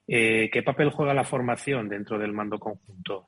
eh, 0.08 0.50
¿Qué 0.52 0.64
papel 0.64 0.90
juega 0.90 1.14
la 1.14 1.26
formación 1.26 1.90
dentro 1.90 2.18
del 2.18 2.32
mando 2.32 2.58
conjunto? 2.60 3.28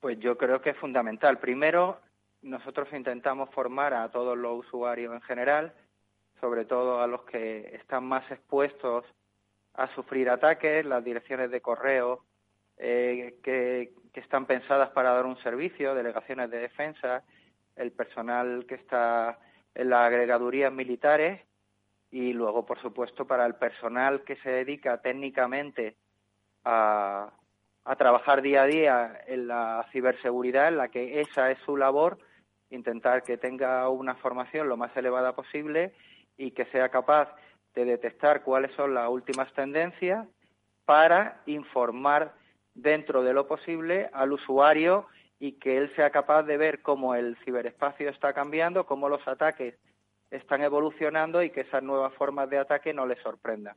Pues 0.00 0.18
yo 0.20 0.36
creo 0.36 0.60
que 0.60 0.70
es 0.70 0.76
fundamental. 0.76 1.38
Primero, 1.38 2.00
nosotros 2.42 2.88
intentamos 2.92 3.48
formar 3.54 3.94
a 3.94 4.10
todos 4.10 4.36
los 4.36 4.66
usuarios 4.66 5.14
en 5.14 5.22
general, 5.22 5.72
sobre 6.40 6.66
todo 6.66 7.00
a 7.00 7.06
los 7.06 7.22
que 7.24 7.74
están 7.74 8.04
más 8.04 8.30
expuestos 8.30 9.06
a 9.72 9.92
sufrir 9.94 10.28
ataques, 10.28 10.84
las 10.84 11.02
direcciones 11.02 11.50
de 11.50 11.62
correo 11.62 12.24
eh, 12.78 13.38
que, 13.42 13.92
que, 14.12 14.20
están 14.20 14.46
pensadas 14.46 14.90
para 14.90 15.12
dar 15.12 15.26
un 15.26 15.38
servicio, 15.42 15.94
delegaciones 15.94 16.50
de 16.50 16.58
defensa, 16.58 17.22
el 17.76 17.92
personal 17.92 18.64
que 18.66 18.76
está 18.76 19.38
en 19.74 19.90
las 19.90 20.06
agregadurías 20.06 20.72
militares 20.72 21.40
y 22.10 22.32
luego, 22.32 22.64
por 22.64 22.80
supuesto, 22.80 23.26
para 23.26 23.46
el 23.46 23.54
personal 23.56 24.22
que 24.24 24.36
se 24.36 24.50
dedica 24.50 25.02
técnicamente 25.02 25.96
a, 26.64 27.30
trabajar 27.98 28.42
día 28.42 28.62
a 28.62 28.66
día 28.66 29.20
en 29.26 29.46
la 29.46 29.86
ciberseguridad, 29.92 30.68
en 30.68 30.78
la 30.78 30.88
que 30.88 31.20
esa 31.20 31.50
es 31.50 31.58
su 31.64 31.76
labor, 31.76 32.18
intentar 32.70 33.22
que 33.22 33.38
tenga 33.38 33.88
una 33.88 34.16
formación 34.16 34.68
lo 34.68 34.76
más 34.76 34.96
elevada 34.96 35.36
posible 35.36 35.92
y 36.36 36.50
que 36.50 36.64
sea 36.66 36.88
capaz 36.88 37.28
de 37.74 37.84
detectar 37.84 38.42
cuáles 38.42 38.74
son 38.74 38.94
las 38.94 39.08
últimas 39.08 39.52
tendencias 39.52 40.26
para 40.84 41.42
informar 41.46 42.34
dentro 42.76 43.22
de 43.22 43.32
lo 43.32 43.48
posible 43.48 44.08
al 44.12 44.32
usuario 44.32 45.06
y 45.40 45.52
que 45.52 45.76
él 45.78 45.92
sea 45.96 46.10
capaz 46.10 46.44
de 46.44 46.56
ver 46.56 46.82
cómo 46.82 47.14
el 47.14 47.36
ciberespacio 47.44 48.08
está 48.10 48.32
cambiando, 48.32 48.86
cómo 48.86 49.08
los 49.08 49.26
ataques 49.26 49.74
están 50.30 50.62
evolucionando 50.62 51.42
y 51.42 51.50
que 51.50 51.62
esas 51.62 51.82
nuevas 51.82 52.12
formas 52.14 52.48
de 52.50 52.58
ataque 52.58 52.92
no 52.92 53.06
les 53.06 53.20
sorprendan. 53.22 53.76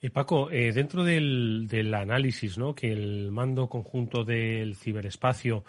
Y 0.00 0.10
Paco, 0.10 0.50
eh, 0.50 0.72
dentro 0.72 1.04
del, 1.04 1.66
del, 1.68 1.92
análisis 1.94 2.58
¿no? 2.58 2.74
que 2.74 2.92
el 2.92 3.30
mando 3.32 3.68
conjunto 3.68 4.24
del 4.24 4.76
ciberespacio 4.76 5.64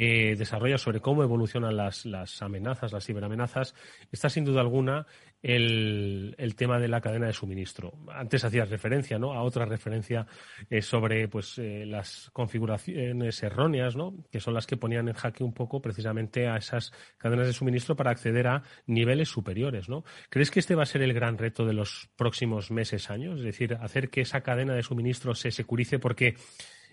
eh, 0.00 0.36
desarrolla 0.36 0.78
sobre 0.78 1.00
cómo 1.00 1.24
evolucionan 1.24 1.76
las, 1.76 2.06
amenazas, 2.40 2.92
las 2.92 3.04
ciberamenazas, 3.04 3.74
está 4.12 4.28
sin 4.28 4.44
duda 4.44 4.60
alguna 4.60 5.08
el, 5.42 6.36
el, 6.38 6.54
tema 6.54 6.78
de 6.78 6.86
la 6.86 7.00
cadena 7.00 7.26
de 7.26 7.32
suministro. 7.32 7.94
Antes 8.08 8.44
hacías 8.44 8.70
referencia 8.70 9.18
¿no? 9.18 9.32
a 9.32 9.42
otra 9.42 9.64
referencia 9.64 10.24
eh, 10.70 10.82
sobre 10.82 11.26
pues, 11.26 11.58
eh, 11.58 11.84
las 11.84 12.30
configuraciones 12.32 13.42
erróneas, 13.42 13.96
¿no? 13.96 14.14
que 14.30 14.38
son 14.38 14.54
las 14.54 14.68
que 14.68 14.76
ponían 14.76 15.08
en 15.08 15.14
jaque 15.14 15.42
un 15.42 15.52
poco 15.52 15.82
precisamente 15.82 16.46
a 16.46 16.58
esas 16.58 16.92
cadenas 17.16 17.48
de 17.48 17.52
suministro 17.52 17.96
para 17.96 18.12
acceder 18.12 18.46
a 18.46 18.62
niveles 18.86 19.28
superiores. 19.28 19.88
¿no? 19.88 20.04
¿Crees 20.30 20.52
que 20.52 20.60
este 20.60 20.76
va 20.76 20.84
a 20.84 20.86
ser 20.86 21.02
el 21.02 21.12
gran 21.12 21.38
reto 21.38 21.66
de 21.66 21.72
los 21.72 22.08
próximos 22.14 22.70
meses, 22.70 23.10
años? 23.10 23.40
Es 23.40 23.44
decir, 23.44 23.76
hacer 23.80 24.10
que 24.10 24.20
esa 24.20 24.42
cadena 24.42 24.74
de 24.74 24.84
suministro 24.84 25.34
se 25.34 25.50
securice 25.50 25.98
porque 25.98 26.36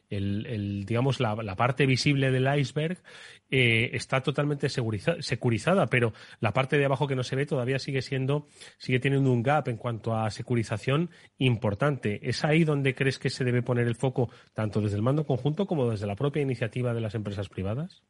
el, 0.10 0.86
digamos, 0.86 1.20
la, 1.20 1.56
parte 1.56 1.86
visible 1.86 2.32
del 2.32 2.48
iceberg 2.60 2.98
eh, 3.50 3.92
está 3.94 4.22
totalmente 4.22 4.70
securizada, 4.70 5.88
pero 5.88 6.14
la 6.40 6.52
parte 6.52 6.78
de 6.78 6.86
abajo 6.86 7.08
que 7.08 7.16
no 7.16 7.24
se 7.24 7.36
ve 7.36 7.46
todavía 7.46 7.80
sigue 7.80 8.02
siendo, 8.02 8.48
sigue 8.78 9.00
teniendo 9.00 9.32
un 9.32 9.44
gap 9.44 9.68
en 9.68 9.78
cuanto 9.78 10.16
a 10.16 10.30
securización 10.30 11.10
importante. 11.38 12.20
¿Es 12.28 12.44
ahí 12.44 12.64
donde 12.64 12.96
crees 12.96 13.20
que 13.20 13.30
se 13.30 13.44
debe 13.44 13.62
poner 13.62 13.88
el 13.88 13.96
foco, 13.96 14.30
tanto 14.54 14.82
desde 14.82 14.98
el 14.98 15.04
mando 15.04 15.26
conjunto 15.26 15.66
como 15.66 15.90
desde 15.90 16.08
la 16.08 16.16
propia 16.16 16.42
iniciativa 16.42 16.94
de 16.94 17.02
las 17.02 17.16
empresas 17.16 17.50
privadas? 17.50 18.04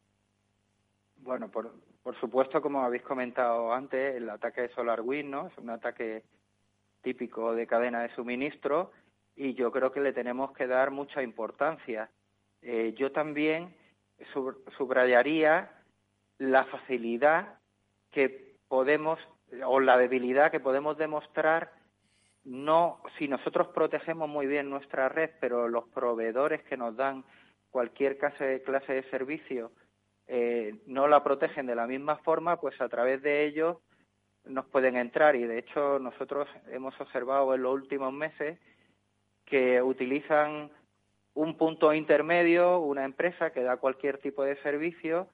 Bueno, 1.16 1.50
por, 1.50 1.72
por 2.02 2.18
supuesto, 2.20 2.62
como 2.62 2.82
habéis 2.82 3.02
comentado 3.02 3.72
antes, 3.72 4.16
el 4.16 4.30
ataque 4.30 4.62
de 4.62 4.68
SolarWind 4.68 5.30
¿no? 5.30 5.48
es 5.48 5.58
un 5.58 5.70
ataque 5.70 6.22
típico 7.02 7.54
de 7.54 7.66
cadena 7.66 8.02
de 8.02 8.14
suministro 8.14 8.90
y 9.36 9.54
yo 9.54 9.70
creo 9.70 9.92
que 9.92 10.00
le 10.00 10.12
tenemos 10.12 10.52
que 10.52 10.66
dar 10.66 10.90
mucha 10.90 11.22
importancia. 11.22 12.10
Eh, 12.62 12.94
yo 12.96 13.12
también 13.12 13.74
subrayaría 14.78 15.70
la 16.38 16.64
facilidad 16.64 17.58
que 18.10 18.56
podemos 18.66 19.18
o 19.64 19.78
la 19.78 19.98
debilidad 19.98 20.50
que 20.50 20.58
podemos 20.58 20.96
demostrar 20.96 21.70
no 22.44 23.00
si 23.18 23.28
nosotros 23.28 23.68
protegemos 23.68 24.28
muy 24.28 24.46
bien 24.46 24.70
nuestra 24.70 25.08
red, 25.08 25.30
pero 25.40 25.68
los 25.68 25.86
proveedores 25.88 26.62
que 26.62 26.76
nos 26.76 26.96
dan 26.96 27.24
cualquier 27.70 28.16
clase, 28.18 28.62
de 28.64 29.10
servicio 29.10 29.72
eh, 30.28 30.76
no 30.86 31.08
la 31.08 31.22
protegen 31.22 31.66
de 31.66 31.74
la 31.74 31.86
misma 31.86 32.16
forma, 32.18 32.58
pues 32.60 32.80
a 32.80 32.88
través 32.88 33.20
de 33.22 33.44
ellos 33.44 33.78
nos 34.44 34.64
pueden 34.66 34.96
entrar 34.96 35.34
y 35.36 35.44
de 35.44 35.58
hecho 35.58 35.98
nosotros 35.98 36.48
hemos 36.70 36.98
observado 37.00 37.52
en 37.54 37.62
los 37.62 37.74
últimos 37.74 38.12
meses 38.12 38.58
que 39.46 39.80
utilizan 39.80 40.70
un 41.34 41.56
punto 41.56 41.94
intermedio, 41.94 42.80
una 42.80 43.04
empresa 43.04 43.52
que 43.52 43.62
da 43.62 43.76
cualquier 43.76 44.18
tipo 44.18 44.42
de 44.44 44.56
servicio 44.62 45.28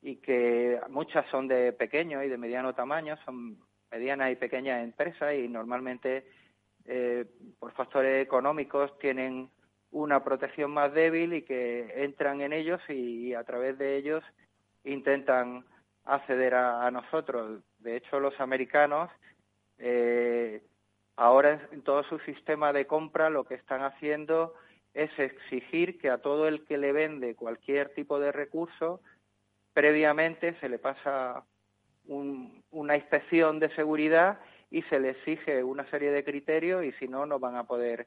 y 0.00 0.16
que 0.16 0.80
muchas 0.88 1.26
son 1.30 1.48
de 1.48 1.72
pequeño 1.72 2.22
y 2.22 2.28
de 2.28 2.38
mediano 2.38 2.74
tamaño, 2.74 3.16
son 3.24 3.58
medianas 3.90 4.30
y 4.30 4.36
pequeñas 4.36 4.84
empresas 4.84 5.34
y 5.34 5.48
normalmente 5.48 6.26
eh, 6.84 7.24
por 7.58 7.72
factores 7.72 8.22
económicos 8.22 8.96
tienen 8.98 9.50
una 9.90 10.22
protección 10.22 10.70
más 10.70 10.92
débil 10.92 11.32
y 11.32 11.42
que 11.42 12.04
entran 12.04 12.40
en 12.40 12.52
ellos 12.52 12.80
y, 12.88 13.34
a 13.34 13.42
través 13.44 13.78
de 13.78 13.96
ellos 13.96 14.22
intentan 14.84 15.64
acceder 16.04 16.54
a, 16.54 16.90
nosotros. 16.90 17.62
De 17.78 17.96
hecho, 17.96 18.20
los 18.20 18.38
americanos 18.40 19.10
eh, 19.78 20.62
Ahora 21.18 21.68
en 21.72 21.82
todo 21.82 22.04
su 22.04 22.20
sistema 22.20 22.72
de 22.72 22.86
compra 22.86 23.28
lo 23.28 23.42
que 23.42 23.54
están 23.54 23.82
haciendo 23.82 24.54
es 24.94 25.10
exigir 25.18 25.98
que 25.98 26.10
a 26.10 26.18
todo 26.18 26.46
el 26.46 26.64
que 26.64 26.78
le 26.78 26.92
vende 26.92 27.34
cualquier 27.34 27.92
tipo 27.92 28.20
de 28.20 28.30
recurso, 28.30 29.00
previamente 29.72 30.54
se 30.60 30.68
le 30.68 30.78
pasa 30.78 31.42
una 32.06 32.96
inspección 32.96 33.58
de 33.58 33.74
seguridad 33.74 34.38
y 34.70 34.82
se 34.82 35.00
le 35.00 35.10
exige 35.10 35.64
una 35.64 35.90
serie 35.90 36.12
de 36.12 36.22
criterios 36.22 36.84
y 36.84 36.92
si 36.92 37.08
no, 37.08 37.26
no 37.26 37.40
van 37.40 37.56
a 37.56 37.64
poder 37.64 38.06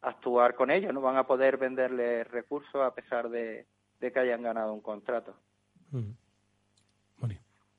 actuar 0.00 0.56
con 0.56 0.72
ellos, 0.72 0.92
no 0.92 1.00
van 1.00 1.18
a 1.18 1.28
poder 1.28 1.58
venderle 1.58 2.24
recursos 2.24 2.74
a 2.74 2.92
pesar 2.92 3.28
de, 3.30 3.66
que 4.00 4.18
hayan 4.18 4.42
ganado 4.42 4.72
un 4.72 4.80
contrato. 4.80 5.36
Mm. 5.92 6.10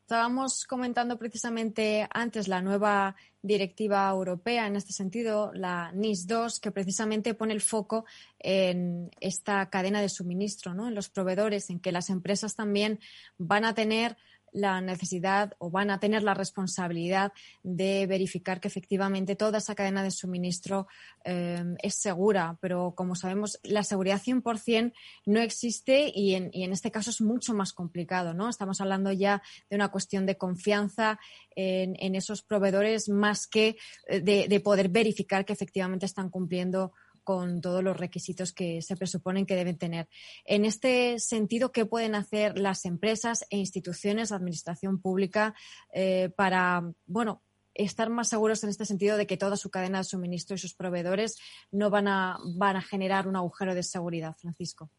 Estábamos 0.04 0.66
comentando 0.66 1.18
precisamente 1.18 2.06
antes 2.14 2.50
la 2.50 2.62
nueva 2.62 3.16
directiva 3.42 4.10
europea 4.10 4.68
en 4.68 4.76
este 4.76 4.92
sentido, 4.92 5.54
la 5.54 5.94
NIS 5.94 6.28
2, 6.28 6.60
que 6.60 6.72
precisamente 6.72 7.34
pone 7.34 7.54
el 7.54 7.62
foco 7.62 8.04
en 8.38 9.10
esta 9.22 9.70
cadena 9.70 10.02
de 10.02 10.10
suministro, 10.10 10.74
¿no? 10.74 10.90
en 10.90 10.94
los 10.94 11.08
proveedores, 11.08 11.70
en 11.70 11.80
que 11.80 11.94
las 11.94 12.10
empresas 12.10 12.54
también 12.54 13.00
van 13.38 13.64
a 13.64 13.76
tener 13.76 14.18
la 14.54 14.80
necesidad 14.82 15.54
o 15.58 15.70
van 15.70 15.90
a 15.90 16.00
tener 16.00 16.24
la 16.24 16.34
responsabilidad 16.34 17.34
de 17.64 18.06
verificar 18.08 18.62
que 18.62 18.68
efectivamente 18.68 19.36
toda 19.36 19.58
esa 19.58 19.76
cadena 19.76 20.04
de 20.04 20.12
suministro 20.12 20.88
eh, 21.26 21.64
es 21.82 21.96
segura. 21.96 22.58
Pero 22.62 22.94
como 22.96 23.16
sabemos, 23.16 23.60
la 23.64 23.84
seguridad 23.84 24.22
100% 24.22 24.94
no 25.26 25.40
existe 25.42 26.12
y 26.14 26.36
en, 26.36 26.50
y 26.54 26.64
en, 26.64 26.72
este 26.72 26.92
caso 26.92 27.10
es 27.10 27.22
mucho 27.22 27.54
más 27.54 27.74
complicado. 27.74 28.34
¿no? 28.34 28.50
Estamos 28.50 28.80
hablando 28.80 29.12
ya 29.12 29.42
de 29.70 29.76
una 29.76 29.90
cuestión 29.90 30.26
de 30.26 30.38
confianza 30.38 31.20
en, 31.56 31.96
en 32.00 32.16
esos 32.16 32.42
proveedores 32.44 33.10
más 33.10 33.48
que 33.48 33.78
eh, 34.08 34.22
de, 34.22 34.48
de 34.48 34.60
poder 34.60 34.90
verificar 34.90 35.46
que 35.46 35.54
efectivamente 35.54 36.06
están 36.06 36.30
cumpliendo 36.30 36.94
con 37.24 37.62
todos 37.62 37.84
los 37.84 37.98
requisitos 37.98 38.54
que 38.54 38.82
se 38.82 38.96
presuponen 38.96 39.46
que 39.46 39.56
deben 39.56 39.78
tener. 39.78 40.08
En 40.46 40.66
este 40.66 41.20
sentido, 41.20 41.72
¿qué 41.72 41.86
pueden 41.86 42.16
hacer 42.16 42.58
las 42.58 42.86
empresas 42.86 43.46
e 43.50 43.58
instituciones, 43.58 44.32
administración 44.32 45.02
pública, 45.02 45.54
eh, 45.94 46.30
para, 46.36 46.84
bueno, 47.06 47.42
estar 47.74 48.10
más 48.10 48.30
seguros 48.30 48.64
en 48.64 48.70
este 48.70 48.86
sentido 48.86 49.18
de 49.18 49.26
que 49.26 49.38
toda 49.38 49.56
su 49.56 49.70
cadena 49.70 50.00
de 50.00 50.04
suministro 50.04 50.56
y 50.56 50.60
sus 50.60 50.76
proveedores 50.76 51.40
no 51.72 51.90
van 51.90 52.08
a, 52.08 52.38
van 52.56 52.76
a 52.76 52.82
generar 52.82 53.28
un 53.28 53.36
agujero 53.36 53.74
de 53.74 53.84
seguridad, 53.84 54.36
Francisco? 54.40 54.90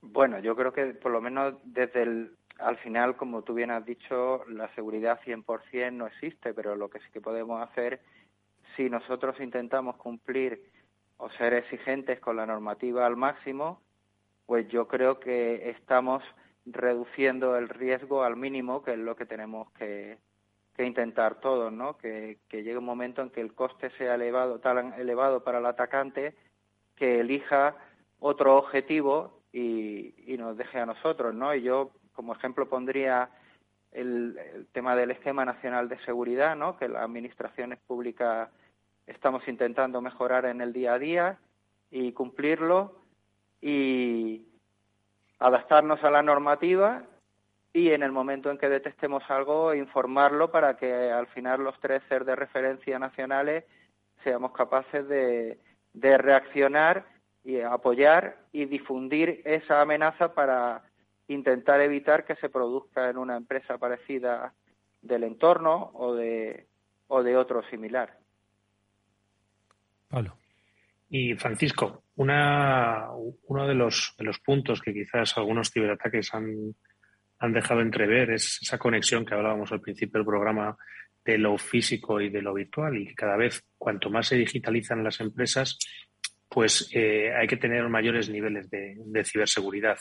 Bueno, 0.00 0.38
yo 0.40 0.56
creo 0.56 0.72
que 0.72 0.86
por 0.94 1.12
lo 1.12 1.20
menos 1.20 1.54
desde 1.62 2.02
el, 2.02 2.36
al 2.58 2.78
final, 2.78 3.16
como 3.16 3.42
tú 3.42 3.54
bien 3.54 3.70
has 3.70 3.84
dicho, 3.84 4.44
la 4.48 4.72
seguridad 4.74 5.20
100% 5.24 5.92
no 5.92 6.06
existe, 6.06 6.54
pero 6.54 6.74
lo 6.74 6.88
que 6.88 7.00
sí 7.00 7.06
que 7.12 7.20
podemos 7.20 7.62
hacer 7.62 8.00
si 8.80 8.88
nosotros 8.88 9.38
intentamos 9.40 9.96
cumplir 9.96 10.62
o 11.18 11.28
ser 11.32 11.52
exigentes 11.52 12.18
con 12.18 12.36
la 12.36 12.46
normativa 12.46 13.04
al 13.04 13.14
máximo, 13.14 13.82
pues 14.46 14.66
yo 14.68 14.88
creo 14.88 15.20
que 15.20 15.68
estamos 15.68 16.22
reduciendo 16.64 17.58
el 17.58 17.68
riesgo 17.68 18.22
al 18.22 18.36
mínimo, 18.36 18.82
que 18.82 18.92
es 18.92 18.98
lo 18.98 19.16
que 19.16 19.26
tenemos 19.26 19.70
que, 19.72 20.16
intentar 20.78 21.40
todos, 21.40 21.70
¿no? 21.70 21.98
Que, 21.98 22.38
llegue 22.50 22.78
un 22.78 22.86
momento 22.86 23.20
en 23.20 23.28
que 23.28 23.42
el 23.42 23.52
coste 23.52 23.90
sea 23.98 24.14
elevado, 24.14 24.60
tan 24.60 24.94
elevado 24.94 25.44
para 25.44 25.58
el 25.58 25.66
atacante 25.66 26.34
que 26.96 27.20
elija 27.20 27.76
otro 28.18 28.56
objetivo 28.56 29.42
y, 29.52 30.14
y 30.26 30.38
nos 30.38 30.56
deje 30.56 30.78
a 30.78 30.86
nosotros, 30.86 31.34
¿no? 31.34 31.54
Y 31.54 31.60
yo, 31.60 31.90
como 32.14 32.32
ejemplo, 32.32 32.66
pondría 32.66 33.28
el, 33.92 34.38
el, 34.54 34.66
tema 34.68 34.96
del 34.96 35.10
esquema 35.10 35.44
nacional 35.44 35.90
de 35.90 35.98
seguridad, 36.06 36.56
¿no? 36.56 36.78
Que 36.78 36.88
las 36.88 37.02
administraciones 37.02 37.78
públicas 37.80 38.48
estamos 39.10 39.46
intentando 39.48 40.00
mejorar 40.00 40.46
en 40.46 40.60
el 40.60 40.72
día 40.72 40.94
a 40.94 40.98
día 40.98 41.38
y 41.90 42.12
cumplirlo 42.12 43.00
y 43.60 44.46
adaptarnos 45.38 46.02
a 46.04 46.10
la 46.10 46.22
normativa 46.22 47.02
y 47.72 47.90
en 47.90 48.02
el 48.02 48.12
momento 48.12 48.50
en 48.50 48.58
que 48.58 48.68
detectemos 48.68 49.22
algo 49.28 49.74
informarlo 49.74 50.50
para 50.50 50.76
que 50.76 51.10
al 51.10 51.26
final 51.28 51.62
los 51.62 51.78
tres 51.80 52.02
ser 52.08 52.24
de 52.24 52.36
referencia 52.36 52.98
nacionales 52.98 53.64
seamos 54.24 54.52
capaces 54.52 55.06
de, 55.08 55.58
de 55.92 56.18
reaccionar 56.18 57.06
y 57.44 57.60
apoyar 57.60 58.36
y 58.52 58.66
difundir 58.66 59.42
esa 59.44 59.80
amenaza 59.80 60.34
para 60.34 60.82
intentar 61.28 61.80
evitar 61.80 62.24
que 62.24 62.36
se 62.36 62.48
produzca 62.48 63.08
en 63.08 63.18
una 63.18 63.36
empresa 63.36 63.78
parecida 63.78 64.52
del 65.00 65.24
entorno 65.24 65.90
o 65.94 66.14
de, 66.14 66.66
o 67.08 67.22
de 67.22 67.36
otro 67.36 67.62
similar. 67.70 68.19
Y 71.08 71.34
Francisco, 71.34 72.04
una, 72.16 73.08
uno 73.48 73.66
de 73.66 73.74
los, 73.74 74.14
de 74.16 74.24
los 74.24 74.38
puntos 74.38 74.80
que 74.80 74.92
quizás 74.92 75.36
algunos 75.36 75.70
ciberataques 75.70 76.32
han, 76.34 76.74
han 77.40 77.52
dejado 77.52 77.80
entrever 77.80 78.30
es 78.30 78.60
esa 78.62 78.78
conexión 78.78 79.24
que 79.24 79.34
hablábamos 79.34 79.72
al 79.72 79.80
principio 79.80 80.18
del 80.18 80.26
programa 80.26 80.76
de 81.24 81.38
lo 81.38 81.58
físico 81.58 82.20
y 82.20 82.28
de 82.28 82.42
lo 82.42 82.54
virtual 82.54 82.96
y 82.96 83.06
que 83.06 83.14
cada 83.14 83.36
vez 83.36 83.64
cuanto 83.76 84.10
más 84.10 84.28
se 84.28 84.36
digitalizan 84.36 85.02
las 85.02 85.20
empresas, 85.20 85.78
pues 86.48 86.90
eh, 86.94 87.32
hay 87.34 87.46
que 87.46 87.56
tener 87.56 87.88
mayores 87.88 88.28
niveles 88.28 88.70
de, 88.70 88.96
de, 88.98 89.24
ciberseguridad. 89.24 89.98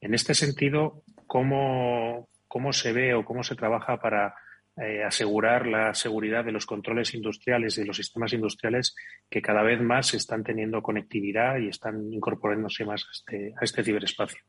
En 0.00 0.14
este 0.14 0.34
sentido, 0.34 1.02
¿cómo, 1.26 2.28
¿cómo 2.46 2.72
se 2.72 2.92
ve 2.92 3.14
o 3.14 3.24
cómo 3.24 3.42
se 3.42 3.56
trabaja 3.56 4.00
para 4.00 4.34
eh, 4.80 5.02
asegurar 5.02 5.66
la 5.66 5.94
seguridad 5.94 6.44
de 6.44 6.52
los 6.52 6.66
controles 6.66 7.14
industriales 7.14 7.76
y 7.76 7.80
de 7.80 7.86
los 7.86 7.96
sistemas 7.96 8.32
industriales 8.32 8.94
que 9.28 9.42
cada 9.42 9.62
vez 9.62 9.80
más 9.80 10.14
están 10.14 10.44
teniendo 10.44 10.82
conectividad 10.82 11.58
y 11.58 11.68
están 11.68 12.12
incorporándose 12.12 12.84
más 12.84 13.04
a 13.04 13.10
este, 13.12 13.54
a 13.60 13.64
este 13.64 13.82
ciberespacio. 13.82 14.40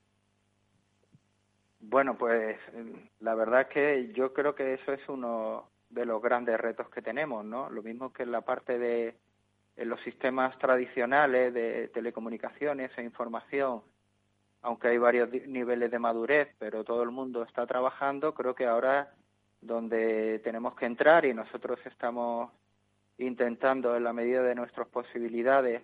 Bueno, 1.80 2.18
pues 2.18 2.58
la 3.22 3.34
verdad 3.34 3.62
es 3.62 3.68
que 3.68 4.14
yo 4.14 4.34
creo 4.34 4.54
que 4.54 4.76
eso 4.76 4.94
es 4.94 5.02
uno 5.08 5.70
de 5.90 6.06
los 6.06 6.22
grandes 6.22 6.60
retos 6.60 6.90
que 6.90 7.02
tenemos, 7.02 7.44
¿no? 7.44 7.70
Lo 7.70 7.82
mismo 7.82 8.14
que 8.14 8.24
en 8.24 8.32
la 8.32 8.42
parte 8.42 8.78
de 8.78 9.16
en 9.76 9.90
los 9.90 10.02
sistemas 10.02 10.58
tradicionales 10.60 11.54
de 11.54 11.88
telecomunicaciones 11.88 12.92
e 12.98 13.02
información, 13.04 13.82
aunque 14.62 14.90
hay 14.90 14.98
varios 14.98 15.32
niveles 15.48 15.90
de 15.90 16.00
madurez, 16.00 16.50
pero 16.60 16.84
todo 16.84 17.02
el 17.02 17.12
mundo 17.12 17.44
está 17.44 17.66
trabajando, 17.66 18.34
creo 18.34 18.56
que 18.56 18.66
ahora 18.66 19.14
donde 19.62 20.39
tenemos 20.39 20.76
que 20.76 20.86
entrar 20.86 21.26
y 21.26 21.34
nosotros 21.34 21.80
estamos 21.86 22.51
intentando 23.18 23.95
en 23.95 24.03
la 24.03 24.14
medida 24.14 24.41
de 24.41 24.55
nuestras 24.55 24.88
posibilidades 24.88 25.82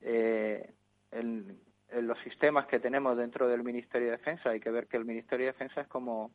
eh, 0.00 0.72
en, 1.12 1.58
los 2.00 2.18
sistemas 2.20 2.66
que 2.66 2.80
tenemos 2.80 3.18
dentro 3.18 3.46
del 3.48 3.62
Ministerio 3.62 4.06
de 4.06 4.16
Defensa. 4.16 4.48
Hay 4.48 4.60
que 4.60 4.70
ver 4.70 4.86
que 4.86 4.96
el 4.96 5.04
Ministerio 5.04 5.46
de 5.46 5.52
Defensa 5.52 5.82
es 5.82 5.88
como, 5.88 6.30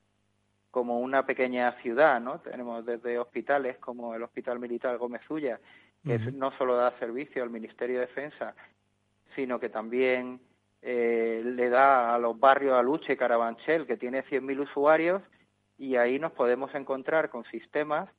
como 0.69 0.99
una 0.99 1.25
pequeña 1.25 1.71
ciudad, 1.81 2.21
¿no? 2.21 2.39
Tenemos 2.41 2.85
desde 2.85 3.17
hospitales 3.17 3.77
como 3.79 4.13
el 4.13 4.21
Hospital 4.21 4.59
Militar 4.59 4.97
Gómez 4.99 5.27
Ulla, 5.29 5.59
que 6.05 6.19
no 6.19 6.51
solo 6.59 6.75
da 6.75 6.97
servicio 6.99 7.41
al 7.41 7.49
Ministerio 7.49 7.99
de 7.99 8.05
Defensa, 8.05 8.53
sino 9.35 9.59
que 9.59 9.69
también 9.69 10.39
eh, 10.83 11.41
le 11.43 11.69
da 11.69 12.13
a 12.13 12.19
los 12.19 12.39
barrios 12.39 12.75
Aluche, 12.75 13.17
Carabanchel, 13.17 13.88
que 13.88 13.97
tiene 13.97 14.23
100.000 14.25 14.61
usuarios, 14.61 15.23
y 15.78 15.95
ahí 15.95 16.19
nos 16.19 16.32
podemos 16.32 16.73
encontrar 16.75 17.30
con 17.30 17.45
sistemas 17.45 18.09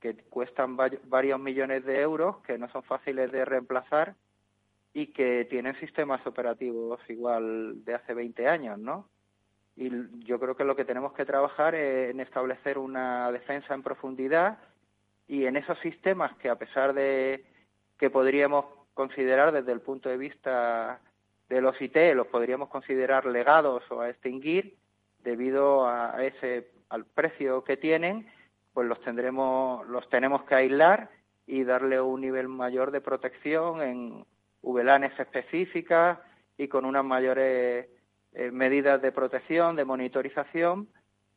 que 0.00 0.16
cuestan 0.16 0.76
varios 0.76 1.38
millones 1.38 1.84
de 1.84 2.00
euros, 2.00 2.38
que 2.38 2.58
no 2.58 2.68
son 2.70 2.82
fáciles 2.82 3.30
de 3.30 3.44
reemplazar 3.44 4.16
y 4.92 5.08
que 5.08 5.46
tienen 5.48 5.78
sistemas 5.78 6.26
operativos 6.26 7.00
igual 7.08 7.84
de 7.84 7.94
hace 7.94 8.12
20 8.12 8.48
años, 8.48 8.78
¿no? 8.78 9.08
Y 9.76 9.90
yo 10.24 10.38
creo 10.40 10.56
que 10.56 10.64
lo 10.64 10.76
que 10.76 10.84
tenemos 10.84 11.12
que 11.12 11.24
trabajar 11.24 11.74
es 11.74 12.10
en 12.10 12.20
establecer 12.20 12.78
una 12.78 13.30
defensa 13.30 13.74
en 13.74 13.82
profundidad 13.82 14.58
y 15.28 15.46
en 15.46 15.56
esos 15.56 15.78
sistemas 15.78 16.36
que 16.38 16.50
a 16.50 16.56
pesar 16.56 16.92
de 16.92 17.44
que 17.96 18.10
podríamos 18.10 18.66
considerar 18.94 19.52
desde 19.52 19.72
el 19.72 19.80
punto 19.80 20.08
de 20.08 20.18
vista 20.18 21.00
de 21.48 21.60
los 21.60 21.80
IT, 21.80 21.96
los 22.14 22.26
podríamos 22.26 22.68
considerar 22.68 23.24
legados 23.24 23.82
o 23.90 24.00
a 24.00 24.10
extinguir 24.10 24.76
debido 25.22 25.86
a 25.86 26.22
ese 26.22 26.72
al 26.92 27.06
precio 27.06 27.64
que 27.64 27.78
tienen, 27.78 28.26
pues 28.74 28.86
los 28.86 29.00
tendremos, 29.00 29.86
los 29.88 30.08
tenemos 30.10 30.44
que 30.44 30.54
aislar 30.54 31.10
y 31.46 31.64
darle 31.64 32.00
un 32.00 32.20
nivel 32.20 32.48
mayor 32.48 32.90
de 32.90 33.00
protección 33.00 33.82
en 33.82 34.26
VLANs 34.62 35.18
específicas 35.18 36.18
y 36.58 36.68
con 36.68 36.84
unas 36.84 37.04
mayores 37.04 37.88
eh, 38.34 38.50
medidas 38.50 39.00
de 39.00 39.10
protección, 39.10 39.74
de 39.74 39.86
monitorización, 39.86 40.88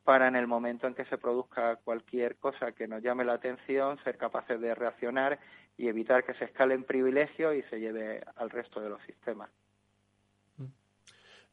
para 0.03 0.27
en 0.27 0.35
el 0.35 0.45
momento 0.45 0.87
en 0.87 0.93
que 0.93 1.05
se 1.05 1.17
produzca 1.17 1.77
cualquier 1.77 2.35
cosa 2.35 2.73
que 2.73 2.87
nos 2.87 3.01
llame 3.01 3.23
la 3.23 3.33
atención, 3.33 3.97
ser 4.03 4.17
capaces 4.17 4.59
de 4.59 4.75
reaccionar 4.75 5.39
y 5.77 5.87
evitar 5.87 6.25
que 6.25 6.33
se 6.35 6.45
escalen 6.45 6.83
privilegios 6.83 7.55
y 7.55 7.63
se 7.63 7.79
lleve 7.79 8.21
al 8.35 8.49
resto 8.49 8.81
de 8.81 8.89
los 8.89 9.01
sistemas. 9.03 9.49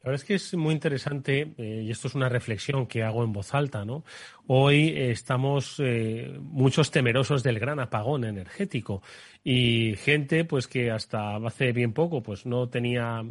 La 0.03 0.09
verdad 0.09 0.21
es 0.21 0.27
que 0.27 0.33
es 0.33 0.53
muy 0.55 0.73
interesante, 0.73 1.53
eh, 1.57 1.83
y 1.85 1.89
esto 1.89 2.09
es 2.09 2.15
una 2.15 2.27
reflexión 2.27 2.87
que 2.87 3.03
hago 3.03 3.23
en 3.23 3.31
voz 3.31 3.53
alta, 3.53 3.85
¿no? 3.85 4.03
Hoy 4.47 4.89
eh, 4.89 5.11
estamos 5.11 5.77
eh, 5.79 6.37
muchos 6.41 6.91
temerosos 6.91 7.41
del 7.41 7.57
gran 7.57 7.79
apagón 7.79 8.25
energético 8.25 9.01
y 9.45 9.95
gente, 9.95 10.43
pues 10.43 10.67
que 10.67 10.91
hasta 10.91 11.37
hace 11.37 11.71
bien 11.71 11.93
poco, 11.93 12.21
pues 12.21 12.45
no 12.45 12.67
tenía 12.67 13.23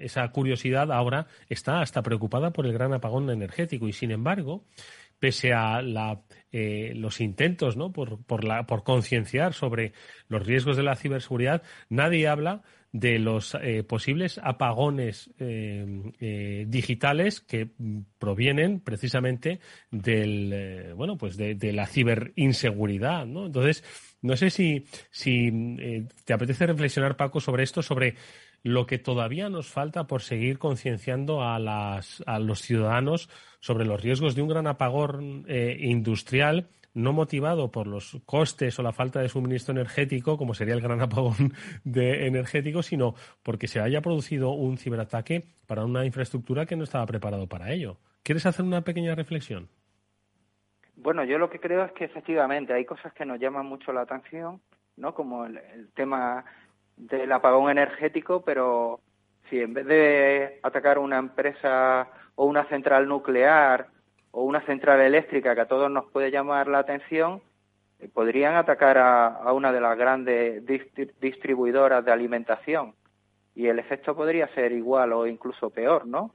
esa 0.00 0.28
curiosidad, 0.28 0.92
ahora 0.92 1.26
está 1.48 1.80
hasta 1.80 2.02
preocupada 2.02 2.52
por 2.52 2.66
el 2.66 2.72
gran 2.74 2.92
apagón 2.92 3.28
energético 3.28 3.88
y 3.88 3.92
sin 3.92 4.12
embargo, 4.12 4.62
pese 5.18 5.52
a 5.52 5.82
la, 5.82 6.22
los 6.52 7.20
intentos, 7.20 7.76
¿no? 7.76 7.92
Por, 7.92 8.22
por, 8.22 8.66
por 8.66 8.84
concienciar 8.84 9.52
sobre 9.52 9.92
los 10.28 10.46
riesgos 10.46 10.76
de 10.76 10.84
la 10.84 10.94
ciberseguridad, 10.94 11.62
nadie 11.88 12.28
habla 12.28 12.62
de 12.94 13.18
los 13.18 13.56
eh, 13.60 13.82
posibles 13.82 14.38
apagones 14.40 15.28
eh, 15.40 15.84
eh, 16.20 16.64
digitales 16.68 17.40
que 17.40 17.68
provienen 18.20 18.78
precisamente 18.78 19.58
del 19.90 20.94
bueno 20.94 21.18
pues 21.18 21.36
de, 21.36 21.72
la 21.72 21.88
ciberinseguridad 21.88 23.26
¿no? 23.26 23.46
entonces 23.46 23.82
no 24.22 24.36
sé 24.36 24.48
si 24.50 24.86
si 25.10 25.50
te 26.24 26.32
apetece 26.32 26.68
reflexionar 26.68 27.16
Paco 27.16 27.40
sobre 27.40 27.64
esto 27.64 27.82
sobre 27.82 28.14
lo 28.62 28.86
que 28.86 28.98
todavía 28.98 29.48
nos 29.48 29.66
falta 29.66 30.06
por 30.06 30.22
seguir 30.22 30.60
concienciando 30.60 31.42
a, 31.42 31.58
las, 31.58 32.22
a 32.26 32.38
los 32.38 32.62
ciudadanos 32.62 33.28
sobre 33.58 33.86
los 33.86 34.00
riesgos 34.00 34.36
de 34.36 34.42
un 34.42 34.48
gran 34.48 34.68
apagón 34.68 35.44
industrial 35.48 36.68
no 36.94 37.12
motivado 37.12 37.70
por 37.70 37.86
los 37.86 38.20
costes 38.24 38.78
o 38.78 38.82
la 38.82 38.92
falta 38.92 39.20
de 39.20 39.28
suministro 39.28 39.72
energético, 39.72 40.38
como 40.38 40.54
sería 40.54 40.74
el 40.74 40.80
gran 40.80 41.00
apagón 41.00 41.52
de 41.84 42.26
energético, 42.26 42.82
sino 42.82 43.14
porque 43.42 43.66
se 43.66 43.80
haya 43.80 44.00
producido 44.00 44.50
un 44.50 44.78
ciberataque 44.78 45.44
para 45.66 45.84
una 45.84 46.04
infraestructura 46.04 46.66
que 46.66 46.76
no 46.76 46.84
estaba 46.84 47.06
preparado 47.06 47.48
para 47.48 47.72
ello. 47.72 47.96
¿Quieres 48.22 48.46
hacer 48.46 48.64
una 48.64 48.82
pequeña 48.82 49.14
reflexión? 49.14 49.68
Bueno, 50.96 51.24
yo 51.24 51.38
lo 51.38 51.50
que 51.50 51.60
creo 51.60 51.84
es 51.84 51.92
que 51.92 52.04
efectivamente 52.04 52.72
hay 52.72 52.84
cosas 52.84 53.12
que 53.12 53.26
nos 53.26 53.38
llaman 53.40 53.66
mucho 53.66 53.92
la 53.92 54.02
atención, 54.02 54.60
¿no? 54.96 55.12
Como 55.14 55.44
el, 55.44 55.58
el 55.58 55.88
tema 55.92 56.44
del 56.96 57.30
apagón 57.32 57.70
energético, 57.70 58.42
pero 58.44 59.00
si 59.50 59.58
en 59.60 59.74
vez 59.74 59.86
de 59.86 60.60
atacar 60.62 60.98
una 60.98 61.18
empresa 61.18 62.08
o 62.36 62.46
una 62.46 62.64
central 62.68 63.08
nuclear 63.08 63.88
o 64.34 64.42
una 64.42 64.60
central 64.66 65.00
eléctrica 65.00 65.54
que 65.54 65.60
a 65.60 65.68
todos 65.68 65.90
nos 65.90 66.06
puede 66.06 66.32
llamar 66.32 66.66
la 66.66 66.80
atención, 66.80 67.40
eh, 68.00 68.08
podrían 68.12 68.56
atacar 68.56 68.98
a, 68.98 69.52
una 69.52 69.72
de 69.72 69.80
las 69.80 69.96
grandes 69.96 70.62
distribuidoras 71.20 72.04
de 72.04 72.12
alimentación 72.12 72.94
y 73.54 73.68
el 73.68 73.78
efecto 73.78 74.16
podría 74.16 74.48
ser 74.48 74.72
igual 74.72 75.12
o 75.12 75.28
incluso 75.28 75.70
peor, 75.70 76.08
¿no? 76.08 76.34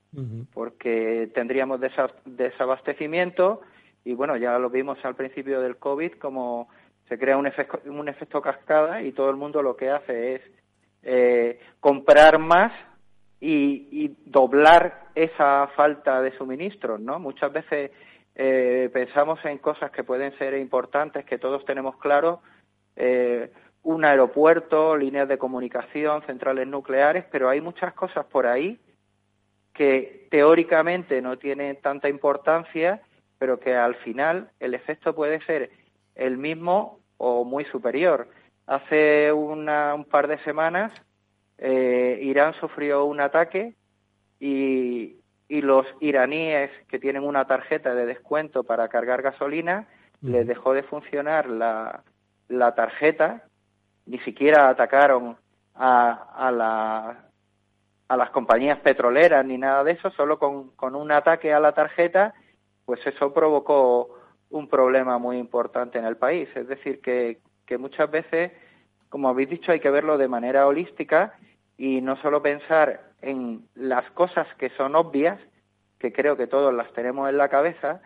Porque 0.53 1.29
tendríamos 1.33 1.81
desabastecimiento 2.23 3.59
y 4.05 4.13
bueno, 4.13 4.37
ya 4.37 4.57
lo 4.57 4.69
vimos 4.69 5.03
al 5.03 5.15
principio 5.15 5.59
del 5.59 5.75
COVID 5.75 6.13
como 6.13 6.69
se 7.09 7.19
crea 7.19 7.35
un 7.35 7.47
efecto, 7.47 7.81
un 7.91 8.07
efecto 8.07 8.41
cascada 8.41 9.01
y 9.01 9.11
todo 9.11 9.29
el 9.29 9.35
mundo 9.35 9.61
lo 9.61 9.75
que 9.75 9.89
hace 9.89 10.35
es 10.35 10.41
eh, 11.03 11.59
comprar 11.81 12.39
más 12.39 12.71
y, 13.41 14.15
doblar 14.25 15.07
esa 15.15 15.67
falta 15.75 16.21
de 16.21 16.37
suministros, 16.37 16.99
¿no? 16.99 17.19
Muchas 17.19 17.51
veces 17.51 17.91
eh, 18.35 18.89
pensamos 18.93 19.43
en 19.45 19.57
cosas 19.57 19.91
que 19.91 20.03
pueden 20.03 20.37
ser 20.37 20.53
importantes, 20.55 21.25
que 21.25 21.37
todos 21.37 21.65
tenemos 21.65 21.97
claro, 21.97 22.41
eh, 22.95 23.51
un 23.83 24.05
aeropuerto, 24.05 24.95
líneas 24.95 25.27
de 25.27 25.37
comunicación, 25.37 26.21
centrales 26.23 26.67
nucleares, 26.67 27.25
pero 27.31 27.49
hay 27.49 27.61
muchas 27.61 27.93
cosas 27.93 28.25
por 28.25 28.45
ahí 28.45 28.79
que 29.73 30.27
teóricamente 30.29 31.21
no 31.21 31.37
tienen 31.37 31.77
tanta 31.81 32.09
importancia, 32.09 33.01
pero 33.37 33.59
que 33.59 33.73
al 33.75 33.95
final 33.95 34.49
el 34.59 34.73
efecto 34.73 35.15
puede 35.15 35.41
ser 35.45 35.69
el 36.15 36.37
mismo 36.37 36.99
o 37.17 37.45
muy 37.45 37.63
superior. 37.65 38.27
Hace 38.67 39.31
un 39.31 40.05
par 40.11 40.27
de 40.27 40.37
semanas 40.43 40.91
eh, 41.61 42.19
Irán 42.21 42.53
sufrió 42.59 43.05
un 43.05 43.19
ataque 43.19 43.75
y, 44.39 45.15
los 45.49 45.87
iraníes 45.99 46.69
que 46.87 46.99
tienen 46.99 47.23
una 47.23 47.45
tarjeta 47.45 47.95
de 47.95 48.05
descuento 48.05 48.63
para 48.63 48.87
cargar 48.87 49.23
gasolina 49.23 49.87
les 50.21 50.45
dejó 50.45 50.73
de 50.73 50.83
funcionar 50.83 51.49
la, 51.49 52.03
la 52.49 52.75
tarjeta, 52.75 53.45
ni 54.05 54.19
siquiera 54.19 54.69
atacaron 54.69 55.37
a, 55.73 56.11
a, 56.35 56.51
la, 56.51 57.25
a 58.07 58.17
las 58.17 58.29
compañías 58.29 58.79
petroleras 58.79 59.43
ni 59.43 59.57
nada 59.57 59.83
de 59.83 59.93
eso, 59.93 60.11
solo 60.11 60.37
con, 60.37 60.69
con 60.75 60.95
un 60.95 61.11
ataque 61.11 61.51
a 61.51 61.59
la 61.59 61.71
tarjeta, 61.71 62.35
pues 62.85 63.05
eso 63.07 63.33
provocó 63.33 64.19
un 64.51 64.67
problema 64.67 65.17
muy 65.17 65.37
importante 65.37 65.97
en 65.97 66.05
el 66.05 66.17
país. 66.17 66.47
Es 66.55 66.67
decir, 66.67 67.01
que, 67.01 67.39
que 67.65 67.79
muchas 67.79 68.09
veces, 68.11 68.51
como 69.09 69.29
habéis 69.29 69.49
dicho, 69.49 69.71
hay 69.71 69.79
que 69.79 69.89
verlo 69.89 70.17
de 70.17 70.27
manera 70.27 70.67
holística 70.67 71.33
y 71.79 72.01
no 72.01 72.17
solo 72.17 72.41
pensar 72.41 72.99
en 73.21 73.65
las 73.73 74.11
cosas 74.11 74.45
que 74.55 74.69
son 74.71 74.97
obvias, 74.97 75.39
que 75.97 76.11
creo 76.11 76.35
que 76.35 76.45
todos 76.45 76.73
las 76.73 76.91
tenemos 76.91 77.29
en 77.29 77.37
la 77.37 77.47
cabeza, 77.47 78.01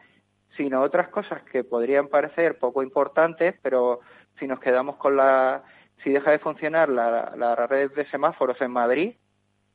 sino 0.55 0.81
otras 0.81 1.09
cosas 1.09 1.41
que 1.51 1.63
podrían 1.63 2.07
parecer 2.07 2.59
poco 2.59 2.83
importantes, 2.83 3.55
pero 3.63 4.01
si 4.37 4.45
nos 4.45 4.59
quedamos 4.59 4.97
con 4.97 5.17
la, 5.17 5.63
si 6.03 6.11
deja 6.11 6.29
de 6.29 6.37
funcionar 6.37 6.87
la, 6.87 7.55
red 7.67 7.91
de 7.93 8.05
semáforos 8.11 8.61
en 8.61 8.69
Madrid, 8.69 9.15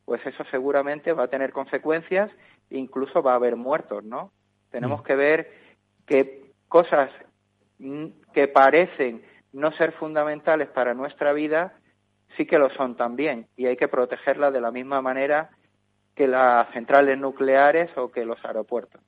pues 0.04 0.24
eso 0.24 0.44
seguramente 0.44 1.12
va 1.12 1.24
a 1.24 1.28
tener 1.28 1.50
consecuencias, 1.52 2.30
incluso 2.70 3.20
va 3.20 3.32
a 3.32 3.36
haber 3.36 3.56
muertos, 3.56 4.04
¿no? 4.04 4.30
Tenemos 4.70 5.00
mm. 5.00 5.04
que 5.04 5.16
ver 5.16 5.52
que 6.06 6.52
cosas 6.68 7.10
que 8.32 8.46
parecen 8.46 9.22
no 9.52 9.72
ser 9.72 9.90
fundamentales 9.92 10.68
para 10.68 10.94
nuestra 10.94 11.32
vida 11.32 11.74
sí 12.36 12.46
que 12.46 12.58
lo 12.58 12.70
son 12.70 12.96
también 12.96 13.46
y 13.56 13.66
hay 13.66 13.76
que 13.76 13.88
protegerlas 13.88 14.52
de 14.52 14.60
la 14.60 14.70
misma 14.70 15.00
manera 15.00 15.50
que 16.14 16.26
las 16.26 16.70
centrales 16.72 17.18
nucleares 17.18 17.90
o 17.96 18.10
que 18.10 18.24
los 18.24 18.44
aeropuertos. 18.44 19.00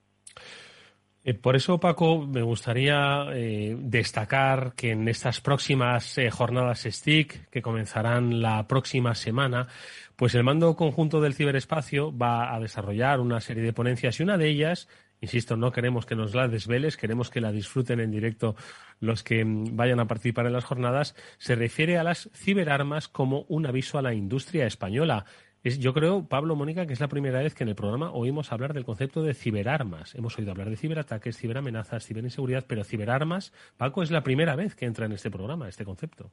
Eh, 1.23 1.35
por 1.35 1.55
eso, 1.55 1.79
Paco, 1.79 2.27
me 2.27 2.41
gustaría 2.41 3.27
eh, 3.33 3.77
destacar 3.79 4.73
que 4.75 4.93
en 4.93 5.07
estas 5.07 5.43
próximas 5.43 6.17
eh, 6.17 6.31
jornadas 6.31 6.87
STIC, 6.89 7.51
que 7.51 7.61
comenzarán 7.61 8.41
la 8.41 8.67
próxima 8.67 9.15
semana, 9.15 9.69
pues 10.17 10.35
el 10.35 10.45
mando 10.45 10.75
conjunto 10.77 11.21
del 11.21 11.35
ciberespacio 11.35 12.17
va 12.17 12.55
a 12.55 12.61
desarrollar 12.61 13.21
una 13.21 13.41
serie 13.41 13.63
de 13.63 13.75
ponencias 13.75 14.19
y 14.19 14.23
una 14.23 14.39
de 14.39 14.49
ellas 14.49 14.89
Insisto, 15.21 15.57
no 15.57 15.71
queremos 15.71 16.07
que 16.07 16.17
nos 16.17 16.35
la 16.35 16.49
desveles, 16.49 16.97
queremos 16.97 17.31
que 17.31 17.41
la 17.41 17.53
disfruten 17.53 18.01
en 18.01 18.11
directo 18.11 18.57
los 19.01 19.23
que 19.23 19.45
mm, 19.45 19.77
vayan 19.77 20.01
a 20.01 20.07
participar 20.07 20.47
en 20.47 20.55
las 20.55 20.65
jornadas. 20.65 21.15
Se 21.39 21.55
refiere 21.55 21.99
a 21.99 22.05
las 22.05 22.31
ciberarmas 22.33 23.09
como 23.09 23.45
un 23.49 23.67
aviso 23.67 23.99
a 23.99 24.03
la 24.03 24.15
industria 24.15 24.67
española. 24.67 25.27
Es, 25.63 25.79
yo 25.79 25.93
creo, 25.93 26.27
Pablo 26.27 26.57
Mónica, 26.57 26.87
que 26.87 26.95
es 26.95 27.01
la 27.01 27.09
primera 27.09 27.41
vez 27.41 27.55
que 27.55 27.65
en 27.65 27.69
el 27.69 27.75
programa 27.75 28.13
oímos 28.13 28.51
hablar 28.51 28.73
del 28.73 28.87
concepto 28.87 29.23
de 29.23 29.35
ciberarmas. 29.35 30.15
Hemos 30.15 30.39
oído 30.39 30.53
hablar 30.53 30.71
de 30.71 30.77
ciberataques, 30.77 31.37
ciberamenazas, 31.37 32.07
ciberinseguridad, 32.07 32.65
pero 32.67 32.83
ciberarmas, 32.83 33.53
Paco, 33.77 34.03
es 34.03 34.11
la 34.11 34.23
primera 34.23 34.57
vez 34.57 34.75
que 34.75 34.87
entra 34.87 35.05
en 35.05 35.13
este 35.13 35.31
programa, 35.31 35.69
este 35.69 35.85
concepto. 35.85 36.31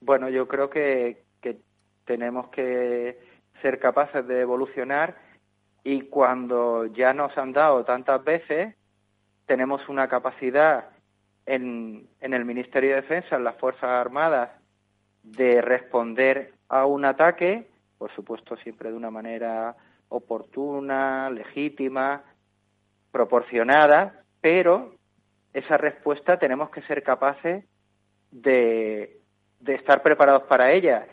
Bueno, 0.00 0.28
yo 0.28 0.46
creo 0.46 0.70
que 0.70 1.24
tenemos 2.04 2.48
que 2.50 3.18
ser 3.60 3.78
capaces 3.78 4.26
de 4.28 4.40
evolucionar 4.40 5.16
y 5.86 6.00
cuando 6.00 6.86
ya 6.86 7.14
nos 7.14 7.38
han 7.38 7.52
dado 7.52 7.84
tantas 7.84 8.24
veces, 8.24 8.74
tenemos 9.46 9.88
una 9.88 10.08
capacidad 10.08 10.86
en, 11.46 12.08
en 12.20 12.34
el 12.34 12.44
Ministerio 12.44 12.90
de 12.90 13.02
Defensa, 13.02 13.36
en 13.36 13.44
las 13.44 13.54
Fuerzas 13.54 13.84
Armadas, 13.84 14.50
de 15.22 15.62
responder 15.62 16.54
a 16.68 16.86
un 16.86 17.04
ataque, 17.04 17.68
por 17.98 18.12
supuesto 18.16 18.56
siempre 18.56 18.90
de 18.90 18.96
una 18.96 19.12
manera 19.12 19.76
oportuna, 20.08 21.30
legítima, 21.30 22.24
proporcionada, 23.12 24.24
pero 24.40 24.92
esa 25.52 25.76
respuesta 25.76 26.36
tenemos 26.36 26.70
que 26.70 26.82
ser 26.82 27.04
capaces 27.04 27.64
de, 28.32 29.20
de 29.60 29.74
estar 29.76 30.02
preparados 30.02 30.42
para 30.48 30.72
ella. 30.72 31.06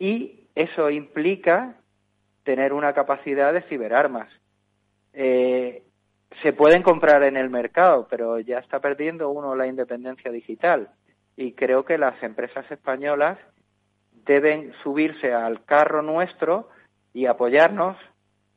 Y 0.00 0.48
eso 0.56 0.90
implica 0.90 1.76
tener 2.42 2.72
una 2.72 2.92
capacidad 2.92 3.52
de 3.52 3.62
ciberarmas. 3.62 4.28
Eh, 5.12 5.82
se 6.42 6.52
pueden 6.52 6.82
comprar 6.82 7.22
en 7.22 7.36
el 7.36 7.50
mercado, 7.50 8.06
pero 8.08 8.38
ya 8.38 8.58
está 8.58 8.80
perdiendo 8.80 9.30
uno 9.30 9.54
la 9.54 9.66
independencia 9.66 10.30
digital. 10.30 10.88
Y 11.36 11.52
creo 11.52 11.84
que 11.84 11.98
las 11.98 12.22
empresas 12.22 12.70
españolas 12.70 13.38
deben 14.24 14.72
subirse 14.82 15.32
al 15.32 15.64
carro 15.64 16.02
nuestro 16.02 16.68
y 17.12 17.26
apoyarnos, 17.26 17.96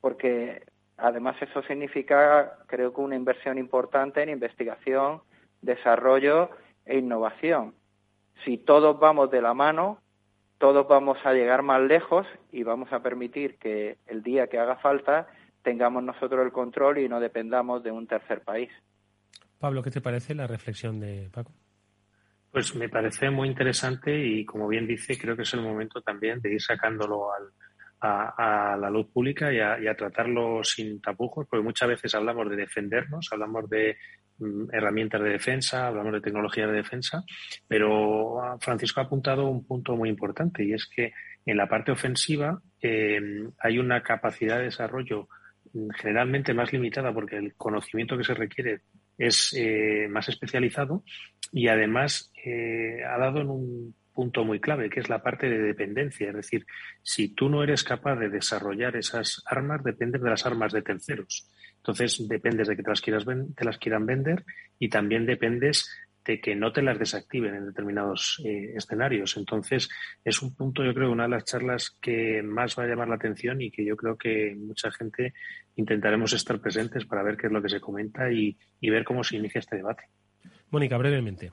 porque 0.02 0.64
además 0.98 1.36
eso 1.42 1.64
significa, 1.64 2.58
creo 2.68 2.94
que, 2.94 3.02
una 3.02 3.16
inversión 3.16 3.58
importante 3.58 4.22
en 4.22 4.30
investigación, 4.30 5.22
desarrollo 5.62 6.50
e 6.86 6.98
innovación. 6.98 7.74
Si 8.44 8.58
todos 8.58 9.00
vamos 9.00 9.32
de 9.32 9.42
la 9.42 9.54
mano, 9.54 10.00
todos 10.64 10.88
vamos 10.88 11.18
a 11.26 11.34
llegar 11.34 11.62
más 11.62 11.82
lejos 11.82 12.26
y 12.50 12.64
vamos 12.64 12.88
a 12.94 13.02
permitir 13.04 13.58
que 13.58 13.98
el 14.08 14.24
día 14.24 14.48
que 14.48 14.58
haga 14.58 14.78
falta 14.78 15.28
tengamos 15.62 16.02
nosotros 16.02 16.46
el 16.46 16.54
control 16.54 17.00
y 17.00 17.10
no 17.10 17.20
dependamos 17.20 17.84
de 17.84 17.92
un 17.92 18.08
tercer 18.08 18.44
país. 18.44 18.70
Pablo, 19.60 19.84
¿qué 19.84 19.92
te 19.92 20.00
parece 20.00 20.34
la 20.34 20.48
reflexión 20.48 21.02
de 21.02 21.30
Paco? 21.34 21.52
Pues 22.50 22.74
me 22.78 22.88
parece 22.88 23.30
muy 23.30 23.50
interesante 23.50 24.18
y, 24.18 24.46
como 24.46 24.70
bien 24.70 24.88
dice, 24.88 25.18
creo 25.20 25.36
que 25.36 25.42
es 25.42 25.54
el 25.54 25.64
momento 25.64 26.02
también 26.02 26.40
de 26.40 26.54
ir 26.54 26.62
sacándolo 26.62 27.34
a, 28.04 28.78
la 28.80 28.90
luz 28.90 29.08
pública 29.08 29.52
y 29.54 29.60
a, 29.60 29.96
tratarlo 29.96 30.64
sin 30.64 31.00
tapujos, 31.00 31.48
porque 31.48 31.64
muchas 31.64 31.88
veces 31.88 32.14
hablamos 32.16 32.50
de 32.50 32.58
defendernos, 32.58 33.30
hablamos 33.32 33.70
de 33.70 33.98
mm, 34.40 34.74
herramientas 34.74 35.22
de 35.22 35.30
defensa, 35.30 35.88
hablamos 35.88 36.14
de 36.14 36.22
tecnología 36.22 36.68
de 36.68 36.74
defensa, 36.74 37.24
pero 37.68 38.58
Francisco 38.60 39.00
ha 39.00 39.04
apuntado 39.04 39.48
un 39.48 39.66
punto 39.66 39.96
muy 39.96 40.10
importante 40.10 40.64
y 40.64 40.74
es 40.74 40.88
que 40.88 41.14
en 41.46 41.58
la 41.58 41.68
parte 41.68 41.92
ofensiva 41.92 42.62
eh, 42.82 43.20
hay 43.60 43.80
una 43.80 44.02
capacidad 44.04 44.58
de 44.58 44.66
desarrollo 44.66 45.30
mm, 45.74 45.90
generalmente 45.92 46.54
más 46.54 46.74
limitada 46.74 47.14
porque 47.14 47.38
el 47.38 47.56
conocimiento 47.56 48.18
que 48.18 48.24
se 48.26 48.34
requiere 48.34 48.82
es 49.18 49.54
eh, 49.56 50.08
más 50.10 50.28
especializado 50.28 51.04
y 51.52 51.68
además 51.68 52.32
eh, 52.44 53.04
ha 53.08 53.18
dado 53.18 53.42
en 53.42 53.50
un 53.50 53.96
punto 54.14 54.46
muy 54.46 54.60
clave, 54.60 54.90
que 54.90 55.00
es 55.00 55.10
la 55.10 55.22
parte 55.22 55.50
de 55.50 55.60
dependencia. 55.60 56.30
Es 56.30 56.36
decir, 56.36 56.66
si 57.02 57.34
tú 57.34 57.50
no 57.50 57.64
eres 57.64 57.84
capaz 57.84 58.16
de 58.16 58.30
desarrollar 58.30 58.96
esas 58.96 59.42
armas, 59.46 59.84
dependes 59.84 60.22
de 60.22 60.30
las 60.30 60.46
armas 60.46 60.72
de 60.72 60.82
terceros. 60.82 61.50
Entonces, 61.78 62.28
dependes 62.28 62.68
de 62.68 62.76
que 62.76 62.84
te 62.84 62.90
las, 62.90 63.02
quieras 63.02 63.26
te 63.56 63.66
las 63.66 63.78
quieran 63.78 64.06
vender 64.06 64.46
y 64.80 64.90
también 64.90 65.26
dependes 65.26 65.90
de 66.26 66.40
que 66.40 66.56
no 66.56 66.72
te 66.72 66.82
las 66.82 66.98
desactiven 66.98 67.54
en 67.54 67.66
determinados 67.66 68.42
eh, 68.46 68.74
escenarios. 68.78 69.36
Entonces, 69.36 69.90
es 70.24 70.42
un 70.42 70.56
punto, 70.56 70.86
yo 70.86 70.94
creo, 70.94 71.12
una 71.12 71.24
de 71.24 71.30
las 71.30 71.44
charlas 71.44 71.98
que 72.02 72.42
más 72.42 72.80
va 72.80 72.84
a 72.84 72.88
llamar 72.88 73.10
la 73.10 73.16
atención 73.16 73.62
y 73.62 73.70
que 73.70 73.84
yo 73.84 73.98
creo 73.98 74.18
que 74.18 74.56
mucha 74.56 74.90
gente 74.92 75.34
intentaremos 75.76 76.32
estar 76.32 76.62
presentes 76.62 77.06
para 77.06 77.24
ver 77.24 77.36
qué 77.36 77.48
es 77.48 77.54
lo 77.54 77.62
que 77.62 77.68
se 77.68 77.82
comenta 77.82 78.32
y 78.32 78.56
ver 78.82 79.04
cómo 79.04 79.24
se 79.24 79.36
inicia 79.36 79.60
este 79.60 79.76
debate. 79.76 80.04
Mónica, 80.70 80.98
brevemente. 80.98 81.52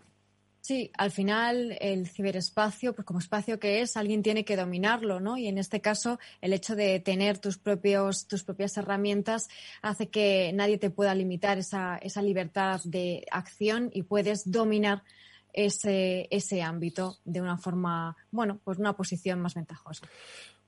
Sí, 0.61 0.91
al 0.99 1.11
final 1.11 1.77
el 1.81 2.07
ciberespacio, 2.07 2.95
pues 2.95 3.07
como 3.07 3.19
espacio 3.19 3.59
que 3.59 3.81
es, 3.81 3.97
alguien 3.97 4.23
tiene 4.23 4.45
que 4.45 4.57
dominarlo, 4.57 5.19
¿no? 5.19 5.39
Y 5.39 5.49
en 5.49 5.57
este 5.57 5.81
caso, 5.81 6.19
el 6.43 6.53
hecho 6.53 6.77
de 6.77 7.01
tener 7.01 7.39
tus 7.39 7.57
propios, 7.57 8.27
tus 8.27 8.45
propias 8.45 8.77
herramientas 8.77 9.49
hace 9.81 10.09
que 10.09 10.53
nadie 10.53 10.77
te 10.77 10.91
pueda 10.91 11.15
limitar 11.15 11.59
esa, 11.59 11.97
esa 11.97 12.21
libertad 12.21 12.81
de 12.85 13.25
acción 13.31 13.91
y 13.95 14.03
puedes 14.03 14.51
dominar 14.51 15.03
ese, 15.55 16.29
ese 16.31 16.63
ámbito 16.63 17.17
de 17.25 17.41
una 17.41 17.57
forma, 17.57 18.17
bueno, 18.31 18.61
pues 18.63 18.79
una 18.79 18.93
posición 18.95 19.41
más 19.41 19.55
ventajosa. 19.55 20.07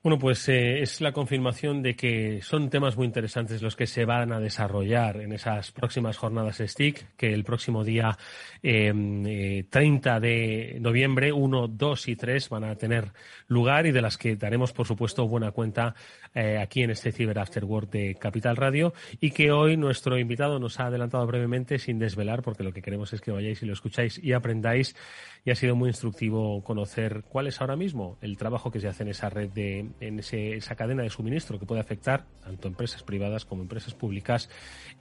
Bueno, 0.03 0.19
pues 0.19 0.49
eh, 0.49 0.81
es 0.81 0.99
la 0.99 1.13
confirmación 1.13 1.81
de 1.81 1.95
que 1.95 2.41
son 2.41 2.69
temas 2.69 2.97
muy 2.97 3.05
interesantes 3.05 3.61
los 3.61 3.77
que 3.77 3.87
se 3.87 4.03
van 4.03 4.33
a 4.33 4.41
desarrollar 4.41 5.21
en 5.21 5.31
esas 5.31 5.71
próximas 5.71 6.17
jornadas 6.17 6.57
STIC, 6.57 7.15
que 7.15 7.33
el 7.33 7.45
próximo 7.45 7.85
día 7.85 8.17
eh, 8.61 9.63
30 9.69 10.19
de 10.19 10.77
noviembre, 10.81 11.31
1, 11.31 11.69
2 11.69 12.07
y 12.09 12.17
3 12.17 12.49
van 12.49 12.65
a 12.65 12.75
tener 12.75 13.13
lugar 13.47 13.85
y 13.85 13.93
de 13.93 14.01
las 14.01 14.17
que 14.17 14.35
daremos, 14.35 14.73
por 14.73 14.87
supuesto, 14.87 15.25
buena 15.25 15.51
cuenta 15.51 15.95
eh, 16.35 16.57
aquí 16.57 16.83
en 16.83 16.89
este 16.89 17.13
Cyber 17.13 17.39
After 17.39 17.63
Work 17.63 17.89
de 17.91 18.15
Capital 18.15 18.57
Radio 18.57 18.93
y 19.21 19.31
que 19.31 19.53
hoy 19.53 19.77
nuestro 19.77 20.19
invitado 20.19 20.59
nos 20.59 20.81
ha 20.81 20.87
adelantado 20.87 21.25
brevemente 21.27 21.79
sin 21.79 21.97
desvelar, 21.97 22.41
porque 22.41 22.63
lo 22.63 22.73
que 22.73 22.81
queremos 22.81 23.13
es 23.13 23.21
que 23.21 23.31
vayáis 23.31 23.63
y 23.63 23.67
lo 23.67 23.71
escucháis 23.71 24.21
y 24.21 24.33
aprendáis 24.33 24.97
y 25.45 25.51
ha 25.51 25.55
sido 25.55 25.75
muy 25.75 25.89
instructivo 25.89 26.61
conocer 26.63 27.23
cuál 27.27 27.47
es 27.47 27.61
ahora 27.61 27.75
mismo 27.75 28.17
el 28.21 28.37
trabajo 28.37 28.71
que 28.71 28.79
se 28.79 28.87
hace 28.87 29.03
en 29.03 29.09
esa 29.09 29.29
red 29.29 29.49
de 29.51 29.92
en 29.99 30.19
esa 30.19 30.75
cadena 30.75 31.03
de 31.03 31.09
suministro 31.09 31.59
que 31.59 31.65
puede 31.65 31.81
afectar 31.81 32.25
tanto 32.43 32.67
empresas 32.67 33.03
privadas 33.03 33.45
como 33.45 33.61
empresas 33.61 33.93
públicas 33.93 34.49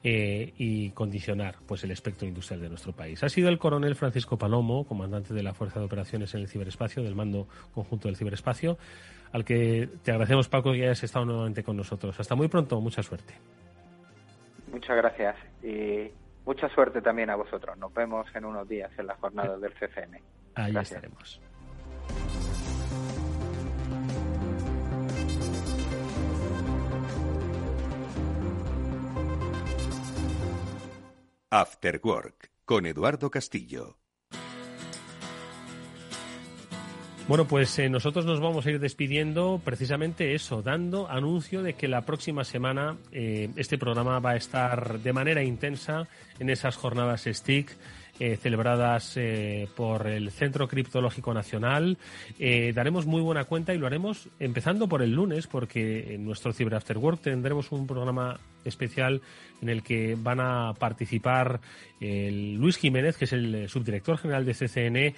eh, 0.03 0.53
y 0.57 0.91
condicionar 0.91 1.57
pues 1.67 1.85
el 1.85 1.91
espectro 1.91 2.27
industrial 2.27 2.61
de 2.61 2.69
nuestro 2.69 2.93
país. 2.93 3.23
Ha 3.25 3.29
sido 3.29 3.49
el 3.49 3.59
coronel 3.59 3.95
Francisco 3.95 4.39
Palomo, 4.39 4.85
comandante 4.85 5.35
de 5.35 5.43
la 5.43 5.55
Fuerza 5.55 5.81
de 5.81 5.87
Operaciones 5.87 6.35
en 6.35 6.41
el 6.41 6.49
Ciberespacio, 6.49 7.03
del 7.03 7.15
Mando 7.15 7.49
Conjunto 7.75 8.09
del 8.09 8.17
Ciberespacio, 8.17 8.79
al 9.33 9.45
que 9.45 9.89
te 10.03 10.11
agradecemos, 10.11 10.49
Paco, 10.49 10.73
que 10.73 10.83
hayas 10.83 11.03
estado 11.03 11.25
nuevamente 11.25 11.63
con 11.63 11.77
nosotros. 11.77 12.19
Hasta 12.19 12.35
muy 12.35 12.49
pronto, 12.49 12.81
mucha 12.81 13.03
suerte. 13.03 13.35
Muchas 14.71 14.97
gracias 14.97 15.37
y 15.63 16.11
mucha 16.47 16.69
suerte 16.71 17.01
también 17.03 17.31
a 17.31 17.37
vosotros. 17.37 17.77
Nos 17.79 17.93
vemos 17.93 18.27
en 18.35 18.45
unos 18.45 18.69
días 18.69 18.91
en 18.99 19.07
las 19.07 19.19
jornadas 19.19 19.61
del 19.61 19.73
CCN. 19.75 20.21
Ahí 20.55 20.77
estaremos. 20.77 21.41
After 31.55 32.01
Work 32.03 32.51
con 32.65 32.87
Eduardo 32.87 33.31
Castillo. 33.31 33.99
Bueno, 37.29 37.47
pues 37.47 37.79
eh, 37.79 37.91
nosotros 37.91 38.25
nos 38.25 38.41
vamos 38.41 38.65
a 38.65 38.71
ir 38.71 38.81
despidiendo 38.81 39.61
precisamente 39.63 40.35
eso, 40.35 40.63
dando 40.63 41.11
anuncio 41.11 41.63
de 41.63 41.75
que 41.75 41.89
la 41.89 42.07
próxima 42.07 42.45
semana 42.45 42.97
eh, 43.13 43.51
este 43.57 43.77
programa 43.77 44.19
va 44.19 44.31
a 44.31 44.37
estar 44.37 44.99
de 45.01 45.13
manera 45.13 45.43
intensa 45.43 46.09
en 46.39 46.49
esas 46.49 46.77
jornadas 46.77 47.29
STIC 47.31 47.77
eh, 48.21 48.37
celebradas 48.37 49.17
eh, 49.17 49.69
por 49.75 50.07
el 50.07 50.31
Centro 50.31 50.69
Criptológico 50.69 51.33
Nacional. 51.33 51.97
Eh, 52.39 52.73
daremos 52.75 53.07
muy 53.07 53.23
buena 53.23 53.45
cuenta 53.45 53.73
y 53.75 53.79
lo 53.79 53.87
haremos 53.87 54.29
empezando 54.39 54.87
por 54.87 55.03
el 55.03 55.13
lunes, 55.13 55.47
porque 55.47 56.15
en 56.15 56.25
nuestro 56.25 56.53
Cyber 56.53 56.83
tendremos 57.21 57.73
un 57.73 57.87
programa 57.87 58.39
especial 58.65 59.23
en 59.63 59.71
el 59.71 59.83
que 59.83 60.17
van 60.17 60.41
a 60.41 60.75
participar 60.75 61.61
Luis 62.01 62.77
Jiménez, 62.77 63.17
que 63.17 63.25
es 63.25 63.33
el 63.33 63.69
subdirector 63.69 64.19
general 64.19 64.45
de 64.45 64.55
CCN, 64.55 65.15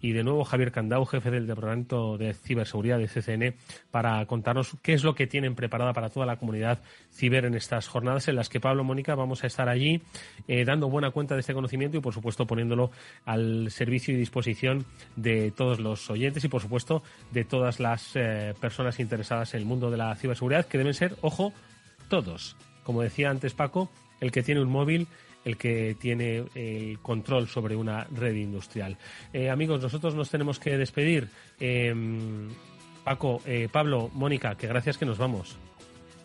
y 0.00 0.12
de 0.12 0.22
nuevo 0.22 0.44
Javier 0.44 0.72
Candau, 0.72 1.04
jefe 1.06 1.30
del 1.30 1.46
Departamento 1.46 2.18
de 2.18 2.34
Ciberseguridad 2.34 2.98
de 2.98 3.08
CCN, 3.08 3.54
para 3.90 4.24
contarnos 4.26 4.76
qué 4.82 4.92
es 4.92 5.04
lo 5.04 5.14
que 5.14 5.26
tienen 5.26 5.54
preparada 5.54 5.92
para 5.92 6.10
toda 6.10 6.26
la 6.26 6.36
comunidad 6.36 6.82
ciber 7.12 7.44
en 7.44 7.54
estas 7.54 7.88
jornadas 7.88 8.28
en 8.28 8.36
las 8.36 8.48
que 8.48 8.60
Pablo 8.60 8.84
Mónica 8.84 9.14
vamos 9.14 9.42
a 9.44 9.46
estar 9.46 9.68
allí 9.68 10.02
eh, 10.48 10.64
dando 10.64 10.88
buena 10.88 11.10
cuenta 11.10 11.34
de 11.34 11.40
este 11.40 11.54
conocimiento 11.54 11.96
y 11.96 12.00
por 12.00 12.14
supuesto 12.14 12.46
poniéndolo 12.46 12.90
al 13.24 13.70
servicio 13.70 14.14
y 14.14 14.16
disposición 14.16 14.84
de 15.16 15.50
todos 15.50 15.80
los 15.80 16.10
oyentes 16.10 16.44
y 16.44 16.48
por 16.48 16.60
supuesto 16.60 17.02
de 17.32 17.44
todas 17.44 17.80
las 17.80 18.12
eh, 18.14 18.54
personas 18.60 19.00
interesadas 19.00 19.54
en 19.54 19.60
el 19.60 19.66
mundo 19.66 19.90
de 19.90 19.96
la 19.96 20.14
ciberseguridad 20.14 20.66
que 20.66 20.78
deben 20.78 20.94
ser, 20.94 21.16
ojo, 21.22 21.52
todos. 22.08 22.56
Como 22.84 23.02
decía 23.02 23.30
antes 23.30 23.54
Paco, 23.54 23.90
el 24.20 24.30
que 24.30 24.42
tiene 24.42 24.60
un 24.60 24.68
móvil 24.68 25.08
el 25.46 25.56
que 25.56 25.96
tiene 25.98 26.44
el 26.56 26.98
control 26.98 27.48
sobre 27.48 27.76
una 27.76 28.04
red 28.10 28.34
industrial. 28.34 28.98
Eh, 29.32 29.48
amigos, 29.48 29.80
nosotros 29.80 30.14
nos 30.14 30.28
tenemos 30.28 30.58
que 30.58 30.76
despedir. 30.76 31.28
Em, 31.60 32.48
Paco, 33.04 33.40
eh, 33.46 33.68
Pablo, 33.70 34.10
Mónica, 34.12 34.56
que 34.56 34.66
gracias 34.66 34.98
que 34.98 35.06
nos 35.06 35.18
vamos. 35.18 35.56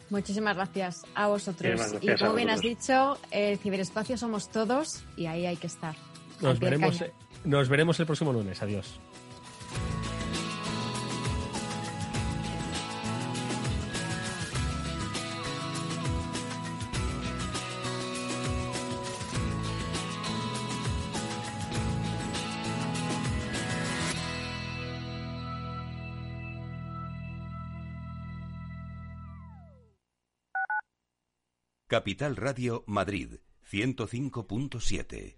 Muchísimas 0.09 0.55
gracias 0.55 1.05
a 1.13 1.28
vosotros. 1.28 1.95
y 2.01 2.15
como 2.15 2.34
bien 2.34 2.49
has 2.49 2.61
dicho, 2.61 3.19
el 3.30 3.59
ciberespacio 3.59 4.17
somos 4.17 4.49
todos 4.49 5.03
y 5.15 5.28
ahí 5.28 5.45
hay 5.45 5.55
que 5.55 5.67
estar. 5.67 5.95
Nos 6.41 6.59
veremos, 6.59 7.05
nos 7.45 7.69
veremos 7.69 7.99
el 7.99 8.07
próximo 8.07 8.34
lunes. 8.34 8.61
Adiós. 8.63 8.99
Capital 31.92 32.38
Radio 32.38 32.86
Madrid 32.88 33.34
105.7. 33.70 35.36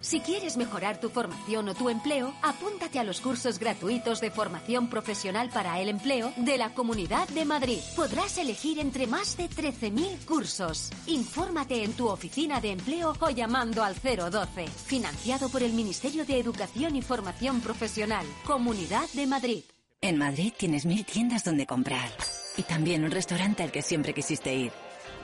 Si 0.00 0.18
quieres 0.18 0.56
mejorar 0.56 0.98
tu 0.98 1.10
formación 1.10 1.68
o 1.68 1.74
tu 1.74 1.90
empleo, 1.90 2.34
apúntate 2.42 2.98
a 2.98 3.04
los 3.04 3.20
cursos 3.20 3.60
gratuitos 3.60 4.20
de 4.20 4.32
formación 4.32 4.90
profesional 4.90 5.50
para 5.50 5.80
el 5.80 5.90
empleo 5.90 6.32
de 6.38 6.58
la 6.58 6.74
Comunidad 6.74 7.28
de 7.28 7.44
Madrid. 7.44 7.78
Podrás 7.94 8.36
elegir 8.38 8.80
entre 8.80 9.06
más 9.06 9.36
de 9.36 9.44
13.000 9.48 10.24
cursos. 10.24 10.90
Infórmate 11.06 11.84
en 11.84 11.92
tu 11.92 12.08
oficina 12.08 12.60
de 12.60 12.72
empleo 12.72 13.12
o 13.20 13.30
llamando 13.30 13.84
al 13.84 13.94
012. 13.94 14.66
Financiado 14.66 15.48
por 15.50 15.62
el 15.62 15.72
Ministerio 15.72 16.24
de 16.24 16.40
Educación 16.40 16.96
y 16.96 17.02
Formación 17.02 17.60
Profesional. 17.60 18.26
Comunidad 18.44 19.08
de 19.12 19.26
Madrid. 19.28 19.62
En 20.00 20.18
Madrid 20.18 20.52
tienes 20.58 20.84
mil 20.84 21.04
tiendas 21.06 21.44
donde 21.44 21.64
comprar. 21.64 22.10
Y 22.56 22.64
también 22.64 23.04
un 23.04 23.12
restaurante 23.12 23.62
al 23.62 23.70
que 23.70 23.82
siempre 23.82 24.14
quisiste 24.14 24.52
ir. 24.52 24.72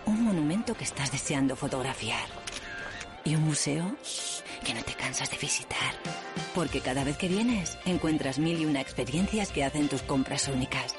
Un 0.07 0.24
monumento 0.24 0.74
que 0.74 0.84
estás 0.84 1.12
deseando 1.12 1.57
fotografiar. 1.57 2.26
Y 3.24 3.34
un 3.34 3.42
museo 3.42 3.96
que 4.64 4.74
no 4.74 4.82
te 4.82 4.94
cansas 4.94 5.30
de 5.30 5.36
visitar. 5.36 5.94
Porque 6.55 6.80
cada 6.80 7.05
vez 7.05 7.16
que 7.16 7.28
vienes, 7.28 7.78
encuentras 7.84 8.38
mil 8.38 8.61
y 8.61 8.66
una 8.66 8.80
experiencias 8.80 9.51
que 9.51 9.64
hacen 9.64 9.88
tus 9.88 10.03
compras 10.03 10.48
únicas. 10.48 10.94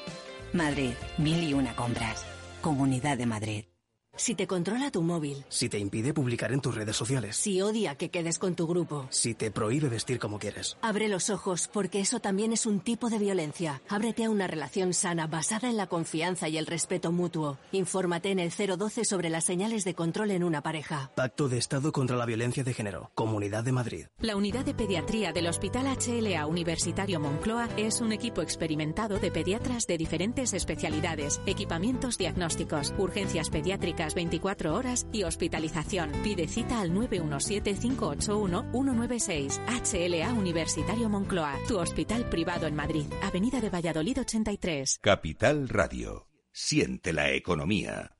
Madrid, 0.52 0.92
mil 1.18 1.42
y 1.42 1.54
una 1.54 1.74
compras. 1.74 2.24
Comunidad 2.60 3.18
de 3.18 3.26
Madrid. 3.26 3.71
Si 4.14 4.34
te 4.34 4.46
controla 4.46 4.90
tu 4.90 5.00
móvil. 5.00 5.42
Si 5.48 5.70
te 5.70 5.78
impide 5.78 6.12
publicar 6.12 6.52
en 6.52 6.60
tus 6.60 6.74
redes 6.74 6.94
sociales. 6.94 7.34
Si 7.34 7.62
odia 7.62 7.94
que 7.94 8.10
quedes 8.10 8.38
con 8.38 8.54
tu 8.54 8.66
grupo. 8.66 9.06
Si 9.08 9.32
te 9.32 9.50
prohíbe 9.50 9.88
vestir 9.88 10.18
como 10.18 10.38
quieres. 10.38 10.76
Abre 10.82 11.08
los 11.08 11.30
ojos, 11.30 11.70
porque 11.72 12.00
eso 12.00 12.20
también 12.20 12.52
es 12.52 12.66
un 12.66 12.80
tipo 12.80 13.08
de 13.08 13.18
violencia. 13.18 13.80
Ábrete 13.88 14.24
a 14.24 14.30
una 14.30 14.46
relación 14.46 14.92
sana 14.92 15.26
basada 15.28 15.70
en 15.70 15.78
la 15.78 15.86
confianza 15.86 16.46
y 16.50 16.58
el 16.58 16.66
respeto 16.66 17.10
mutuo. 17.10 17.56
Infórmate 17.72 18.30
en 18.30 18.38
el 18.38 18.50
012 18.50 19.06
sobre 19.06 19.30
las 19.30 19.44
señales 19.44 19.82
de 19.84 19.94
control 19.94 20.30
en 20.32 20.44
una 20.44 20.62
pareja. 20.62 21.10
Pacto 21.14 21.48
de 21.48 21.56
Estado 21.56 21.90
contra 21.90 22.18
la 22.18 22.26
Violencia 22.26 22.64
de 22.64 22.74
Género. 22.74 23.10
Comunidad 23.14 23.64
de 23.64 23.72
Madrid. 23.72 24.06
La 24.20 24.36
unidad 24.36 24.66
de 24.66 24.74
pediatría 24.74 25.32
del 25.32 25.46
Hospital 25.46 25.86
HLA 25.86 26.46
Universitario 26.46 27.18
Moncloa 27.18 27.70
es 27.78 28.02
un 28.02 28.12
equipo 28.12 28.42
experimentado 28.42 29.18
de 29.18 29.30
pediatras 29.30 29.86
de 29.86 29.96
diferentes 29.96 30.52
especialidades, 30.52 31.40
equipamientos 31.46 32.18
diagnósticos, 32.18 32.92
urgencias 32.98 33.48
pediátricas 33.48 34.01
24 34.14 34.74
horas 34.74 35.06
y 35.12 35.22
hospitalización. 35.22 36.10
Pide 36.22 36.48
cita 36.48 36.80
al 36.80 36.92
917-581-196. 36.92 39.60
HLA 39.66 40.32
Universitario 40.32 41.08
Moncloa, 41.08 41.58
tu 41.66 41.78
hospital 41.78 42.28
privado 42.28 42.66
en 42.66 42.74
Madrid, 42.74 43.06
Avenida 43.22 43.60
de 43.60 43.70
Valladolid 43.70 44.18
83. 44.20 44.98
Capital 45.00 45.68
Radio. 45.68 46.26
Siente 46.52 47.12
la 47.12 47.32
economía. 47.32 48.16